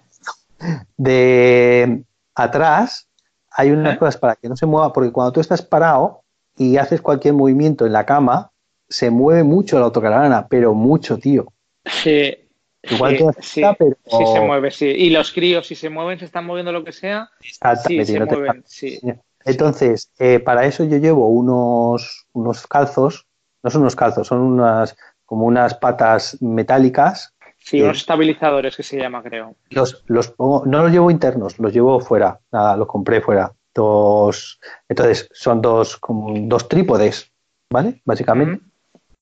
[0.97, 2.03] de
[2.35, 3.07] atrás
[3.49, 6.21] hay unas cosas para que no se mueva, porque cuando tú estás parado
[6.55, 8.51] y haces cualquier movimiento en la cama,
[8.87, 11.47] se mueve mucho la autocaravana, pero mucho, tío.
[11.85, 12.37] Sí.
[12.83, 13.97] Igual que sí, pero...
[14.05, 14.85] sí se mueve, sí.
[14.85, 18.63] Y los críos, si se mueven, se están moviendo lo que sea, sí, se mueven,
[18.67, 18.99] sí.
[19.45, 23.27] Entonces, eh, para eso yo llevo unos, unos calzos,
[23.63, 27.33] no son unos calzos, son unas como unas patas metálicas.
[27.57, 29.55] Sí, unos estabilizadores que se llama, creo.
[29.69, 33.53] Los, los no los llevo internos, los llevo fuera, nada, los compré fuera.
[33.73, 37.31] Dos, entonces, son dos, como dos trípodes,
[37.71, 38.01] ¿vale?
[38.05, 38.63] Básicamente,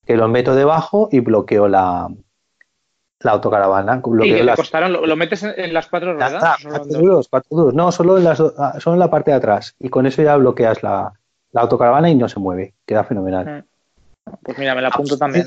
[0.05, 2.09] que los meto debajo y bloqueo la,
[3.23, 4.01] la autocaravana.
[4.23, 4.93] ¿Y le costaron?
[4.93, 6.57] ¿Lo, metes en, las cuatro ruedas?
[6.63, 7.73] cuatro duros, cuatro duros.
[7.73, 9.75] No, solo en, las, ah, solo en la parte de atrás.
[9.79, 11.13] Y con eso ya bloqueas la,
[11.53, 12.73] autocaravana y no se mueve.
[12.85, 13.45] Queda fenomenal.
[13.45, 14.31] Mm.
[14.43, 15.45] Pues mira, me la apunto también.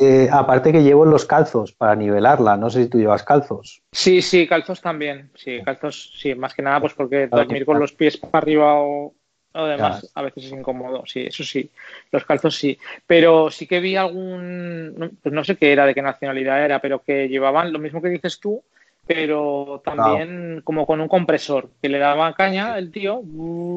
[0.00, 2.56] Eh, aparte que llevo los calzos para nivelarla.
[2.56, 3.82] No sé si tú llevas calzos.
[3.92, 5.30] Sí, sí, calzos también.
[5.34, 9.14] Sí, calzos, sí, más que nada pues porque dormir con los pies para arriba o
[9.54, 11.70] Además, a veces es incómodo, sí, eso sí.
[12.10, 12.76] Los calzos sí.
[13.06, 17.02] Pero sí que vi algún, pues no sé qué era, de qué nacionalidad era, pero
[17.02, 18.62] que llevaban lo mismo que dices tú,
[19.06, 23.22] pero también como con un compresor, que le daba caña el tío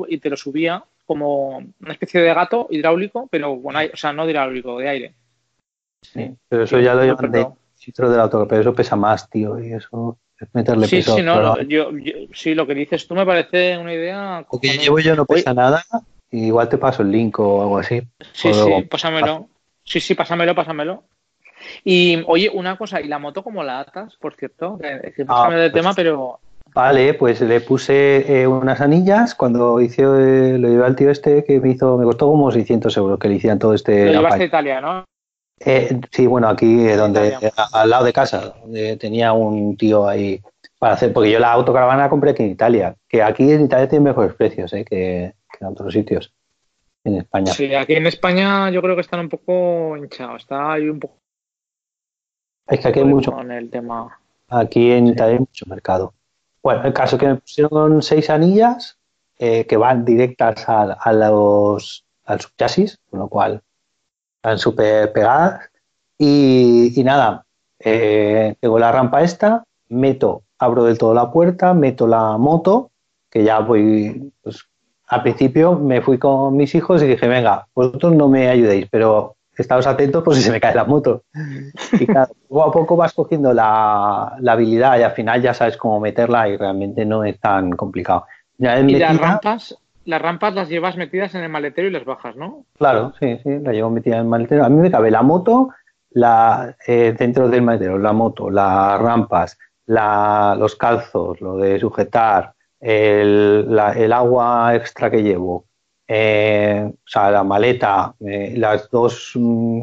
[0.07, 4.27] y te lo subía como una especie de gato hidráulico, pero aire, o sea, no
[4.27, 5.13] hidráulico, de aire.
[6.01, 7.31] Sí, pero eso ya lo llevan
[7.85, 10.17] dentro del auto, pero eso pesa más, tío, y eso
[10.53, 11.89] meterle sí, Sí, no, lo, yo,
[12.33, 14.45] sí, lo que dices tú me parece una idea.
[14.51, 15.83] Lo que llevo yo no pesa nada,
[16.31, 18.01] igual te paso el link o algo así.
[18.33, 19.49] Sí, sí, pásamelo.
[19.83, 21.03] Sí, sí, pásamelo, pásamelo.
[21.83, 24.77] Y oye, una cosa, ¿y la moto cómo la atas, por cierto?
[24.77, 24.87] Que,
[25.27, 26.39] ah, de pues tema, pero.
[26.73, 31.43] Vale, pues le puse eh, unas anillas cuando hice, eh, lo llevé al tío este
[31.43, 34.05] que me hizo, me costó como 600 euros que le hicieran todo este.
[34.07, 35.05] Lo llevaste a Italia, ¿no?
[35.59, 37.35] Eh, sí, bueno, aquí donde
[37.73, 40.41] al lado de casa, donde tenía un tío ahí
[40.77, 43.87] para hacer, porque yo la autocaravana la compré aquí en Italia, que aquí en Italia
[43.87, 46.33] tiene mejores precios eh, que, en otros sitios,
[47.03, 47.51] en España.
[47.53, 51.17] Sí, aquí en España yo creo que están un poco hinchados, está ahí un poco...
[52.67, 53.31] Es que aquí hay mucho...
[53.31, 54.19] Con el tema...
[54.49, 56.13] Aquí en Italia hay mucho mercado.
[56.61, 58.97] Bueno, el caso que me pusieron seis anillas
[59.39, 63.61] eh, que van directas a, los al subchasis, con lo cual
[64.37, 65.69] están súper pegadas.
[66.17, 67.45] Y, nada,
[67.79, 72.89] eh, tengo la rampa esta, meto, abro del todo la puerta, meto la moto,
[73.29, 74.65] que ya voy, pues
[75.07, 79.35] al principio me fui con mis hijos y dije, venga, vosotros no me ayudéis, pero
[79.55, 81.23] estaos atentos por si se me cae la moto.
[81.93, 85.99] Y claro, poco a poco vas cogiendo la, habilidad y al final ya sabes cómo
[85.99, 88.25] meterla y realmente no es tan complicado.
[88.59, 88.63] y
[88.97, 89.77] las rampas,
[90.07, 92.65] las rampas las llevas metidas en el maletero y las bajas, ¿no?
[92.77, 94.63] Claro, sí, sí, las llevo metidas en el maletero.
[94.63, 95.69] A mí me cabe la moto,
[96.11, 102.53] la, eh, dentro del maletero, la moto, las rampas, la, los calzos, lo de sujetar,
[102.79, 105.65] el, el agua extra que llevo,
[106.07, 109.81] eh, o sea, la maleta, eh, las dos, mm,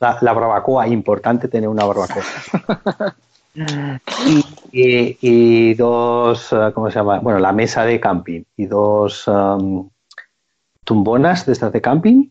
[0.00, 2.24] la, la, barbacoa, importante tener una barbacoa.
[4.72, 7.20] y, dos, eh, ¿cómo se llama?
[7.20, 9.88] Bueno, la mesa de camping y dos um,
[10.84, 12.30] tumbonas de estas de camping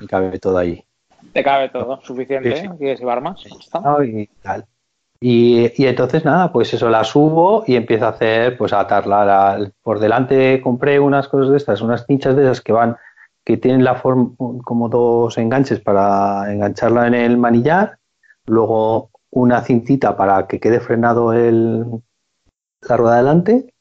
[0.00, 0.84] y cabe todo ahí.
[1.32, 3.42] Te cabe todo, suficiente, ¿quieres llevar más?
[4.04, 4.66] y tal.
[5.24, 9.70] Y, entonces nada, pues eso la subo y empiezo a hacer, pues a atarla.
[9.80, 12.96] por delante compré unas cosas de estas, unas cinchas de esas que van,
[13.44, 14.32] que tienen la forma
[14.64, 17.98] como dos enganches para engancharla en el manillar,
[18.46, 21.84] luego una cintita para que quede frenado el,
[22.88, 23.72] la rueda delante,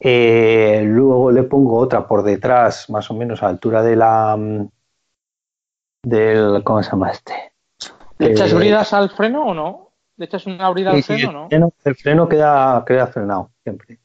[0.00, 4.36] eh, luego le pongo otra por detrás, más o menos a altura de la
[6.02, 7.52] del ¿cómo se llama este?
[8.18, 9.90] ¿Le echas bridas al freno o no?
[10.16, 11.72] ¿Le echas una abrida al freno, no?
[11.84, 13.98] El freno, queda, queda frenado siempre.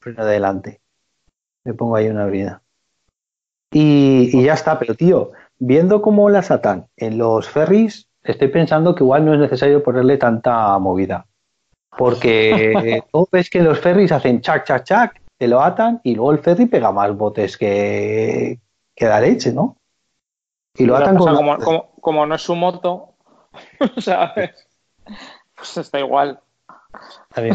[0.00, 0.80] Freno adelante.
[1.64, 2.62] Le pongo ahí una abrida.
[3.72, 9.04] Y, ya está, pero tío, viendo cómo las atan en los ferries, estoy pensando que
[9.04, 11.26] igual no es necesario ponerle tanta movida.
[11.96, 16.32] Porque tú ves que los ferries hacen chac, chac, chac, te lo atan y luego
[16.32, 18.60] el ferry pega más botes que,
[18.94, 19.76] que da leche, ¿no?
[20.76, 23.14] Y lo atan como, como, como, no es su moto,
[23.98, 24.68] ¿sabes?
[25.54, 26.40] Pues está igual.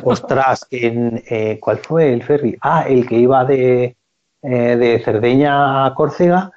[0.03, 2.57] ostras, eh, ¿cuál fue el ferry?
[2.61, 3.95] Ah, el que iba de,
[4.41, 6.51] eh, de Cerdeña a Córcega.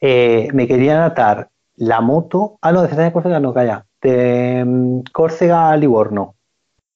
[0.00, 2.58] Eh, me querían atar la moto.
[2.60, 3.86] Ah, no, de Córcega no, calla.
[4.00, 6.34] De mm, Córcega a Livorno.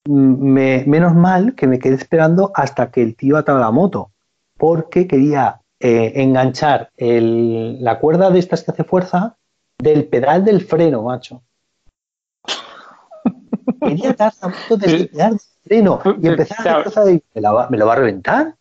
[0.07, 4.13] Mm, menos mal que me quedé esperando hasta que el tío atara la moto,
[4.57, 9.37] porque quería enganchar la cuerda de estas que hace fuerza
[9.79, 11.43] del pedal del freno, macho.
[13.81, 15.09] Quería dar la moto de
[15.63, 18.55] freno y empezar a cosa de, ¿me, va, ¿me lo va a reventar?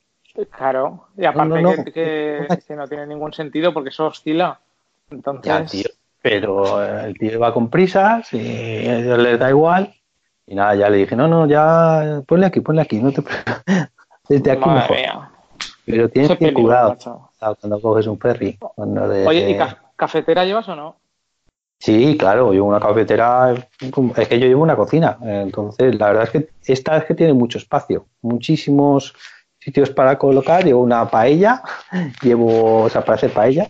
[0.51, 4.59] Claro, y aparte Que, no tiene ningún sentido porque eso oscila.
[5.09, 5.97] Entonces...
[6.21, 8.37] pero el tío va con prisas y
[8.87, 9.93] a ellos les da igual.
[10.45, 13.21] Y nada, ya le dije, no, no, ya ponle aquí, ponle aquí, no te
[14.29, 14.97] Desde aquí mejor.
[15.85, 16.97] Pero tienes que cuidado
[17.39, 18.57] cuando coges un ferry.
[19.25, 19.57] Oye, ¿y
[19.95, 20.95] cafetera llevas o no?
[21.79, 26.29] Sí, claro, llevo una cafetera, es que yo llevo una cocina, entonces la verdad es
[26.31, 29.13] que esta es que tiene mucho espacio, muchísimos
[29.67, 31.61] sitios para colocar, llevo una paella,
[32.21, 33.67] llevo, o sea, para hacer paella,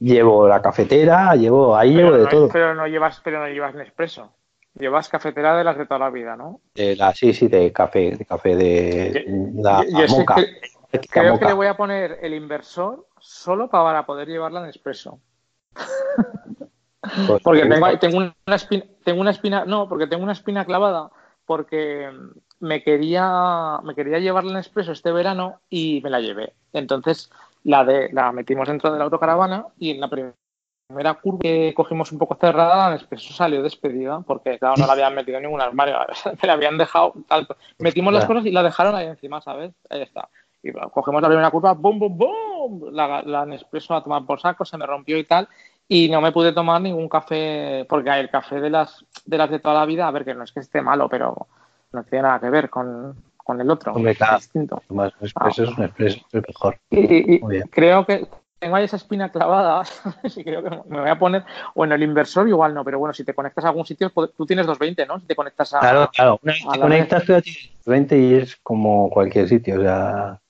[0.00, 2.48] llevo la cafetera, llevo, ahí llevo de todo.
[2.48, 4.32] Pero no llevas, pero no llevas Nespresso,
[4.74, 6.62] llevas cafetera de las de toda la vida, ¿no?
[6.74, 9.24] De la, sí, sí, de café, de café de
[9.54, 10.34] la moca.
[11.12, 15.20] creo que le voy a poner el inversor solo para poder llevarla en Nespresso.
[17.28, 17.62] Pues porque
[18.00, 21.10] tengo, una espina, tengo una espina, no, porque tengo una espina clavada,
[21.44, 22.10] porque
[22.60, 26.52] me quería, me quería llevar en expreso este verano y me la llevé.
[26.72, 27.30] Entonces
[27.64, 32.12] la de, la metimos dentro de la autocaravana y en la primera curva que cogimos
[32.12, 35.60] un poco cerrada, la expreso salió despedida, porque claro, no la habían metido en ningún
[35.60, 35.98] armario,
[36.42, 37.14] me la habían dejado,
[37.78, 39.72] metimos las cosas y la dejaron ahí encima, ¿sabes?
[39.90, 40.28] Ahí está.
[40.62, 42.92] Y cogemos la primera curva, ¡bum, bum, bum!
[42.92, 45.48] La, la Nespresso a tomar por saco, se me rompió y tal
[45.88, 49.60] y no me pude tomar ningún café, porque el café de las, de las de
[49.60, 51.46] toda la vida, a ver, que no es que esté malo, pero
[51.92, 53.14] no tiene nada que ver con,
[53.60, 53.92] el otro.
[53.92, 54.82] Hombre, claro, distinto.
[54.88, 56.78] Más expreso es un expreso, es mejor.
[56.90, 58.26] Y, creo que
[58.58, 59.84] tengo ahí esa espina clavada
[60.36, 63.12] y creo que me voy a poner, o en el inversor igual no, pero bueno,
[63.12, 65.20] si te conectas a algún sitio, tú tienes 220, ¿no?
[65.20, 65.80] Si te conectas a...
[65.80, 70.40] Claro, claro, te conectas, tú 220 y es como cualquier sitio, o sea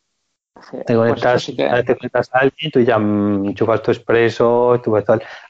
[0.86, 1.52] te conectas,
[2.12, 4.80] pues a alguien, tú ya mm, chupas tu expreso,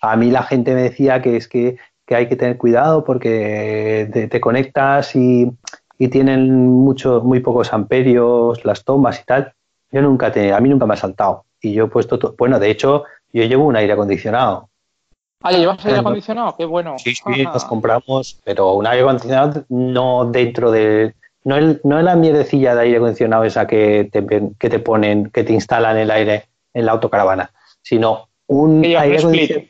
[0.01, 1.77] A mí la gente me decía que es que,
[2.15, 5.51] hay que tener cuidado porque te, conectas y,
[6.11, 9.53] tienen mucho, muy pocos amperios las tomas y tal.
[9.91, 11.45] Yo nunca te, a mí nunca me ha saltado.
[11.61, 14.69] Y yo he puesto, todo, bueno, de hecho, yo llevo un aire acondicionado.
[15.43, 16.55] Ah, ¿llevas aire acondicionado?
[16.57, 16.97] Qué bueno.
[16.99, 21.15] Sí, sí, nos compramos, pero un aire acondicionado no dentro de,
[21.47, 24.27] no, es la mierdecilla de aire acondicionado esa que te,
[24.59, 27.53] que te ponen, que te instalan el aire en la autocaravana,
[27.83, 29.69] sino un Que aire, acondicionado,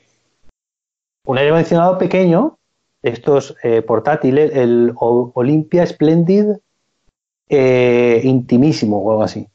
[1.27, 2.59] un aire acondicionado pequeño,
[3.03, 6.47] estos eh, portátiles, el Olympia Splendid
[7.49, 9.47] eh, Intimísimo o algo así,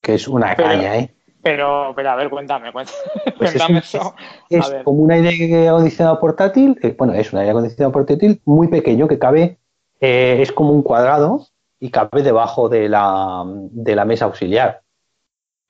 [0.00, 1.10] que es una Pero- caña, ¿eh?
[1.42, 2.96] Pero, pero a ver, cuéntame, cuéntame,
[3.36, 4.14] Pues es cuéntame un- eso.
[4.48, 9.06] Es como un aire acondicionado portátil, eh, bueno, es un aire acondicionado portátil muy pequeño
[9.06, 9.58] que cabe,
[10.00, 11.46] es como un cuadrado
[11.80, 14.80] y cabe debajo de la, de la mesa auxiliar.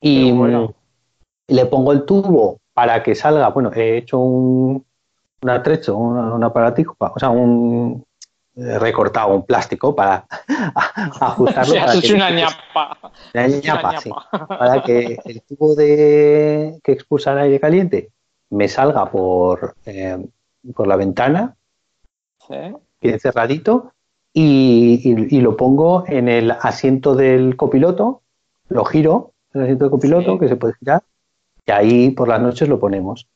[0.00, 0.74] Y bueno.
[1.48, 4.83] le pongo el tubo para que salga, bueno, he hecho un,
[5.44, 8.02] un atrecho, un, un aparatico, pa- o sea, un
[8.56, 10.24] eh, recortado, un plástico para
[11.20, 11.74] ajustarlo.
[11.80, 12.98] Para has que- una ñapa.
[13.34, 14.46] una hecho una ñapa, sí ñapa.
[14.48, 18.10] para que el tubo de que expulsa el aire caliente
[18.50, 20.18] me salga por, eh,
[20.74, 21.56] por la ventana,
[22.48, 22.54] Sí.
[23.00, 23.92] quede cerradito,
[24.32, 28.22] y, y- y lo pongo en el asiento del copiloto,
[28.68, 30.38] lo giro, el asiento del copiloto, Sí.
[30.40, 31.02] que se puede girar,
[31.66, 33.26] y ahí por las noches lo ponemos.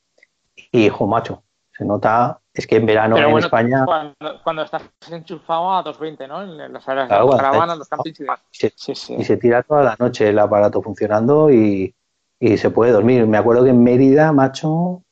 [0.73, 1.43] Y, hijo, macho,
[1.79, 5.83] se nota, es que en verano Pero en bueno, España cuando, cuando estás enchufado a
[5.85, 6.43] 220, ¿no?
[6.43, 9.15] En las áreas Claro, de estás los campings y se, Sí, sí.
[9.17, 11.95] y se tira toda la noche el aparato funcionando y,
[12.41, 13.29] y se puede dormir.
[13.29, 15.03] Me acuerdo que en Mérida, macho,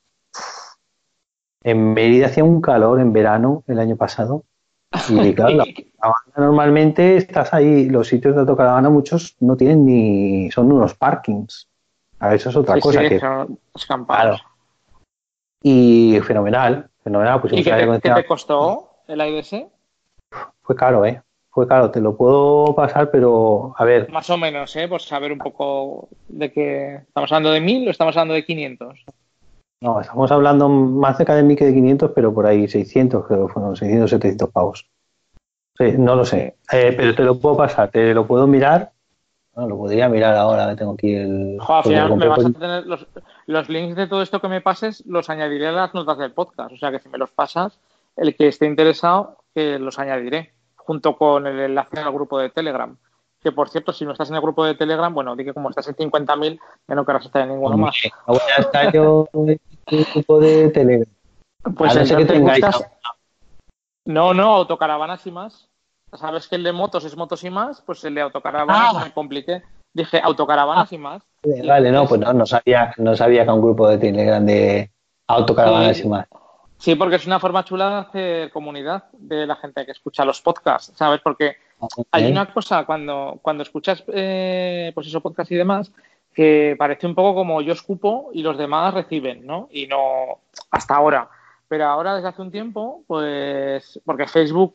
[1.62, 4.42] en Mérida hacía un calor en verano el año pasado.
[5.08, 5.66] Y claro, la
[6.36, 11.68] normalmente estás ahí, los sitios de autocaravana muchos no tienen ni, son unos parkings.
[12.18, 13.00] A eso es otra Sí, cosa.
[13.02, 13.20] sí, que,
[13.74, 14.40] escampados.
[14.40, 14.55] claro.
[15.68, 17.40] Y fenomenal, fenomenal.
[17.40, 18.22] Pues ¿Y qué te, qué acondicionado.
[18.22, 19.52] te costó el AIDS?
[20.62, 21.20] Fue caro, ¿eh?
[21.50, 24.86] Fue caro, te lo puedo pasar, pero a ver, Más o menos, ¿eh?
[24.86, 26.94] Por saber un poco de qué.
[27.08, 29.04] ¿Estamos hablando de 1000 o estamos hablando de 500?
[29.80, 33.48] No, estamos hablando más cerca de 1000 que de 500, pero por ahí 600, creo
[33.48, 34.88] que fueron 600, 700 pavos.
[35.76, 38.92] Sí, no lo sé, Eh, pero te lo puedo pasar, te lo puedo mirar.
[39.56, 41.58] No, lo podría mirar ahora, tengo aquí el.
[41.58, 43.04] Jo, al final me vas a tener los,
[43.46, 46.72] los links de todo esto que me pases, los añadiré a las notas del podcast.
[46.72, 47.78] O sea que si me los pasas,
[48.16, 52.96] el que esté interesado, que los añadiré, junto con el enlace al grupo de Telegram.
[53.42, 55.70] Que por cierto, si no estás en el grupo de Telegram, bueno, di que como
[55.70, 57.94] estás en 50.000, ya no querrás estar en ninguno más.
[58.26, 61.12] No voy a estar yo en un grupo de Telegram.
[61.76, 62.64] Pues a que tengáis.
[64.04, 65.68] No, no, autocaravanas y más.
[66.12, 69.04] Sabes que el de motos es motos y más, pues el de autocaravanas Ah.
[69.04, 69.62] me compliqué.
[69.92, 71.22] Dije autocaravanas y más.
[71.66, 74.90] Vale, no, pues no, no sabía, no sabía que un grupo de Telegram de
[75.28, 76.02] autocaravanas Sí.
[76.04, 76.26] y más.
[76.78, 80.42] Sí, porque es una forma chula de hacer comunidad de la gente que escucha los
[80.42, 81.20] podcasts, ¿sabes?
[81.22, 81.56] Porque
[82.10, 85.90] hay una cosa cuando, cuando escuchas, eh, pues eso, podcast y demás,
[86.34, 89.68] que parece un poco como yo escupo y los demás reciben, ¿no?
[89.70, 90.40] Y no
[90.70, 91.30] hasta ahora.
[91.68, 94.74] Pero ahora, desde hace un tiempo, pues, porque Facebook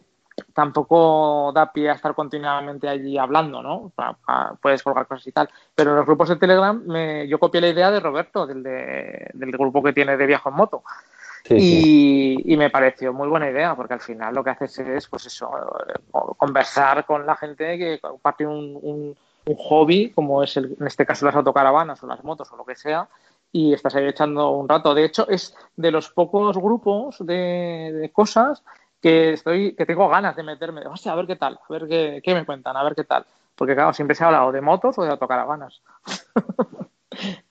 [0.53, 3.91] tampoco da pie a estar continuamente allí hablando, ¿no?
[4.61, 5.49] Puedes colgar cosas y tal.
[5.75, 9.29] Pero en los grupos de Telegram, me- yo copié la idea de Roberto, del, de-
[9.33, 10.83] del grupo que tiene de viaje en moto.
[11.43, 12.43] Sí, sí.
[12.45, 15.25] Y, y me pareció muy buena idea, porque al final lo que haces es, pues
[15.25, 15.49] eso,
[15.87, 15.99] eh,
[16.37, 21.05] conversar con la gente que comparte un, un- un hobby, como es el- en este
[21.05, 23.07] caso las autocaravanas o las motos o lo que sea,
[23.51, 24.93] y estás ahí echando un rato.
[24.93, 28.63] De hecho, es de los pocos grupos de, de cosas
[29.01, 30.81] que estoy, que tengo ganas de meterme.
[30.87, 33.25] Hostia, a ver qué tal, a ver qué, qué me cuentan, a ver qué tal.
[33.55, 35.81] Porque claro, siempre se ha hablado de motos o de autocaravanas.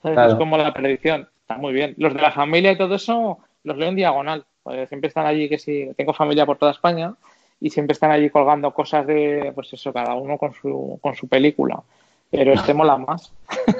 [0.02, 0.30] Claro.
[0.32, 1.28] Es como la predicción.
[1.42, 1.94] Está muy bien.
[1.98, 4.44] Los de la familia y todo eso los leo en diagonal.
[4.62, 7.14] Pues siempre están allí, que sí, tengo familia por toda España
[7.60, 11.28] y siempre están allí colgando cosas de, pues eso, cada uno con su, con su
[11.28, 11.82] película.
[12.30, 13.32] Pero este mola más.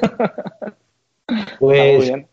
[1.26, 2.28] Está muy Pues, bien.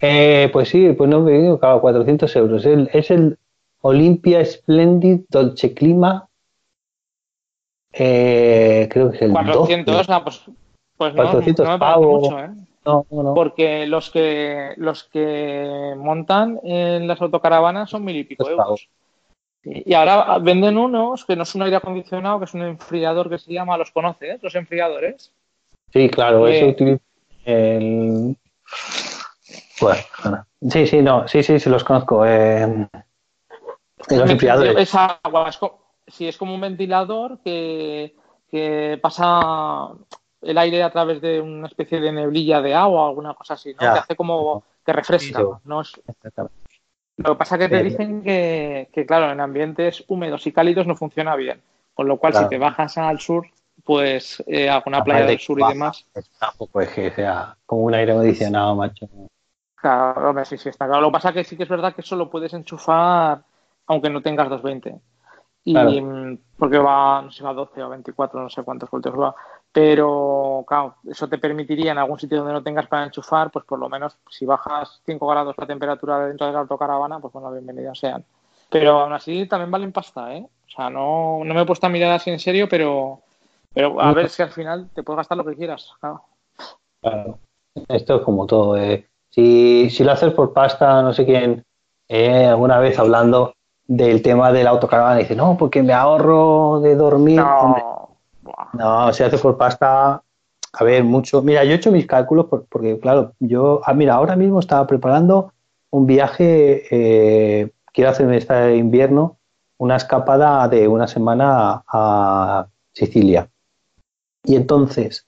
[0.00, 2.66] eh, pues sí, pues no me digo, claro, 400 euros.
[2.66, 3.38] El- es el
[3.82, 6.26] Olympia Splendid Dolce Clima.
[7.92, 10.12] Eh, creo que es el 400, 12.
[10.12, 10.42] ah, pues,
[10.96, 12.22] pues no, 400 no me parece pavos.
[12.22, 12.50] mucho, ¿eh?
[12.84, 13.34] No, no, no.
[13.34, 18.56] Porque los que los que montan en las autocaravanas son mil y pico euros.
[18.64, 18.88] pavos.
[19.64, 23.38] Y ahora venden unos que no es un aire acondicionado, que es un enfriador que
[23.38, 24.42] se llama, ¿los conoces?
[24.42, 25.30] Los enfriadores.
[25.92, 27.02] Sí, claro, Eh, eso utiliza
[27.44, 28.36] el.
[29.80, 30.46] Bueno, bueno.
[30.70, 32.24] sí, sí, no, sí, sí, sí, los conozco.
[32.26, 32.88] Eh,
[34.10, 34.76] los enfriadores.
[34.76, 35.58] Es agua, es
[36.08, 38.14] sí, es como un ventilador que,
[38.50, 39.88] que pasa
[40.40, 43.72] el aire a través de una especie de neblilla de agua o alguna cosa así,
[43.74, 43.80] ¿no?
[43.80, 43.92] Ya.
[43.94, 45.46] Que hace como que refresca, Sí.
[45.64, 45.80] ¿no?
[45.82, 46.00] Es-.
[47.18, 50.86] Lo que pasa es que te dicen que, que, claro, en ambientes húmedos y cálidos
[50.86, 51.60] no funciona bien.
[51.94, 52.46] Con lo cual, Claro.
[52.46, 53.46] si te bajas al sur,
[53.84, 56.06] pues eh, alguna playa del sur y demás.
[56.14, 59.08] es Tampoco es que sea como un aire acondicionado, macho.
[59.76, 61.02] Claro, hombre, sí, sí, está claro.
[61.02, 63.42] Lo que pasa es que sí que es verdad que eso lo puedes enchufar
[63.86, 65.00] aunque no tengas 220.
[65.64, 65.90] Y Claro.
[65.90, 69.34] mm, porque va, no sé, va a 12 o 24, no sé cuántos voltios va.
[69.70, 73.78] Pero, claro, eso te permitiría en algún sitio donde no tengas para enchufar, pues por
[73.78, 77.98] lo menos si bajas 5 grados la temperatura dentro de la autocaravana, pues bueno, bienvenidas
[77.98, 78.24] sean.
[78.68, 80.46] Pero aún así también valen pasta, ¿eh?
[80.66, 83.20] O sea, no, no me he puesto a mirar así en serio, pero,
[83.72, 85.90] pero a ver si al final te puedes gastar lo que quieras.
[86.00, 86.22] Claro.
[87.00, 87.38] claro.
[87.88, 88.76] Esto es como todo.
[88.76, 89.06] Eh.
[89.30, 91.64] Si, si lo haces por pasta, no sé quién,
[92.08, 93.54] eh, alguna vez hablando
[93.96, 97.36] del tema de la autocaravana, dice, no, porque me ahorro de dormir.
[97.36, 98.16] No,
[98.72, 100.22] no, si hace por pasta,
[100.72, 101.42] a ver, mucho.
[101.42, 105.52] Mira, yo he hecho mis cálculos porque, claro, yo, ah, mira, ahora mismo estaba preparando
[105.90, 109.36] un viaje, eh, quiero hacer este invierno
[109.76, 113.50] una escapada de una semana a Sicilia.
[114.42, 115.26] Y entonces,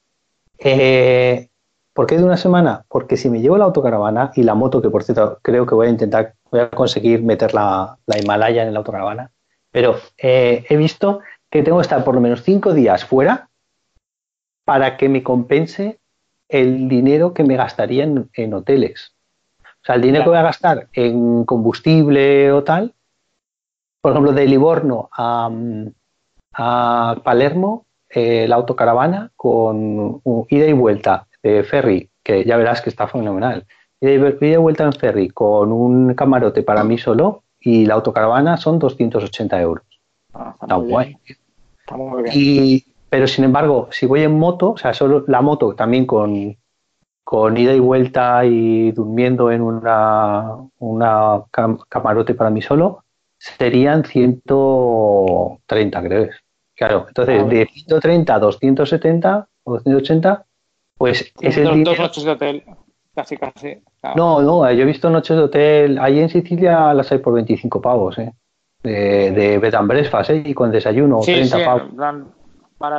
[0.59, 1.51] eh,
[1.93, 2.87] ¿por qué de una semana?
[2.89, 5.89] Porque si me llevo la autocaravana y la moto, que por cierto creo que voy
[5.89, 9.33] a intentar, voy a conseguir meter la, Himalaya en la autocaravana,
[9.73, 11.21] pero eh, he visto
[11.51, 13.49] que tengo que estar por lo menos cinco días fuera
[14.65, 15.99] para que me compense
[16.49, 19.15] el dinero que me gastaría en, hoteles.
[19.65, 22.95] O sea, el dinero que voy a gastar en combustible o tal,
[24.01, 25.51] por ejemplo, de Livorno a,
[27.25, 33.09] Palermo, eh, la autocaravana con ida y vuelta de ferry, que ya verás que está
[33.09, 33.67] fenomenal.
[34.01, 34.17] Y,
[34.57, 39.85] vuelta en ferry con un camarote para mí solo y la autocaravana son 280 euros.
[40.35, 41.17] Ah, está, guay.
[42.33, 46.57] Y, pero sin embargo, si voy en moto, o sea, solo la moto también con,
[47.23, 51.43] con ida y vuelta y durmiendo en una, una
[51.89, 53.05] camarote para mí solo,
[53.39, 56.29] serían 130, creo.
[56.77, 60.45] Claro, entonces ah, de 130 a 270 o 280,
[60.99, 62.65] pues es el noches de hotel,
[63.15, 63.83] casi, casi.
[64.17, 67.81] No, no, yo he visto noches de hotel, ahí en Sicilia las hay por 25
[67.81, 68.33] pavos, ¿eh?
[68.83, 70.43] de, de bed and breakfast, ¿eh?
[70.45, 71.83] y con desayuno, sí, 30 sí, pavos.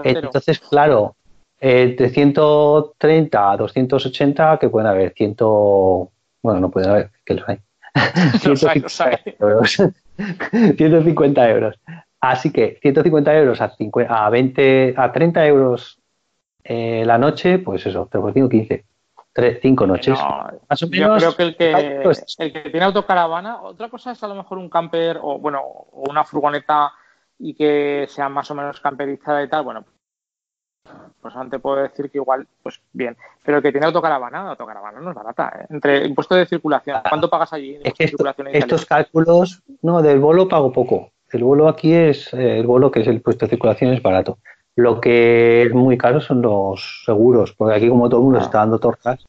[0.03, 1.15] Entonces, claro,
[1.59, 7.47] eh, de 130 a 280, que pueden haber 100, bueno, no pueden haber, que los
[7.47, 7.59] hay.
[8.45, 9.17] los hay, los hay.
[9.39, 9.77] Euros.
[10.51, 11.79] 150 euros.
[12.19, 15.99] Así que 150 euros a, 50, a 20, a 30 euros
[16.63, 18.85] eh, la noche, pues eso, te 15
[19.35, 20.17] tres, cinco noches.
[20.17, 21.21] más o menos.
[21.21, 24.57] Yo creo que el, que el que tiene autocaravana, otra cosa es a lo mejor
[24.57, 26.93] un camper o bueno, o una furgoneta
[27.37, 29.83] y que sea más o menos camperizada y tal, bueno,
[31.19, 33.17] pues antes puedo decir que igual, pues bien.
[33.43, 35.51] Pero el que tiene autocaravana, autocaravana no es barata.
[35.59, 35.65] ¿eh?
[35.69, 37.77] Entre impuestos de circulación, ¿cuánto pagas allí?
[37.83, 38.05] Es que
[38.53, 41.11] estos cálculos, no, del bolo pago poco.
[41.29, 44.37] El bolo aquí es, eh, el bolo que es el impuesto de circulación es barato.
[44.75, 48.43] Lo que es muy caro son los seguros, porque aquí como todo el mundo ah.
[48.43, 49.25] está dando tortas,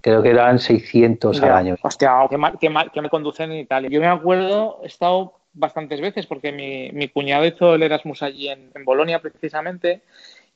[0.00, 1.76] creo que eran 600 al año.
[1.82, 3.90] Hostia, qué mal, qué mal que me conducen en Italia.
[3.90, 8.48] Yo me acuerdo, he estado bastantes veces porque mi, mi cuñado hizo el Erasmus allí
[8.48, 10.02] en, en, Bolonia precisamente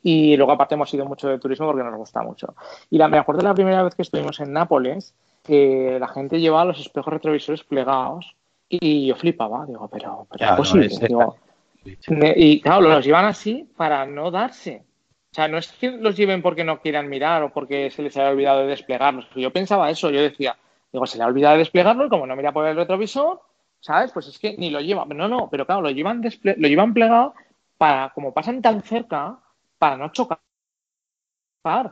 [0.03, 2.55] y luego aparte hemos ido mucho de turismo porque nos gusta mucho.
[2.91, 6.65] Y la, me acuerdo la primera vez que estuvimos en Nápoles que la gente llevaba
[6.65, 8.35] los espejos retrovisores plegados
[8.69, 10.89] y yo flipaba, digo, pero, pero es posible.
[10.89, 11.37] digo,
[11.85, 14.85] y claro, los llevan así para no darse.
[15.31, 18.17] O sea, no es que los lleven porque no quieran mirar o porque se les
[18.17, 19.29] haya olvidado de desplegarlos.
[19.35, 20.57] Yo pensaba eso, yo decía,
[20.93, 23.41] digo, se le ha olvidado de desplegarlo y como no mira por el retrovisor,
[23.81, 24.13] ¿sabes?
[24.13, 25.05] Pues es que ni lo lleva.
[25.07, 27.35] No, no, pero claro, lo llevan, lo llevan plegado
[27.77, 29.39] para, como pasan tan cerca,
[29.79, 30.39] para no chocar.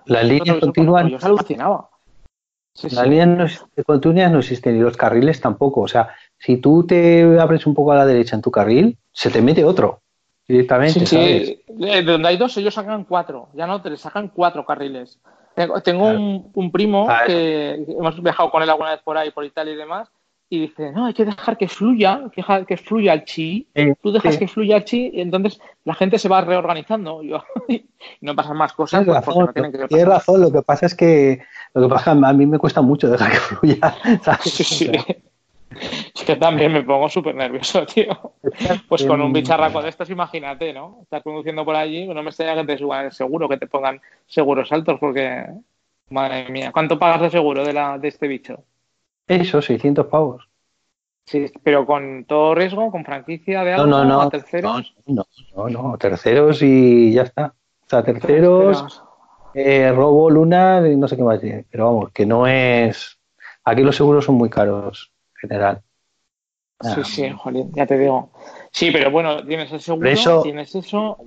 [0.05, 1.11] Las líneas continuas.
[1.11, 1.89] Yo alucinaba.
[2.83, 5.81] las líneas continuas no existen y los carriles tampoco.
[5.81, 9.31] O sea, si tú te abres un poco a la derecha en tu carril, se
[9.31, 10.01] te mete otro
[10.47, 11.07] directamente.
[11.07, 13.49] Sí, De donde hay dos, ellos sacan cuatro.
[13.55, 15.21] Ya no, te sacan cuatro carriles.
[15.55, 16.09] Tengo,
[16.55, 19.77] un, primo ah, que hemos viajado con él alguna vez por ahí, por Italia y
[19.77, 20.09] demás,
[20.49, 23.69] y dice, no, hay que dejar que fluya, que, que fluya el chi.
[24.03, 27.23] Tú dejas que fluya el chi y entonces la gente se va reorganizando
[27.69, 27.85] y
[28.23, 29.05] no pasan más cosas.
[29.05, 31.43] Tienes razón, no tienen que tienes razón, lo que pasa es que
[31.75, 33.79] lo que pasa a mí me cuesta mucho dejar que fluya.
[34.43, 34.91] Sí, sí.
[36.15, 38.35] Es que también me pongo súper nervioso, tío.
[38.89, 41.01] Pues con un bicharraco de estos, imagínate, ¿no?
[41.03, 44.01] Estás conduciendo por allí, no me extraña que te suban el seguro, que te pongan
[44.27, 45.47] seguros altos, porque,
[46.11, 48.65] madre mía, ¿cuánto pagas de seguro de, la, de este bicho?
[49.27, 50.49] Eso, 600 pavos.
[51.25, 54.95] Sí, pero con todo riesgo, con franquicia de algo, no, no, no, terceros.
[55.07, 55.25] No,
[55.57, 57.55] no, no, terceros y ya está.
[57.87, 59.03] O sea, terceros,
[59.55, 61.41] eh, robo, luna, no sé qué más.
[61.71, 63.19] Pero vamos, que no es.
[63.65, 65.12] Aquí los seguros son muy caros
[65.43, 65.83] general.
[66.81, 68.31] Sí, ah, sí, Jolín, ya te digo.
[68.71, 71.19] Sí, pero bueno, tienes el seguro, tienes eso,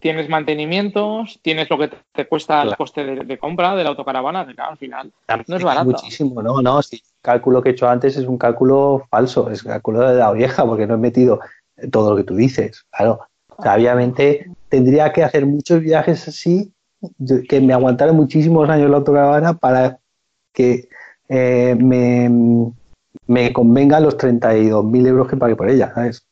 [0.00, 4.60] tienes mantenimientos, tienes lo que te cuesta el coste de, compra de la autocaravana, que
[4.60, 5.12] al final
[5.46, 5.86] no es barato.
[5.86, 9.62] Muchísimo, no, no, sí, el cálculo que he hecho antes es un cálculo falso, es
[9.62, 11.40] cálculo de la vieja, porque no he metido
[11.92, 13.20] todo lo que tú dices, claro.
[13.56, 16.72] obviamente tendría que hacer muchos viajes así
[17.48, 19.98] que me aguantara muchísimos años la autocaravana para
[20.52, 20.88] que
[21.28, 22.72] eh, me,
[23.26, 26.26] me convenga los 32.000 euros que pagué por ella, ¿sabes?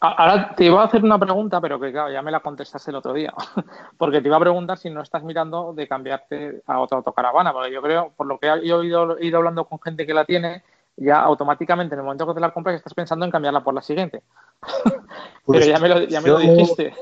[0.00, 2.96] Ahora te iba a hacer una pregunta, pero que claro, ya me la contestaste el
[2.96, 3.32] otro día.
[3.98, 7.52] Porque te iba a preguntar si no estás mirando de cambiarte a otra autocaravana.
[7.52, 10.62] Porque yo creo, por lo que he ido, ido hablando con gente que la tiene,
[10.96, 13.82] ya automáticamente en el momento que te la compras estás pensando en cambiarla por la
[13.82, 14.22] siguiente.
[14.84, 15.00] pero
[15.44, 16.94] pues ya me lo, ya me lo dijiste.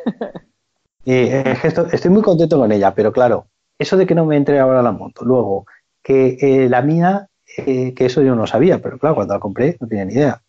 [1.05, 3.47] estoy muy contento con ella, pero claro,
[3.79, 5.67] eso de que no me entre ahora la moto, luego
[6.03, 9.77] que eh, la mía, eh, que eso yo no sabía, pero claro, cuando la compré
[9.81, 10.43] no tenía ni idea.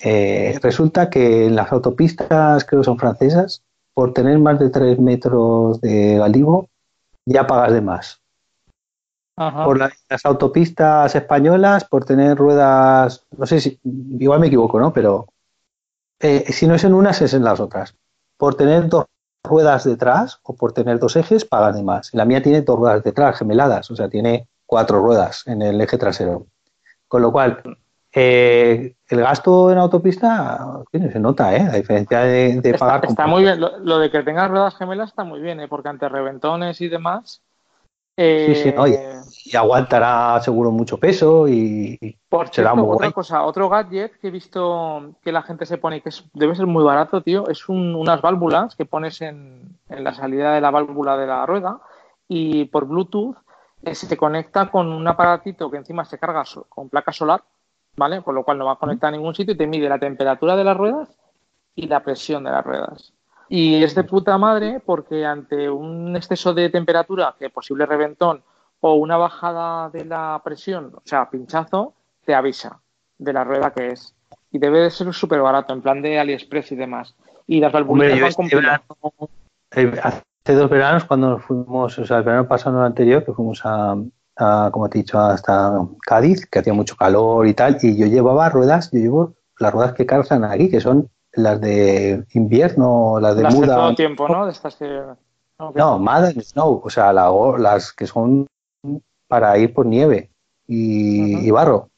[0.00, 3.62] Eh, resulta que en las autopistas, creo que son francesas,
[3.94, 6.68] por tener más de 3 metros de galivo,
[7.24, 8.20] ya pagas de más.
[9.34, 9.92] Por las,
[10.24, 13.78] autopistas españolas, por tener ruedas, no sé si,
[14.18, 14.92] igual me equivoco, ¿no?
[14.92, 15.26] Pero
[16.20, 17.94] si no es en unas, es en las otras.
[18.36, 19.06] Por tener dos
[19.44, 22.12] ruedas detrás o por tener dos ejes, pagas de más.
[22.14, 25.96] La mía tiene dos ruedas detrás, gemeladas, o sea, tiene cuatro ruedas en el eje
[25.96, 26.46] trasero.
[27.08, 27.62] Con lo cual,
[28.12, 31.62] eh, el gasto en autopista se nota, ¿eh?
[31.62, 33.06] A diferencia de, pagar.
[33.06, 35.68] Está, muy bien, lo, de que tengas ruedas gemelas está muy bien, ¿eh?
[35.68, 37.40] Porque ante reventones y demás.
[38.14, 43.70] sí, sí, eh, y, aguantará seguro mucho peso y, por será muy otra cosa, otro
[43.70, 47.48] gadget que he visto que la gente se pone que debe ser muy barato, tío,
[47.48, 51.80] es unas válvulas que pones en, en la salida de la válvula de la rueda
[52.28, 53.36] y por Bluetooth
[53.92, 57.42] se conecta con un aparatito que encima se carga con placa solar,
[57.96, 58.22] ¿vale?
[58.22, 60.56] Con lo cual no va a conectar a ningún sitio y te mide la temperatura
[60.56, 61.18] de las ruedas
[61.74, 63.12] y la presión de las ruedas.
[63.48, 68.42] Y es de puta madre porque ante un exceso de temperatura, que posible reventón,
[68.80, 71.94] o una bajada de la presión, o sea, pinchazo,
[72.24, 72.80] te avisa
[73.16, 74.14] de la rueda que es.
[74.52, 77.14] Y debe de ser súper barato, en plan de AliExpress y demás.
[77.46, 78.36] Y las válvulas
[80.48, 83.34] hace dos veranos cuando nos fuimos, o sea, el verano pasado, no el anterior, que
[83.34, 83.98] fuimos a,
[84.70, 88.48] como te he dicho, hasta Cádiz, que hacía mucho calor y tal, y yo llevaba
[88.48, 93.42] ruedas, yo llevo las ruedas que calzan aquí, que son las de invierno, las de
[93.42, 93.66] las muda.
[93.66, 94.46] De todo tiempo, ¿no?
[94.46, 95.02] De estas que...
[95.74, 98.46] No, Mad Snow, o sea, las que son
[99.26, 100.30] para ir por nieve
[100.66, 101.90] y, barro,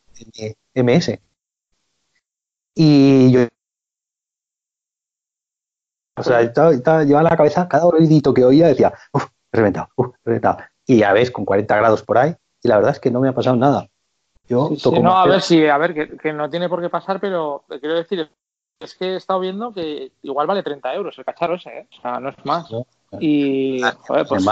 [0.74, 1.20] MS.
[2.74, 3.47] Y yo
[6.16, 10.15] o sea, estaba, estaba llevaba la cabeza cada ruidito que oía, decía, uff, reventado, uff,
[10.24, 10.59] reventado.
[10.87, 13.28] Y ya ves, con 40 grados por ahí, y la verdad es que no me
[13.28, 13.89] ha pasado nada.
[14.49, 14.70] Yo
[15.01, 18.28] no, a ver, sí, a ver, que, no tiene por qué pasar, pero quiero decir,
[18.81, 21.89] es que he estado viendo que igual vale 30 euros el cacharro ese, ¿eh?
[21.97, 22.69] o sea, no es más.
[23.20, 24.45] Y, joder, pues,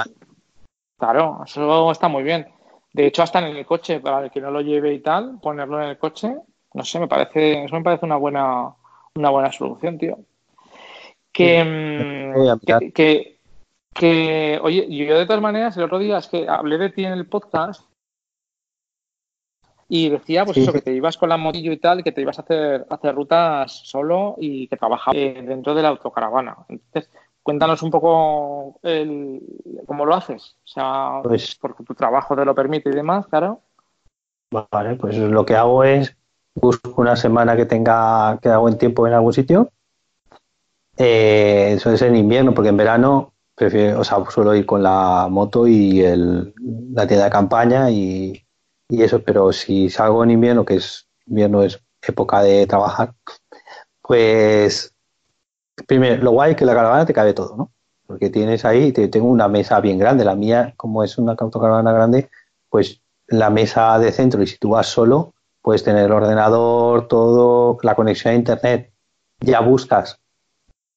[0.97, 2.47] claro, eso está muy bien.
[2.93, 5.83] De hecho, hasta en el coche, para el que no lo lleve y tal, ponerlo
[5.83, 6.33] en el coche,
[6.75, 8.73] no sé, me parece, eso me parece una buena,
[9.17, 10.19] una buena solución, tío.
[11.37, 12.59] Mm,
[12.93, 13.39] que,
[13.95, 17.13] que, oye, yo de todas maneras, el otro día es que hablé de ti en
[17.13, 17.89] el podcast
[19.89, 22.39] y decía, pues eso, que te ibas con la motillo y tal, que te ibas
[22.39, 26.57] a hacer, hacer rutas solo y que trabajabas dentro de la autocaravana.
[26.69, 27.11] Entonces,
[27.43, 29.41] cuéntanos un poco el,
[29.87, 30.57] cómo lo haces.
[30.65, 33.63] O sea, pues, porque tu trabajo te lo permite y demás, claro.
[34.51, 36.15] Vale, pues lo que hago es
[36.55, 39.71] busco una semana que tenga que hago en tiempo en algún sitio
[40.99, 45.29] eh, eso es en invierno, porque en verano prefiero, o sea, suelo ir con la
[45.31, 46.53] moto y el,
[46.93, 48.45] la tienda de campaña y,
[48.89, 53.13] eso, pero si salgo en invierno, que es invierno es época de trabajar,
[54.03, 54.95] pues
[55.87, 57.71] primero, lo guay es que la caravana te cabe todo, ¿no?
[58.07, 61.93] Porque tienes ahí, te, tengo una mesa bien grande, la mía, como es una autocaravana
[61.93, 62.31] grande,
[62.71, 67.79] pues la mesa de centro y si tú vas solo, puedes tener el ordenador, todo,
[67.83, 68.93] la conexión a internet,
[69.41, 70.19] ya buscas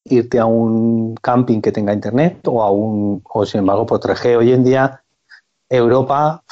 [0.03, 4.37] irte a un camping que tenga internet o a un, o sin embargo por 3G
[4.37, 5.03] hoy en día
[5.69, 6.43] Europa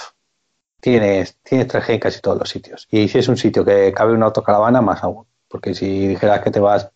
[0.80, 2.88] tienes, tienes 3G en casi todos los sitios.
[2.92, 5.26] Y si es un sitio que cabe una autocaravana, más aún.
[5.48, 6.90] Porque si dijeras que te vas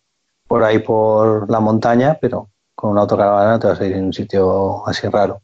[0.46, 4.12] por ahí por la montaña, pero con una autocaravana te vas a ir en un
[4.12, 5.42] sitio así raro.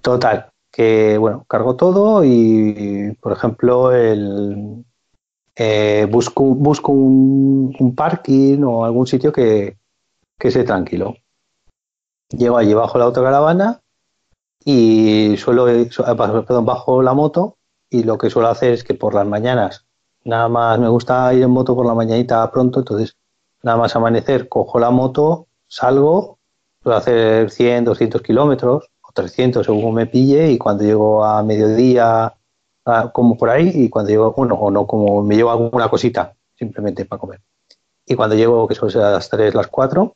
[0.00, 4.84] Total, que bueno, cargo todo y, por ejemplo, el,
[5.56, 9.76] eh, busco, busco un, un, parking o algún sitio que,
[10.38, 11.16] que esté tranquilo.
[12.30, 13.80] Llego allí bajo la autocaravana
[14.64, 17.56] y suelo, eh, perdón, bajo la moto
[17.90, 19.86] y lo que suelo hacer es que por las mañanas,
[20.24, 23.16] nada más me gusta ir en moto por la mañanita pronto, entonces
[23.62, 26.38] nada más amanecer, cojo la moto, salgo,
[26.82, 32.34] puedo hacer 100, 200 kilómetros o 300 según me pille y cuando llego a mediodía,
[33.12, 37.04] como por ahí y cuando llego, bueno, o no, como me llevo alguna cosita simplemente
[37.04, 37.40] para comer.
[38.06, 40.14] Y cuando llego, que suele ser a las 3, las 4,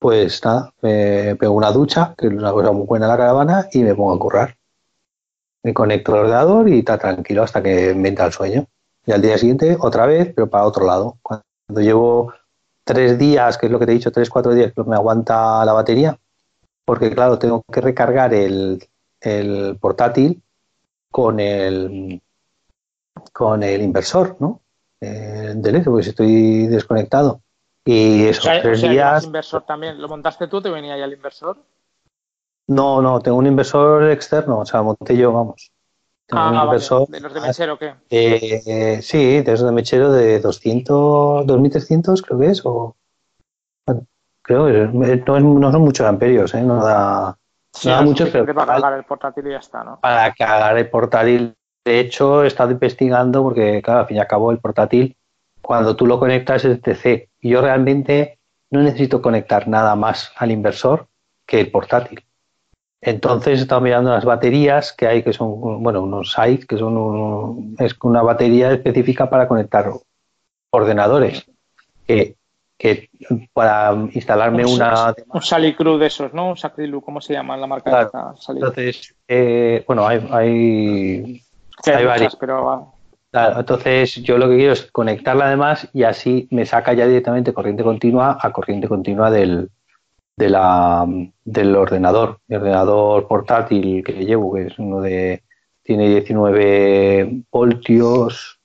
[0.00, 3.68] pues nada, me pego una ducha, que es una cosa muy buena en la caravana,
[3.72, 4.56] y me pongo a currar.
[5.62, 8.66] Me conecto al ordenador y está tranquilo hasta que me entra el sueño.
[9.06, 11.18] Y al día siguiente, otra vez, pero para otro lado.
[11.22, 12.32] Cuando llevo
[12.82, 15.74] tres días, que es lo que te he dicho, tres, cuatro días, me aguanta la
[15.74, 16.18] batería,
[16.86, 18.82] porque claro, tengo que recargar el,
[19.20, 20.42] el portátil
[21.10, 22.22] con el
[23.32, 24.62] con el inversor, ¿no?
[25.00, 27.42] Eh, del porque si estoy desconectado.
[27.84, 29.24] Y esos tres días.
[29.24, 30.00] inversor también?
[30.00, 30.60] ¿Lo montaste tú?
[30.60, 31.56] ¿Te venía ya el inversor?
[32.68, 35.72] No, no, tengo un inversor externo, o sea, monté yo, vamos.
[36.30, 37.94] ah, un inversor, ¿De los de mechero qué?
[38.10, 42.96] Eh, sí, de los de mechero de 200, 2300 creo que es, o.
[44.42, 44.86] creo que
[45.26, 46.62] no, no, son muchos amperios, ¿eh?
[46.62, 47.36] No da.
[47.84, 48.46] no da muchos, pero.
[48.54, 49.98] Para cargar el portátil y ya está, ¿no?
[50.00, 51.54] Para cargar el portátil.
[51.82, 55.16] De hecho, he estado investigando porque, claro, al fin y al cabo, el portátil
[55.62, 57.29] cuando tú lo conectas es TC.
[57.40, 58.38] Y yo realmente
[58.70, 61.06] no necesito conectar nada más al inversor
[61.46, 62.22] que el portátil.
[63.02, 67.74] Entonces he estado mirando las baterías que hay, que son, bueno, unos sites, que son
[67.78, 69.90] es una batería específica para conectar
[70.70, 71.46] ordenadores.
[72.06, 72.36] Que,
[73.52, 75.14] para instalarme una...
[75.28, 76.48] Un Salicru de esos, ¿no?
[76.50, 78.08] Un Sacrilu, ¿cómo se llama la marca?
[78.48, 81.42] entonces, eh, bueno, hay, hay,
[81.84, 82.36] hay, varias.
[82.36, 82.94] Pero
[83.32, 87.84] entonces yo lo que quiero es conectarla además y así me saca ya directamente corriente
[87.84, 89.70] continua a corriente continua del,
[90.40, 91.06] de la,
[91.44, 92.40] del ordenador.
[92.48, 95.42] Mi ordenador portátil que llevo, que es uno de.
[95.82, 98.58] tiene 19 voltios,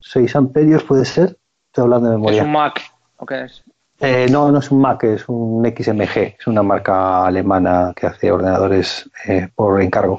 [0.00, 1.36] 6 amperios, puede ser.
[1.66, 2.40] Estoy hablando de memoria.
[2.40, 2.80] ¿Es un Mac
[3.18, 3.62] o qué es?
[4.00, 8.32] Eh, no, no es un Mac, es un XMG, es una marca alemana que hace
[8.32, 10.18] ordenadores eh, por encargo.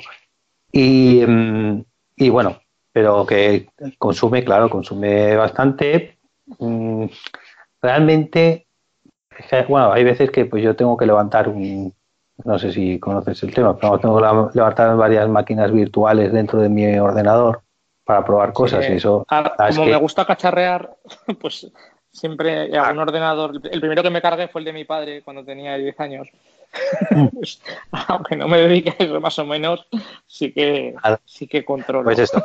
[0.71, 1.83] Y, mm,
[2.17, 2.61] y bueno,
[2.91, 6.17] pero que consume, claro, consume bastante.
[6.59, 7.05] Mm,
[7.81, 8.67] realmente,
[9.67, 11.93] bueno, hay veces que pues yo tengo que levantar un,
[12.43, 16.69] no sé si conoces el tema, pero tengo que levantar varias máquinas virtuales dentro de
[16.69, 17.61] mi ordenador
[18.03, 19.25] para probar cosas y eso.
[19.27, 20.97] como me gusta cacharrear,
[21.39, 21.71] pues
[22.11, 23.61] siempre hago un ordenador.
[23.71, 26.27] El primero que me cargué fue el de mi padre cuando tenía 10 años.
[28.07, 29.85] Aunque no me dedique a eso más o menos,
[30.25, 30.95] sí que,
[31.25, 32.03] sí que controlo.
[32.03, 32.43] Pues esto,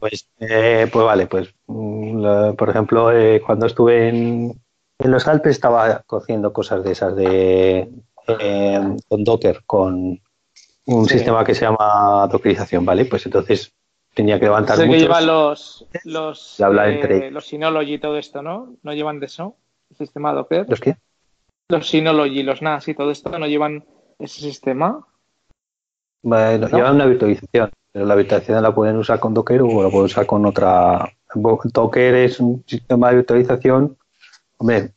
[0.00, 4.60] pues, eh, pues vale, pues mm, por ejemplo, eh, cuando estuve en,
[4.98, 7.88] en, los Alpes estaba cociendo cosas de esas de
[8.28, 10.20] eh, con Docker, con
[10.84, 13.04] un sistema que se llama dockerización, ¿vale?
[13.06, 13.72] Pues entonces
[14.14, 14.92] tenía que levantar muchos.
[14.92, 18.76] que llevan los los, los Synology y todo esto, ¿no?
[18.82, 19.56] ¿No llevan de eso?
[19.90, 20.66] ¿El sistema Docker?
[20.68, 20.96] ¿Los qué?
[21.72, 23.84] Los Synology, los NAS y todo esto no llevan
[24.18, 25.06] ese sistema.
[26.22, 30.06] Bueno, llevan una virtualización, pero la virtualización la pueden usar con Docker o la pueden
[30.06, 31.10] usar con otra.
[31.34, 33.96] Docker es un sistema de virtualización.
[34.58, 34.92] Hombre,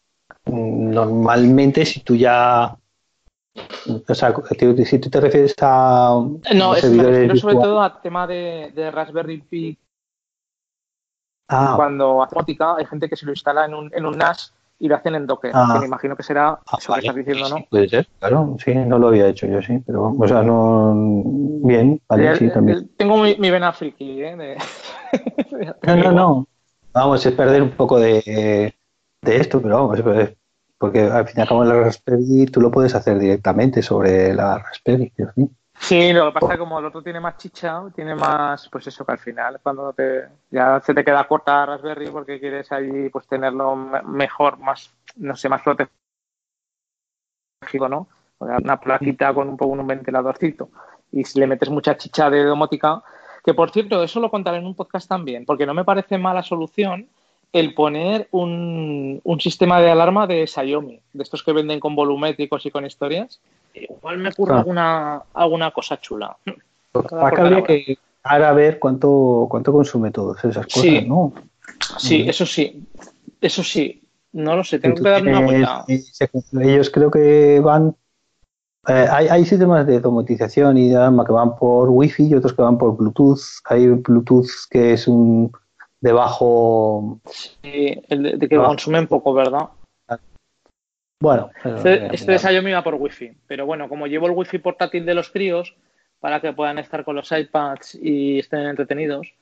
[0.45, 2.77] normalmente si tú ya
[3.55, 4.35] o sea,
[4.85, 6.21] si tú te refieres a.
[6.53, 9.79] No, es, me sobre todo al tema de, Raspberry Pi.
[11.47, 11.73] Ah.
[11.75, 12.35] Cuando hace
[12.77, 15.25] hay gente que se lo instala en un, en un NAS y lo hacen en
[15.25, 15.77] Docker, que ah.
[15.79, 17.65] me imagino que será ah, eso que estás diciendo, ¿no?
[17.69, 20.93] puede ser, claro, sí, no lo había hecho yo, sí, pero, o sea, no.
[21.63, 22.89] Bien, vale, sí, también.
[22.97, 24.35] Tengo mi, mi vena friki, ¿eh?
[25.83, 26.47] no, no, no.
[26.93, 28.73] Vamos, es perder un poco de,
[29.21, 30.01] de esto, pero vamos,
[30.77, 34.59] porque al fin y al cabo la Raspberry tú lo puedes hacer directamente sobre la
[34.59, 35.49] Raspberry, ¿sí?
[35.77, 38.87] Sí, lo que pasa es que como el otro tiene más chicha, tiene más, pues
[38.87, 43.09] eso que al final, cuando te, ya se te queda corta Raspberry porque quieres ahí
[43.09, 45.89] pues tenerlo mejor, más, no sé, más protegido,
[47.89, 48.07] ¿no?
[48.39, 50.69] Una plaquita con un poco un ventiladorcito
[51.11, 53.03] y si le metes mucha chicha de domótica,
[53.43, 56.41] que por cierto, eso lo contaré en un podcast también, porque no me parece mala
[56.41, 57.09] solución
[57.55, 62.65] el poner un, un sistema de alarma de Xiaomi, de estos que venden con volumétricos
[62.65, 63.39] y con historias,
[63.73, 66.35] igual me ocurre alguna, alguna cosa chula.
[67.11, 71.05] habría que ahora ver cuánto, cuánto consume todas esas cosas, sí.
[71.07, 71.31] ¿no?
[71.97, 72.83] Sí, eso sí.
[73.39, 74.01] Eso sí.
[74.33, 75.85] No lo sé, tengo que darle una vuelta.
[75.87, 77.95] Ellos creo que van.
[78.85, 80.95] Eh, hay, hay, sistemas de automatización y de
[81.25, 83.39] que van por Wi-Fi y otros que van por Bluetooth.
[83.63, 85.53] Hay Bluetooth que es un
[86.05, 87.19] de bajo.
[87.25, 89.69] Sí, el de, que consumen poco, ¿verdad?
[91.19, 95.15] Bueno, este, este me iba por wifi, pero bueno, como llevo el wifi portátil de
[95.15, 95.75] los críos
[96.19, 99.33] para que puedan estar con los iPads y estén entretenidos,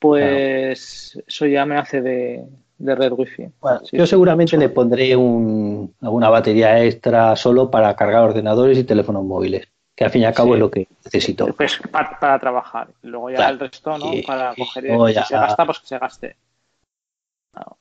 [0.00, 2.44] pues eso ya me hace de,
[2.78, 3.48] red wifi.
[3.92, 9.68] yo seguramente le pondré un, alguna batería extra solo para cargar ordenadores y teléfonos móviles,
[10.00, 11.46] que al fin y al cabo es lo que necesito.
[11.52, 14.12] Pues para, trabajar, luego ya el resto, ¿no?
[14.26, 16.36] para coger, y si se gasta, pues que se gaste.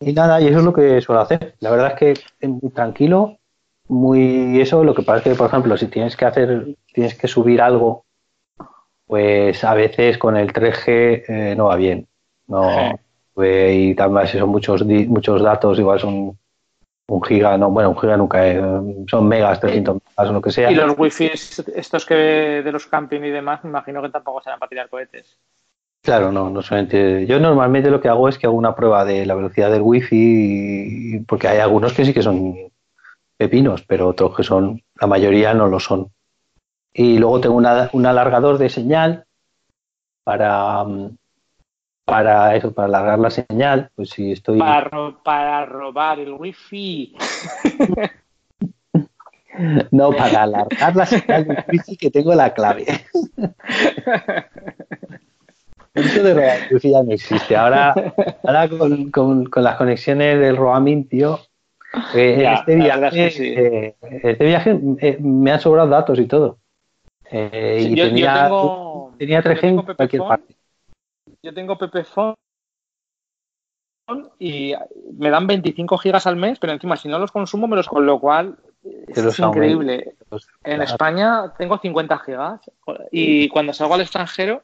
[0.01, 1.55] Y nada, y eso es lo que suelo hacer.
[1.61, 3.39] La verdad es que es muy tranquilo
[3.87, 7.29] muy eso, lo que pasa es que, por ejemplo, si tienes que hacer, tienes que
[7.29, 8.05] subir algo,
[9.07, 12.05] pues a veces con el 3G eh, no va bien.
[12.47, 12.99] No,
[13.33, 16.37] pues, y también si son muchos, muchos datos, igual son
[17.15, 18.61] un giga, no, bueno, un giga nunca, es,
[19.09, 20.71] son megas, 300 megas o lo que sea.
[20.71, 22.15] Y los wifi estos que
[22.63, 25.37] de los camping y demás, me imagino que tampoco serán para tirar cohetes.
[26.01, 27.25] Claro, no, no solamente.
[27.25, 31.23] Yo normalmente lo que hago es que hago una prueba de la velocidad del wifi,
[31.27, 32.55] porque hay algunos que sí que son
[33.37, 36.11] pepinos, pero otros que son, la mayoría no lo son.
[36.93, 39.25] Y luego tengo un alargador de señal
[40.23, 40.85] para,
[42.09, 44.57] para eso, para alargar la señal, pues si estoy...
[44.59, 47.15] Para, robar el wifi.
[49.91, 52.85] no, para alargar la señal del wifi que tengo la clave.
[55.93, 57.55] Esto de robar el wifi ya no existe.
[57.55, 57.93] Ahora,
[58.43, 61.39] ahora con, con, las conexiones del roaming, tío,
[62.15, 66.59] eh, este, viaje, eh, este viaje eh, me han sobrado datos y todo.
[67.31, 70.58] y tenía, tengo, tenía 3G en cualquier parte
[71.43, 72.35] yo tengo Phone
[74.39, 74.73] y
[75.13, 78.05] me dan 25 gigas al mes, pero encima si no los consumo me los con
[78.05, 78.57] lo cual
[79.07, 80.15] es increíble.
[80.63, 82.61] En España tengo 50 gigas
[83.11, 84.63] y cuando salgo al extranjero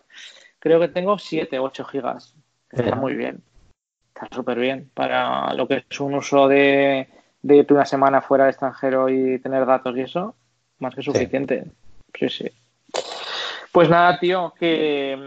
[0.60, 2.34] creo que tengo 7, 8 gigas.
[2.72, 3.44] Está muy bien.
[4.14, 7.08] Está súper bien para lo que es un uso de,
[7.42, 10.36] de una semana fuera del extranjero y tener datos y eso,
[10.80, 11.66] más que suficiente.
[12.14, 12.30] sí.
[12.30, 12.52] sí.
[13.76, 15.18] Pues nada, tío, que,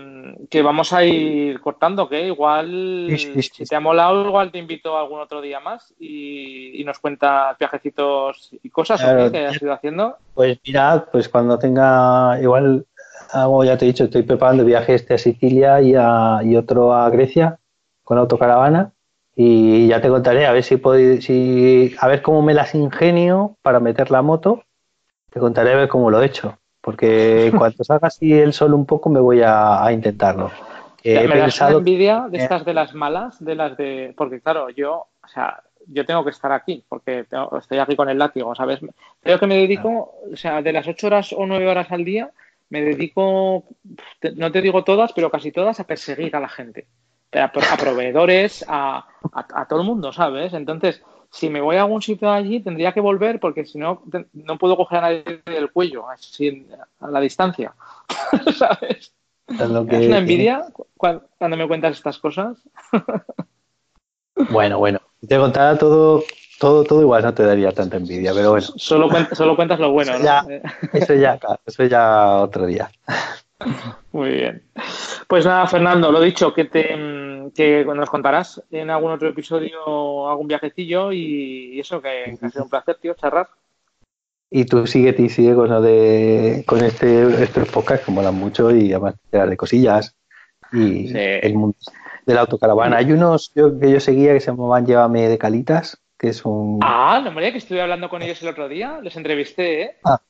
[0.65, 5.43] vamos a ir cortando, que igual si te ha molado, igual te invito algún otro
[5.43, 10.16] día más y, nos cuentas viajecitos y cosas que has ido haciendo.
[10.33, 12.87] Pues mira, pues cuando tenga, igual,
[13.66, 17.11] ya te he dicho, estoy preparando viaje este a Sicilia y, a, y otro a
[17.11, 17.59] Grecia
[18.03, 18.93] con autocaravana
[19.37, 23.59] y ya te contaré a ver si, puedo, si a ver cómo me las ingenio
[23.61, 24.62] para meter la moto.
[25.29, 26.59] Te contaré a ver cómo lo he hecho
[26.89, 30.51] porque cuando salga así el sol un poco me voy a, intentarlo.
[31.05, 34.15] me da envidia de estas de las malas, de las de...
[34.16, 37.27] Porque claro, yo, o sea, yo tengo que estar aquí, porque
[37.59, 38.81] estoy aquí con el látigo, ¿sabes?
[39.23, 42.31] Creo que me dedico, o sea, de las ocho horas o nueve horas al día,
[42.70, 43.65] me dedico,
[44.36, 46.86] no te digo todas, pero casi todas, a perseguir a la gente.
[47.32, 50.55] A, proveedores, a, a, todo el mundo, ¿sabes?
[50.55, 54.02] Entonces, si me voy a algún sitio allí, tendría que volver porque si no,
[54.32, 56.66] no puedo coger a nadie del cuello, así
[57.00, 57.74] a la distancia.
[58.56, 59.12] ¿Sabes?
[59.46, 62.59] Es, una envidia cuando, me cuentas estas cosas.
[64.50, 65.00] bueno, bueno.
[65.20, 66.22] Si te contara todo,
[66.60, 68.66] todo, todo igual no te daría tanta envidia, pero bueno.
[68.76, 70.24] Solo, solo cuentas lo bueno, ¿no?
[70.92, 72.90] eso ya, eso ya otro día.
[74.12, 74.62] Muy bien.
[75.26, 76.94] Pues nada, Fernando, lo dicho, que te
[77.55, 82.70] que nos contarás en algún otro episodio algún viajecillo y, eso, que, ha sido un
[82.70, 83.49] placer, tío, charrar.
[84.51, 88.75] Y tú sigue, y sigue con lo de con este estos podcasts que molan mucho
[88.75, 90.16] y además de cosillas
[90.73, 91.77] y el mundo
[92.25, 92.99] de la autocaravana.
[92.99, 97.20] Hay unos que yo seguía que se llamaban Llévame de Calitas, que es un Ah,
[97.23, 99.97] no, María, que estuve hablando con ellos el otro día, les entrevisté, ¿eh?
[100.05, 100.20] Ah,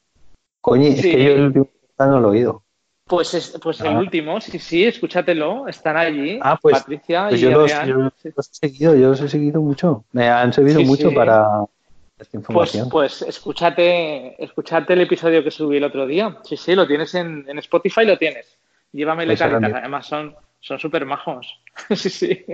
[0.60, 1.68] coño, es que yo el último
[1.98, 2.62] no lo he oído.
[3.08, 3.98] Pues, pues el ah.
[3.98, 6.38] último, sí, sí, escúchatelo, están allí.
[6.42, 10.04] Ah, pues, Patricia pues y yo, los, he seguido, yo los he seguido mucho.
[10.12, 11.64] Me han servido mucho para
[12.18, 12.88] esta pues, información.
[12.90, 16.38] Pues, pues escúchate, escúchate el episodio que subí el otro día.
[16.44, 18.58] Sí, sí, lo tienes en, en Spotify, lo tienes.
[18.92, 21.60] Llévame la carita, además son son súper majos.
[21.94, 22.44] sí, sí.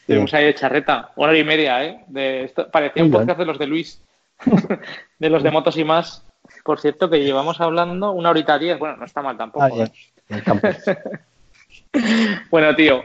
[0.00, 2.04] Estuvimos ahí de charreta, una hora y media, ¿eh?
[2.08, 4.02] De esto, parecía un podcast de los de Luis,
[5.18, 6.26] de los de motos y más.
[6.64, 8.78] Por cierto, que llevamos hablando una horita diez.
[8.78, 9.64] Bueno, no está mal tampoco.
[9.64, 9.90] Ah, ¿eh?
[12.50, 13.02] bueno, tío,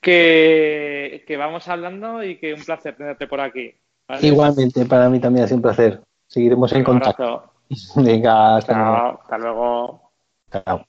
[0.00, 3.74] que, que, vamos hablando y que un placer tenerte por aquí.
[4.20, 6.00] Igualmente, para mí también ha sido un placer.
[6.26, 7.52] Seguiremos en contacto.
[7.96, 9.20] Venga, hasta luego.
[9.22, 10.12] Hasta luego.
[10.50, 10.86] Chao.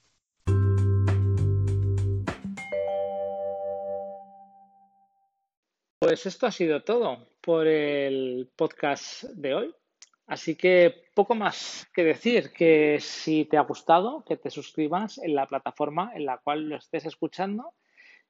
[5.99, 9.75] Pues esto ha sido todo por el podcast de hoy.
[10.27, 15.35] Así que poco más que decir, que si te ha gustado, que te suscribas en
[15.35, 17.73] la plataforma en la cual lo estés escuchando.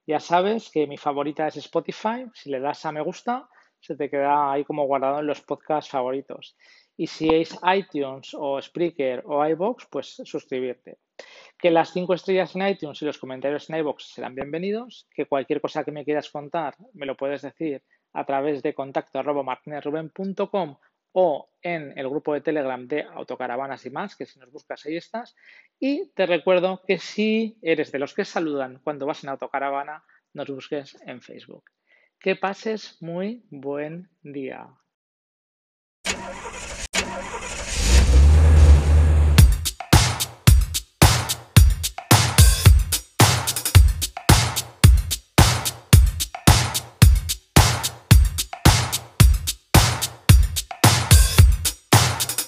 [0.08, 2.26] Ya sabes que mi favorita es Spotify.
[2.34, 3.48] Si le das a me gusta,
[3.80, 6.56] se te queda ahí como guardado en los podcasts favoritos.
[6.98, 10.98] Y si es iTunes o Spreaker o iBox, pues suscribirte.
[11.58, 15.08] Que las cinco estrellas en iTunes y los comentarios en iBox serán bienvenidos.
[15.14, 19.20] Que cualquier cosa que me quieras contar me lo puedes decir a través de contacto
[19.20, 19.60] arroba
[21.14, 24.98] o en el grupo de Telegram de Autocaravanas y más, que si nos buscas ahí
[24.98, 25.36] estás.
[25.80, 30.50] Y te recuerdo que si eres de los que saludan cuando vas en autocaravana, nos
[30.50, 31.66] busques en Facebook.
[32.20, 34.68] Que pases muy buen día.